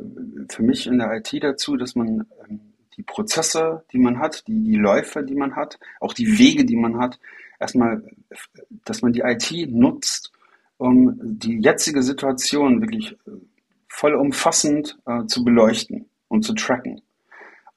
für 0.50 0.64
mich 0.64 0.88
in 0.88 1.00
der 1.00 1.12
IT 1.14 1.44
dazu, 1.44 1.76
dass 1.76 1.96
man 1.96 2.26
ähm, 2.48 2.77
die 2.98 3.04
Prozesse, 3.04 3.86
die 3.92 4.00
man 4.00 4.20
hat, 4.20 4.48
die, 4.48 4.64
die 4.64 4.76
Läufe, 4.76 5.24
die 5.24 5.36
man 5.36 5.56
hat, 5.56 5.80
auch 6.00 6.14
die 6.14 6.38
Wege, 6.40 6.66
die 6.66 6.76
man 6.76 6.98
hat, 6.98 7.20
erstmal, 7.60 8.04
dass 8.86 9.02
man 9.02 9.14
die 9.14 9.22
IT 9.22 9.52
nutzt, 9.70 10.32
um 10.78 11.18
die 11.22 11.60
jetzige 11.60 12.04
Situation 12.04 12.82
wirklich 12.82 13.14
äh, 13.14 13.32
vollumfassend 13.88 14.98
äh, 15.06 15.26
zu 15.26 15.44
beleuchten 15.44 16.10
und 16.28 16.44
zu 16.44 16.54
tracken. 16.54 17.02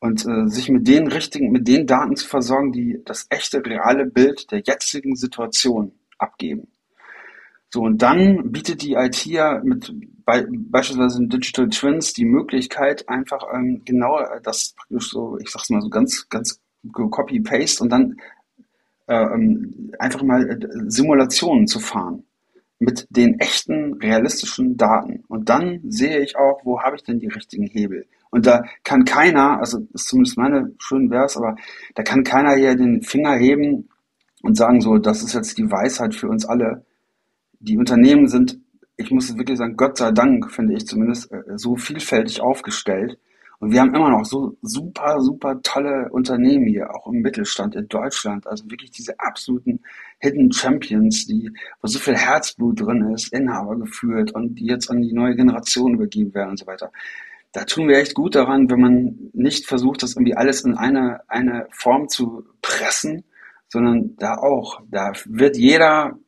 Und 0.00 0.26
äh, 0.26 0.48
sich 0.48 0.70
mit 0.70 0.88
den 0.88 1.09
richtigen, 1.09 1.52
mit 1.52 1.68
den 1.68 1.87
Daten 1.87 2.16
zu 2.16 2.26
versorgen, 2.26 2.72
die 2.72 3.02
das 3.04 3.26
echte, 3.28 3.64
reale 3.64 4.06
Bild 4.06 4.50
der 4.50 4.61
jetzigen 4.61 5.14
Situation 5.14 5.92
abgeben. 6.16 6.68
So, 7.68 7.83
und 7.83 8.02
dann 8.02 8.50
bietet 8.50 8.83
die 8.83 8.94
IT 8.94 9.24
ja 9.26 9.61
mit 9.62 9.92
bei, 10.30 10.46
beispielsweise 10.48 11.20
in 11.20 11.28
Digital 11.28 11.68
Twins 11.70 12.12
die 12.12 12.24
Möglichkeit, 12.24 13.08
einfach 13.08 13.42
ähm, 13.52 13.82
genau 13.84 14.20
das 14.44 14.74
praktisch 14.76 15.10
so, 15.10 15.36
ich 15.40 15.50
sag's 15.50 15.70
mal 15.70 15.80
so 15.80 15.88
ganz, 15.88 16.28
ganz 16.28 16.60
copy-paste 16.92 17.82
und 17.82 17.90
dann 17.90 18.16
äh, 19.08 19.24
ähm, 19.24 19.92
einfach 19.98 20.22
mal 20.22 20.48
äh, 20.48 20.68
Simulationen 20.88 21.66
zu 21.66 21.80
fahren 21.80 22.22
mit 22.78 23.08
den 23.10 23.40
echten, 23.40 23.94
realistischen 23.94 24.76
Daten. 24.76 25.24
Und 25.26 25.48
dann 25.48 25.80
sehe 25.88 26.20
ich 26.20 26.36
auch, 26.36 26.60
wo 26.62 26.80
habe 26.80 26.94
ich 26.94 27.02
denn 27.02 27.18
die 27.18 27.26
richtigen 27.26 27.66
Hebel. 27.66 28.06
Und 28.30 28.46
da 28.46 28.62
kann 28.84 29.04
keiner, 29.04 29.58
also 29.58 29.80
ist 29.94 30.06
zumindest 30.06 30.38
meine 30.38 30.72
schön 30.78 31.10
wär's, 31.10 31.36
aber 31.36 31.56
da 31.96 32.04
kann 32.04 32.22
keiner 32.22 32.54
hier 32.54 32.76
den 32.76 33.02
Finger 33.02 33.34
heben 33.34 33.88
und 34.42 34.56
sagen 34.56 34.80
so, 34.80 34.96
das 34.96 35.24
ist 35.24 35.34
jetzt 35.34 35.58
die 35.58 35.68
Weisheit 35.72 36.14
für 36.14 36.28
uns 36.28 36.46
alle 36.46 36.86
die 37.58 37.76
Unternehmen 37.76 38.28
sind, 38.28 38.60
ich 39.00 39.10
muss 39.10 39.36
wirklich 39.36 39.58
sagen, 39.58 39.76
Gott 39.76 39.96
sei 39.96 40.12
Dank, 40.12 40.50
finde 40.50 40.74
ich 40.74 40.86
zumindest, 40.86 41.32
äh, 41.32 41.42
so 41.56 41.76
vielfältig 41.76 42.40
aufgestellt. 42.40 43.18
Und 43.58 43.72
wir 43.72 43.80
haben 43.80 43.94
immer 43.94 44.10
noch 44.10 44.24
so 44.24 44.56
super, 44.62 45.20
super 45.20 45.60
tolle 45.62 46.08
Unternehmen 46.10 46.66
hier, 46.66 46.94
auch 46.94 47.06
im 47.06 47.20
Mittelstand 47.20 47.74
in 47.74 47.88
Deutschland. 47.88 48.46
Also 48.46 48.70
wirklich 48.70 48.90
diese 48.90 49.18
absoluten 49.20 49.80
Hidden 50.18 50.50
Champions, 50.52 51.26
die, 51.26 51.50
wo 51.82 51.88
so 51.88 51.98
viel 51.98 52.16
Herzblut 52.16 52.80
drin 52.80 53.12
ist, 53.14 53.32
Inhaber 53.32 53.76
geführt 53.76 54.32
und 54.32 54.54
die 54.54 54.66
jetzt 54.66 54.90
an 54.90 55.02
die 55.02 55.12
neue 55.12 55.36
Generation 55.36 55.94
übergeben 55.94 56.32
werden 56.34 56.50
und 56.50 56.58
so 56.58 56.66
weiter. 56.66 56.90
Da 57.52 57.64
tun 57.64 57.88
wir 57.88 57.98
echt 57.98 58.14
gut 58.14 58.34
daran, 58.34 58.70
wenn 58.70 58.80
man 58.80 59.30
nicht 59.32 59.66
versucht, 59.66 60.02
das 60.02 60.14
irgendwie 60.14 60.36
alles 60.36 60.62
in 60.62 60.74
eine, 60.74 61.20
eine 61.28 61.66
Form 61.70 62.08
zu 62.08 62.44
pressen, 62.62 63.24
sondern 63.68 64.16
da 64.16 64.36
auch, 64.36 64.80
da 64.88 65.12
wird 65.26 65.56
jeder, 65.56 66.18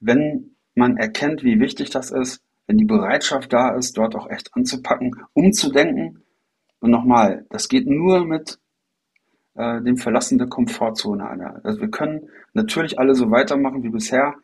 wenn 0.00 0.55
man 0.76 0.96
erkennt, 0.96 1.42
wie 1.42 1.58
wichtig 1.58 1.90
das 1.90 2.10
ist, 2.10 2.40
wenn 2.66 2.78
die 2.78 2.84
Bereitschaft 2.84 3.52
da 3.52 3.74
ist, 3.74 3.96
dort 3.96 4.14
auch 4.14 4.28
echt 4.28 4.54
anzupacken, 4.54 5.16
umzudenken. 5.32 6.22
Und 6.80 6.90
nochmal, 6.90 7.46
das 7.50 7.68
geht 7.68 7.86
nur 7.86 8.24
mit 8.24 8.58
äh, 9.54 9.80
dem 9.82 9.96
Verlassen 9.96 10.38
der 10.38 10.48
Komfortzone. 10.48 11.60
Also 11.64 11.80
wir 11.80 11.90
können 11.90 12.28
natürlich 12.52 12.98
alle 12.98 13.14
so 13.14 13.30
weitermachen 13.30 13.82
wie 13.82 13.88
bisher, 13.88 14.34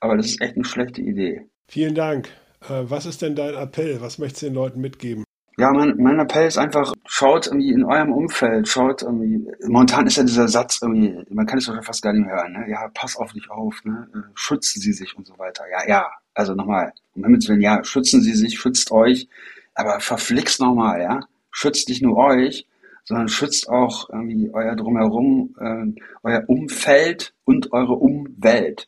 aber 0.00 0.16
das 0.16 0.26
ist 0.26 0.40
echt 0.40 0.56
eine 0.56 0.64
schlechte 0.64 1.00
Idee. 1.00 1.46
Vielen 1.68 1.94
Dank. 1.94 2.28
Äh, 2.62 2.84
was 2.84 3.06
ist 3.06 3.22
denn 3.22 3.36
dein 3.36 3.54
Appell? 3.54 4.00
Was 4.00 4.18
möchtest 4.18 4.42
du 4.42 4.46
den 4.46 4.54
Leuten 4.54 4.80
mitgeben? 4.80 5.24
Ja, 5.58 5.72
mein, 5.72 5.96
mein 5.96 6.20
Appell 6.20 6.46
ist 6.46 6.56
einfach, 6.56 6.94
schaut 7.04 7.48
irgendwie 7.48 7.72
in 7.72 7.82
eurem 7.82 8.12
Umfeld, 8.12 8.68
schaut 8.68 9.02
irgendwie, 9.02 9.44
momentan 9.66 10.06
ist 10.06 10.16
ja 10.16 10.22
dieser 10.22 10.46
Satz 10.46 10.78
irgendwie, 10.80 11.18
man 11.30 11.46
kann 11.46 11.58
es 11.58 11.66
doch 11.66 11.82
fast 11.82 12.00
gar 12.00 12.12
nicht 12.12 12.24
mehr 12.24 12.36
hören, 12.36 12.52
ne? 12.52 12.70
ja, 12.70 12.88
pass 12.94 13.16
auf 13.16 13.32
dich 13.32 13.50
auf, 13.50 13.84
ne? 13.84 14.06
Äh, 14.14 14.18
schützen 14.34 14.80
Sie 14.80 14.92
sich 14.92 15.16
und 15.16 15.26
so 15.26 15.36
weiter. 15.36 15.64
Ja, 15.68 15.88
ja, 15.88 16.10
also 16.32 16.54
nochmal, 16.54 16.92
um 17.14 17.24
Himmels 17.24 17.48
Willen, 17.48 17.60
ja, 17.60 17.82
schützen 17.82 18.22
Sie 18.22 18.34
sich, 18.34 18.56
schützt 18.56 18.92
euch, 18.92 19.28
aber 19.74 19.98
verflixt 19.98 20.60
nochmal, 20.60 21.02
ja, 21.02 21.20
schützt 21.50 21.88
nicht 21.88 22.02
nur 22.02 22.16
euch, 22.16 22.68
sondern 23.02 23.26
schützt 23.26 23.68
auch 23.68 24.10
irgendwie 24.10 24.50
euer 24.52 24.76
Drumherum, 24.76 25.56
äh, 25.58 26.00
euer 26.22 26.44
Umfeld 26.46 27.34
und 27.44 27.72
eure 27.72 27.94
Umwelt. 27.94 28.86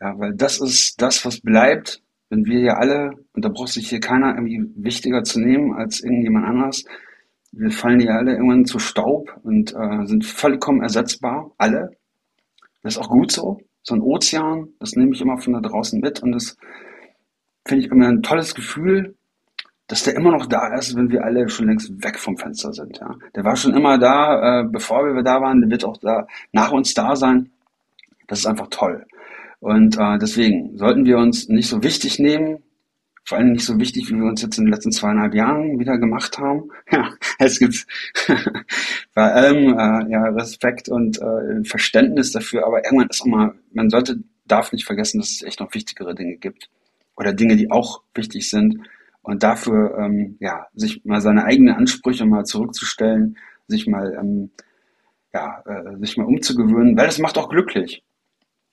Ja, 0.00 0.18
weil 0.18 0.32
das 0.32 0.62
ist 0.62 1.02
das, 1.02 1.26
was 1.26 1.40
bleibt, 1.40 2.00
wenn 2.28 2.44
wir 2.44 2.60
ja 2.60 2.74
alle, 2.74 3.10
und 3.34 3.44
da 3.44 3.48
braucht 3.48 3.68
sich 3.68 3.88
hier 3.88 4.00
keiner 4.00 4.34
irgendwie 4.34 4.64
wichtiger 4.76 5.22
zu 5.22 5.40
nehmen 5.40 5.74
als 5.74 6.02
irgendjemand 6.02 6.46
anders, 6.46 6.84
wir 7.52 7.70
fallen 7.70 8.00
ja 8.00 8.16
alle 8.16 8.32
irgendwann 8.32 8.64
zu 8.64 8.78
Staub 8.78 9.30
und 9.42 9.72
äh, 9.72 10.06
sind 10.06 10.24
vollkommen 10.24 10.82
ersetzbar, 10.82 11.52
alle. 11.56 11.90
Das 12.82 12.94
ist 12.96 12.98
auch 12.98 13.08
gut 13.08 13.32
so. 13.32 13.58
So 13.82 13.94
ein 13.94 14.02
Ozean, 14.02 14.68
das 14.80 14.92
nehme 14.92 15.12
ich 15.14 15.20
immer 15.20 15.38
von 15.38 15.52
da 15.54 15.60
draußen 15.60 16.00
mit 16.00 16.22
und 16.22 16.32
das 16.32 16.56
finde 17.66 17.84
ich 17.84 17.90
immer 17.90 18.08
ein 18.08 18.22
tolles 18.22 18.54
Gefühl, 18.54 19.14
dass 19.86 20.02
der 20.02 20.16
immer 20.16 20.32
noch 20.32 20.46
da 20.46 20.74
ist, 20.74 20.96
wenn 20.96 21.10
wir 21.10 21.24
alle 21.24 21.48
schon 21.48 21.68
längst 21.68 21.90
weg 22.02 22.18
vom 22.18 22.36
Fenster 22.36 22.72
sind. 22.72 22.98
Ja. 22.98 23.14
Der 23.34 23.44
war 23.44 23.54
schon 23.54 23.74
immer 23.74 23.98
da, 23.98 24.60
äh, 24.60 24.64
bevor 24.64 25.04
wir 25.04 25.22
da 25.22 25.40
waren, 25.40 25.60
der 25.60 25.70
wird 25.70 25.84
auch 25.84 25.96
da 25.98 26.26
nach 26.52 26.72
uns 26.72 26.92
da 26.94 27.14
sein. 27.14 27.50
Das 28.26 28.40
ist 28.40 28.46
einfach 28.46 28.66
toll. 28.68 29.06
Und 29.66 29.98
äh, 29.98 30.16
deswegen 30.16 30.78
sollten 30.78 31.06
wir 31.06 31.18
uns 31.18 31.48
nicht 31.48 31.66
so 31.66 31.82
wichtig 31.82 32.20
nehmen, 32.20 32.62
vor 33.24 33.36
allem 33.36 33.50
nicht 33.50 33.64
so 33.64 33.80
wichtig, 33.80 34.08
wie 34.08 34.14
wir 34.14 34.26
uns 34.26 34.40
jetzt 34.40 34.58
in 34.58 34.66
den 34.66 34.72
letzten 34.72 34.92
zweieinhalb 34.92 35.34
Jahren 35.34 35.80
wieder 35.80 35.98
gemacht 35.98 36.38
haben. 36.38 36.70
Ja, 36.92 37.10
es 37.40 37.58
gibt 37.58 37.84
bei 39.14 39.32
allem 39.32 39.76
äh, 39.76 40.12
ja, 40.12 40.22
Respekt 40.28 40.88
und 40.88 41.20
äh, 41.20 41.64
Verständnis 41.64 42.30
dafür, 42.30 42.64
aber 42.64 42.84
irgendwann 42.84 43.08
ist 43.08 43.22
auch 43.22 43.26
mal, 43.26 43.54
man 43.72 43.90
sollte, 43.90 44.20
darf 44.44 44.70
nicht 44.70 44.86
vergessen, 44.86 45.18
dass 45.18 45.32
es 45.32 45.42
echt 45.42 45.58
noch 45.58 45.74
wichtigere 45.74 46.14
Dinge 46.14 46.36
gibt 46.36 46.70
oder 47.16 47.32
Dinge, 47.32 47.56
die 47.56 47.68
auch 47.68 48.02
wichtig 48.14 48.48
sind 48.48 48.78
und 49.22 49.42
dafür 49.42 49.98
ähm, 49.98 50.36
ja 50.38 50.68
sich 50.76 51.04
mal 51.04 51.20
seine 51.20 51.44
eigenen 51.44 51.74
Ansprüche 51.74 52.24
mal 52.24 52.44
zurückzustellen, 52.44 53.36
sich 53.66 53.88
mal 53.88 54.16
ähm, 54.16 54.50
ja 55.34 55.60
äh, 55.66 55.98
sich 55.98 56.16
mal 56.16 56.26
umzugewöhnen, 56.26 56.96
weil 56.96 57.06
das 57.06 57.18
macht 57.18 57.36
auch 57.36 57.48
glücklich. 57.48 58.04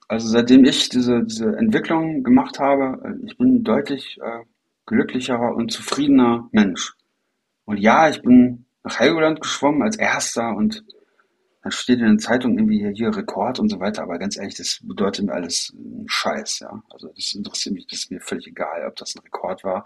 Also 0.07 0.27
seitdem 0.27 0.65
ich 0.65 0.89
diese, 0.89 1.23
diese 1.23 1.55
Entwicklung 1.55 2.23
gemacht 2.23 2.59
habe, 2.59 3.01
äh, 3.03 3.25
ich 3.25 3.37
bin 3.37 3.63
deutlich 3.63 4.19
äh, 4.21 4.43
glücklicherer 4.85 5.55
und 5.55 5.71
zufriedener 5.71 6.49
Mensch. 6.51 6.93
Und 7.65 7.77
ja, 7.77 8.09
ich 8.09 8.21
bin 8.21 8.65
nach 8.83 8.99
Helgoland 8.99 9.41
geschwommen 9.41 9.81
als 9.81 9.97
erster 9.97 10.55
und 10.55 10.83
dann 11.61 11.71
steht 11.71 11.99
in 11.99 12.05
den 12.05 12.19
Zeitungen 12.19 12.57
irgendwie 12.57 12.79
hier, 12.79 12.89
hier 12.89 13.15
Rekord 13.15 13.57
und 13.57 13.69
so 13.69 13.79
weiter, 13.79 14.03
aber 14.03 14.19
ganz 14.19 14.35
ehrlich, 14.37 14.55
das 14.55 14.79
bedeutet 14.83 15.25
mir 15.25 15.31
alles 15.31 15.73
einen 15.73 16.09
Scheiß, 16.09 16.59
ja. 16.59 16.83
Also 16.89 17.07
das 17.15 17.33
interessiert 17.33 17.75
mich, 17.75 17.87
das 17.87 17.99
ist 17.99 18.11
mir 18.11 18.19
völlig 18.19 18.47
egal, 18.47 18.85
ob 18.85 18.97
das 18.97 19.15
ein 19.15 19.21
Rekord 19.23 19.63
war. 19.63 19.85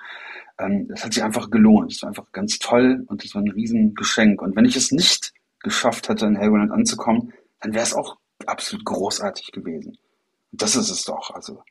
Ähm, 0.57 0.87
das 0.87 1.05
hat 1.05 1.13
sich 1.13 1.23
einfach 1.23 1.51
gelohnt. 1.51 1.91
Das 1.91 2.01
war 2.01 2.09
einfach 2.09 2.31
ganz 2.31 2.57
toll 2.57 3.05
und 3.07 3.23
das 3.23 3.35
war 3.35 3.43
ein 3.43 3.51
Riesengeschenk. 3.51 4.41
Und 4.41 4.55
wenn 4.55 4.65
ich 4.65 4.75
es 4.75 4.91
nicht 4.91 5.33
geschafft 5.59 6.09
hätte, 6.09 6.25
in 6.25 6.35
Helgoland 6.35 6.71
anzukommen, 6.71 7.31
dann 7.59 7.73
wäre 7.73 7.83
es 7.83 7.93
auch 7.93 8.17
absolut 8.47 8.83
großartig 8.83 9.51
gewesen. 9.51 9.99
Das 10.51 10.75
ist 10.75 10.89
es 10.89 11.03
doch. 11.03 11.31
Also 11.31 11.63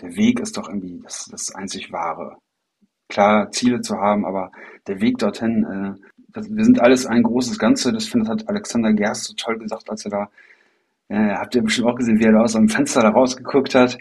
der 0.00 0.16
Weg 0.16 0.40
ist 0.40 0.56
doch 0.56 0.68
irgendwie 0.68 1.00
das, 1.02 1.26
das 1.30 1.54
einzig 1.54 1.92
Wahre. 1.92 2.36
Klar, 3.08 3.50
Ziele 3.50 3.80
zu 3.80 3.96
haben, 3.96 4.24
aber 4.24 4.50
der 4.86 5.00
Weg 5.00 5.18
dorthin, 5.18 5.64
äh, 5.64 6.08
das, 6.28 6.50
wir 6.50 6.64
sind 6.64 6.80
alles 6.80 7.06
ein 7.06 7.22
großes 7.22 7.58
Ganze. 7.58 7.92
Das 7.92 8.06
finde 8.06 8.30
hat 8.30 8.48
Alexander 8.48 8.92
Gerst 8.92 9.24
so 9.24 9.34
toll 9.34 9.58
gesagt, 9.58 9.88
als 9.90 10.04
er 10.04 10.10
da, 10.10 10.30
äh, 11.08 11.34
habt 11.34 11.54
ihr 11.54 11.62
bestimmt 11.62 11.88
auch 11.88 11.96
gesehen, 11.96 12.18
wie 12.18 12.24
er 12.24 12.32
da 12.32 12.40
aus 12.42 12.56
einem 12.56 12.68
Fenster 12.68 13.02
da 13.02 13.10
rausgeguckt 13.10 13.74
hat. 13.74 13.98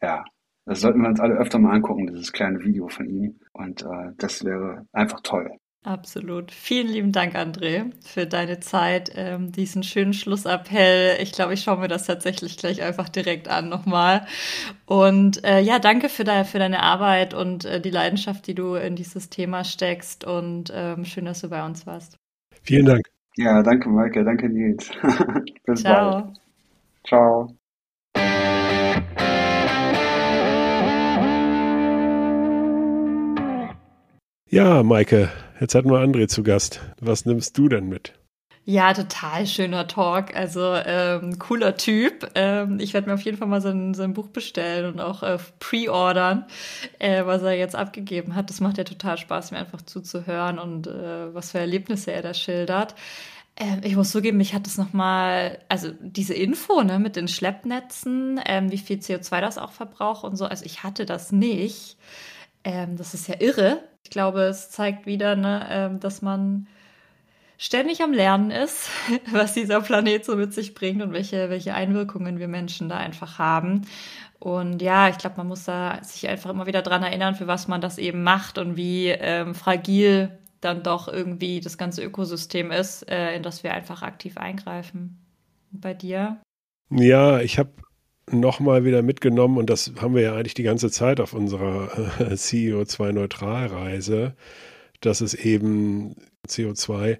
Ja, 0.00 0.24
das 0.64 0.80
sollten 0.80 1.02
wir 1.02 1.08
uns 1.08 1.20
alle 1.20 1.34
öfter 1.34 1.58
mal 1.58 1.74
angucken, 1.74 2.06
dieses 2.06 2.32
kleine 2.32 2.60
Video 2.64 2.88
von 2.88 3.06
ihm. 3.08 3.40
Und 3.52 3.82
äh, 3.82 4.12
das 4.16 4.44
wäre 4.44 4.86
einfach 4.92 5.20
toll. 5.22 5.50
Absolut. 5.82 6.52
Vielen 6.52 6.88
lieben 6.88 7.10
Dank, 7.10 7.34
André, 7.36 7.90
für 8.04 8.26
deine 8.26 8.60
Zeit, 8.60 9.12
ähm, 9.14 9.50
diesen 9.50 9.82
schönen 9.82 10.12
Schlussappell. 10.12 11.16
Ich 11.22 11.32
glaube, 11.32 11.54
ich 11.54 11.62
schaue 11.62 11.78
mir 11.78 11.88
das 11.88 12.04
tatsächlich 12.04 12.58
gleich 12.58 12.82
einfach 12.82 13.08
direkt 13.08 13.48
an 13.48 13.70
nochmal. 13.70 14.26
Und 14.84 15.42
äh, 15.42 15.60
ja, 15.60 15.78
danke 15.78 16.10
für, 16.10 16.24
de 16.24 16.44
für 16.44 16.58
deine 16.58 16.82
Arbeit 16.82 17.32
und 17.32 17.64
äh, 17.64 17.80
die 17.80 17.88
Leidenschaft, 17.88 18.46
die 18.46 18.54
du 18.54 18.74
in 18.74 18.94
dieses 18.94 19.30
Thema 19.30 19.64
steckst. 19.64 20.24
Und 20.24 20.70
ähm, 20.74 21.06
schön, 21.06 21.24
dass 21.24 21.40
du 21.40 21.48
bei 21.48 21.64
uns 21.64 21.86
warst. 21.86 22.16
Vielen 22.62 22.84
Dank. 22.84 23.06
Ja, 23.38 23.62
danke, 23.62 23.88
Maike. 23.88 24.22
Danke, 24.22 24.50
Nils. 24.50 24.90
Bis 25.64 25.80
Ciao. 25.80 26.22
bald. 26.22 26.40
Ciao. 27.04 27.56
Ja, 34.50 34.82
Maike, 34.82 35.30
jetzt 35.60 35.74
hatten 35.74 35.90
wir 35.90 35.98
André 35.98 36.28
zu 36.28 36.42
Gast. 36.42 36.80
Was 37.00 37.26
nimmst 37.26 37.56
du 37.56 37.68
denn 37.68 37.88
mit? 37.88 38.14
Ja, 38.64 38.92
total 38.92 39.46
schöner 39.46 39.86
Talk. 39.88 40.36
Also 40.36 40.74
ähm, 40.74 41.38
cooler 41.38 41.76
Typ. 41.76 42.30
Ähm, 42.34 42.78
ich 42.78 42.94
werde 42.94 43.08
mir 43.08 43.14
auf 43.14 43.22
jeden 43.22 43.38
Fall 43.38 43.48
mal 43.48 43.60
sein, 43.60 43.94
sein 43.94 44.12
Buch 44.12 44.28
bestellen 44.28 44.92
und 44.92 45.00
auch 45.00 45.22
äh, 45.22 45.38
pre-ordern, 45.58 46.44
äh, 46.98 47.24
was 47.24 47.42
er 47.42 47.54
jetzt 47.54 47.74
abgegeben 47.74 48.36
hat. 48.36 48.50
Das 48.50 48.60
macht 48.60 48.78
ja 48.78 48.84
total 48.84 49.18
Spaß, 49.18 49.50
mir 49.50 49.58
einfach 49.58 49.82
zuzuhören 49.82 50.58
und 50.58 50.86
äh, 50.86 51.34
was 51.34 51.52
für 51.52 51.58
Erlebnisse 51.58 52.12
er 52.12 52.22
da 52.22 52.34
schildert. 52.34 52.94
Ähm, 53.56 53.80
ich 53.82 53.96
muss 53.96 54.10
zugeben, 54.10 54.36
mich 54.38 54.54
hat 54.54 54.66
das 54.66 54.78
nochmal, 54.78 55.58
also 55.68 55.90
diese 56.00 56.34
Info 56.34 56.82
ne, 56.82 56.98
mit 56.98 57.16
den 57.16 57.28
Schleppnetzen, 57.28 58.40
ähm, 58.46 58.70
wie 58.70 58.78
viel 58.78 58.98
CO2 58.98 59.40
das 59.40 59.58
auch 59.58 59.72
verbraucht 59.72 60.24
und 60.24 60.36
so. 60.36 60.44
Also 60.44 60.64
ich 60.64 60.82
hatte 60.84 61.06
das 61.06 61.32
nicht. 61.32 61.96
Ähm, 62.62 62.96
das 62.96 63.14
ist 63.14 63.26
ja 63.26 63.36
irre. 63.40 63.82
Ich 64.04 64.10
glaube, 64.10 64.42
es 64.42 64.70
zeigt 64.70 65.06
wieder, 65.06 65.36
ne, 65.36 65.66
ähm, 65.70 66.00
dass 66.00 66.22
man 66.22 66.66
ständig 67.58 68.02
am 68.02 68.12
Lernen 68.12 68.50
ist, 68.50 68.88
was 69.32 69.52
dieser 69.54 69.80
Planet 69.82 70.24
so 70.24 70.36
mit 70.36 70.54
sich 70.54 70.74
bringt 70.74 71.02
und 71.02 71.12
welche, 71.12 71.50
welche 71.50 71.74
Einwirkungen 71.74 72.38
wir 72.38 72.48
Menschen 72.48 72.88
da 72.88 72.96
einfach 72.96 73.38
haben. 73.38 73.82
Und 74.38 74.80
ja, 74.80 75.10
ich 75.10 75.18
glaube, 75.18 75.36
man 75.36 75.48
muss 75.48 75.64
da 75.64 76.02
sich 76.02 76.26
einfach 76.26 76.48
immer 76.48 76.66
wieder 76.66 76.80
dran 76.80 77.02
erinnern, 77.02 77.34
für 77.34 77.46
was 77.46 77.68
man 77.68 77.82
das 77.82 77.98
eben 77.98 78.22
macht 78.22 78.56
und 78.56 78.76
wie 78.76 79.08
ähm, 79.08 79.54
fragil 79.54 80.38
dann 80.62 80.82
doch 80.82 81.08
irgendwie 81.08 81.60
das 81.60 81.78
ganze 81.78 82.02
Ökosystem 82.02 82.70
ist, 82.70 83.08
äh, 83.10 83.34
in 83.34 83.42
das 83.42 83.62
wir 83.62 83.74
einfach 83.74 84.02
aktiv 84.02 84.38
eingreifen. 84.38 85.18
Und 85.72 85.80
bei 85.82 85.94
dir? 85.94 86.40
Ja, 86.90 87.40
ich 87.40 87.58
habe 87.58 87.70
nochmal 88.32 88.84
wieder 88.84 89.02
mitgenommen 89.02 89.58
und 89.58 89.70
das 89.70 89.92
haben 90.00 90.14
wir 90.14 90.22
ja 90.22 90.34
eigentlich 90.34 90.54
die 90.54 90.62
ganze 90.62 90.90
Zeit 90.90 91.20
auf 91.20 91.32
unserer 91.32 91.90
äh, 92.18 92.24
CO2-Neutralreise, 92.34 94.34
dass 95.00 95.20
es 95.20 95.34
eben 95.34 96.16
CO2 96.46 97.18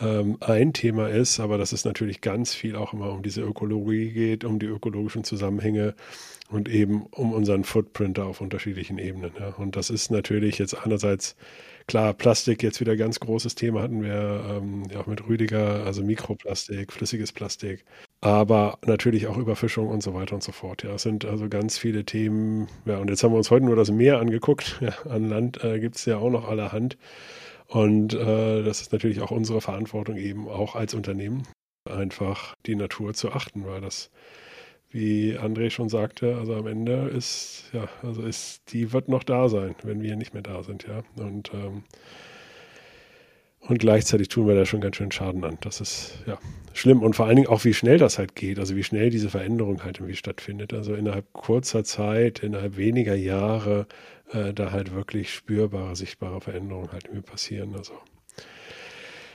ähm, 0.00 0.38
ein 0.40 0.72
Thema 0.72 1.08
ist, 1.08 1.40
aber 1.40 1.58
dass 1.58 1.72
es 1.72 1.84
natürlich 1.84 2.20
ganz 2.20 2.54
viel 2.54 2.76
auch 2.76 2.92
immer 2.92 3.10
um 3.10 3.22
diese 3.22 3.42
Ökologie 3.42 4.10
geht, 4.10 4.44
um 4.44 4.58
die 4.58 4.66
ökologischen 4.66 5.24
Zusammenhänge 5.24 5.94
und 6.50 6.68
eben 6.68 7.06
um 7.06 7.32
unseren 7.32 7.64
Footprint 7.64 8.18
auf 8.18 8.40
unterschiedlichen 8.40 8.98
Ebenen. 8.98 9.32
Ja. 9.38 9.48
Und 9.50 9.76
das 9.76 9.90
ist 9.90 10.10
natürlich 10.10 10.58
jetzt 10.58 10.74
einerseits 10.74 11.36
klar, 11.86 12.14
Plastik 12.14 12.62
jetzt 12.62 12.80
wieder 12.80 12.96
ganz 12.96 13.20
großes 13.20 13.54
Thema 13.54 13.82
hatten 13.82 14.02
wir 14.02 14.44
ähm, 14.48 14.84
ja 14.90 15.00
auch 15.00 15.06
mit 15.06 15.26
Rüdiger, 15.28 15.84
also 15.84 16.04
Mikroplastik, 16.04 16.92
flüssiges 16.92 17.32
Plastik 17.32 17.84
aber 18.20 18.78
natürlich 18.84 19.28
auch 19.28 19.36
Überfischung 19.36 19.88
und 19.88 20.02
so 20.02 20.12
weiter 20.14 20.34
und 20.34 20.42
so 20.42 20.52
fort. 20.52 20.82
Ja, 20.82 20.94
es 20.94 21.02
sind 21.02 21.24
also 21.24 21.48
ganz 21.48 21.78
viele 21.78 22.04
Themen. 22.04 22.68
Ja, 22.84 22.98
und 22.98 23.10
jetzt 23.10 23.22
haben 23.22 23.32
wir 23.32 23.38
uns 23.38 23.50
heute 23.50 23.64
nur 23.66 23.76
das 23.76 23.90
Meer 23.90 24.18
angeguckt. 24.18 24.80
Ja, 24.88 24.92
an 25.10 25.28
Land 25.28 25.62
äh, 25.62 25.80
gibt 25.80 25.96
es 25.96 26.04
ja 26.04 26.18
auch 26.18 26.30
noch 26.30 26.48
allerhand. 26.48 26.96
Und 27.66 28.14
äh, 28.14 28.62
das 28.62 28.80
ist 28.80 28.92
natürlich 28.92 29.20
auch 29.20 29.30
unsere 29.30 29.60
Verantwortung 29.60 30.16
eben 30.16 30.48
auch 30.48 30.74
als 30.74 30.94
Unternehmen, 30.94 31.42
einfach 31.84 32.56
die 32.66 32.76
Natur 32.76 33.12
zu 33.14 33.32
achten, 33.32 33.66
weil 33.66 33.80
das, 33.82 34.10
wie 34.90 35.36
André 35.38 35.70
schon 35.70 35.90
sagte, 35.90 36.36
also 36.36 36.54
am 36.54 36.66
Ende 36.66 37.08
ist, 37.08 37.64
ja, 37.74 37.88
also 38.02 38.22
ist, 38.22 38.72
die 38.72 38.92
wird 38.92 39.08
noch 39.08 39.22
da 39.22 39.48
sein, 39.50 39.74
wenn 39.82 40.02
wir 40.02 40.16
nicht 40.16 40.32
mehr 40.32 40.42
da 40.42 40.62
sind, 40.62 40.86
ja. 40.88 41.02
Und 41.22 41.52
ähm, 41.52 41.84
und 43.68 43.78
gleichzeitig 43.78 44.28
tun 44.28 44.48
wir 44.48 44.54
da 44.54 44.64
schon 44.64 44.80
ganz 44.80 44.96
schön 44.96 45.12
Schaden 45.12 45.44
an. 45.44 45.58
Das 45.60 45.80
ist 45.82 46.14
ja 46.26 46.38
schlimm. 46.72 47.02
Und 47.02 47.14
vor 47.14 47.26
allen 47.26 47.36
Dingen 47.36 47.48
auch, 47.48 47.64
wie 47.64 47.74
schnell 47.74 47.98
das 47.98 48.18
halt 48.18 48.34
geht. 48.34 48.58
Also 48.58 48.74
wie 48.76 48.82
schnell 48.82 49.10
diese 49.10 49.28
Veränderung 49.28 49.84
halt 49.84 49.98
irgendwie 49.98 50.16
stattfindet. 50.16 50.72
Also 50.72 50.94
innerhalb 50.94 51.30
kurzer 51.34 51.84
Zeit, 51.84 52.38
innerhalb 52.38 52.78
weniger 52.78 53.14
Jahre, 53.14 53.86
äh, 54.32 54.54
da 54.54 54.72
halt 54.72 54.94
wirklich 54.94 55.32
spürbare, 55.32 55.94
sichtbare 55.96 56.40
Veränderungen 56.40 56.92
halt 56.92 57.04
irgendwie 57.04 57.30
passieren. 57.30 57.74
Also 57.76 57.92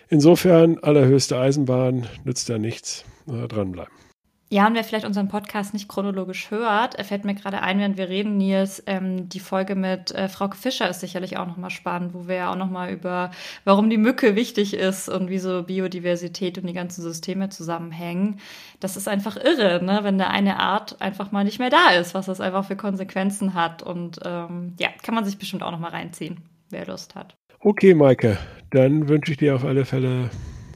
insofern 0.09 0.79
allerhöchste 0.79 1.37
Eisenbahn 1.37 2.07
nützt 2.23 2.49
ja 2.49 2.57
nichts. 2.57 3.05
Äh, 3.27 3.47
dranbleiben. 3.47 4.02
Ja, 4.49 4.67
und 4.67 4.75
wer 4.75 4.83
vielleicht 4.83 5.05
unseren 5.05 5.29
Podcast 5.29 5.73
nicht 5.73 5.89
chronologisch 5.89 6.51
hört, 6.51 7.03
fällt 7.03 7.25
mir 7.25 7.33
gerade 7.33 7.61
ein, 7.61 7.79
während 7.79 7.97
wir 7.97 8.09
reden, 8.09 8.37
Nils, 8.37 8.83
ähm, 8.85 9.27
die 9.27 9.39
Folge 9.39 9.73
mit 9.73 10.11
äh, 10.11 10.29
Frauke 10.29 10.55
Fischer 10.55 10.87
ist 10.87 10.99
sicherlich 10.99 11.37
auch 11.37 11.47
nochmal 11.47 11.71
spannend, 11.71 12.13
wo 12.13 12.27
wir 12.27 12.35
ja 12.35 12.51
auch 12.51 12.55
nochmal 12.55 12.91
über, 12.91 13.31
warum 13.63 13.89
die 13.89 13.97
Mücke 13.97 14.35
wichtig 14.35 14.75
ist 14.75 15.09
und 15.09 15.29
wie 15.29 15.39
so 15.39 15.63
Biodiversität 15.63 16.59
und 16.59 16.67
die 16.67 16.73
ganzen 16.73 17.01
Systeme 17.01 17.49
zusammenhängen. 17.49 18.39
Das 18.79 18.95
ist 18.95 19.07
einfach 19.07 19.37
irre, 19.37 19.83
ne? 19.83 20.01
wenn 20.03 20.19
da 20.19 20.27
eine 20.27 20.59
Art 20.59 21.01
einfach 21.01 21.31
mal 21.31 21.45
nicht 21.45 21.57
mehr 21.57 21.71
da 21.71 21.89
ist, 21.99 22.13
was 22.13 22.27
das 22.27 22.39
einfach 22.39 22.65
für 22.65 22.75
Konsequenzen 22.75 23.55
hat. 23.55 23.81
Und 23.81 24.19
ähm, 24.23 24.75
ja, 24.79 24.89
kann 25.01 25.15
man 25.15 25.25
sich 25.25 25.39
bestimmt 25.39 25.63
auch 25.63 25.71
nochmal 25.71 25.91
reinziehen, 25.91 26.41
wer 26.69 26.85
Lust 26.85 27.15
hat. 27.15 27.35
Okay, 27.59 27.95
Maike, 27.95 28.37
dann 28.69 29.07
wünsche 29.07 29.31
ich 29.31 29.37
dir 29.37 29.55
auf 29.55 29.63
alle 29.63 29.85
Fälle 29.85 30.29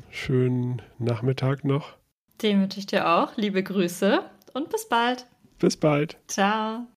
schönen 0.09 0.81
Nachmittag 0.97 1.63
noch. 1.63 1.96
Den 2.41 2.61
wünsche 2.61 2.79
ich 2.79 2.85
dir 2.85 3.07
auch. 3.09 3.35
Liebe 3.35 3.63
Grüße 3.63 4.23
und 4.53 4.69
bis 4.69 4.87
bald. 4.87 5.25
Bis 5.59 5.75
bald. 5.77 6.17
Ciao. 6.27 6.87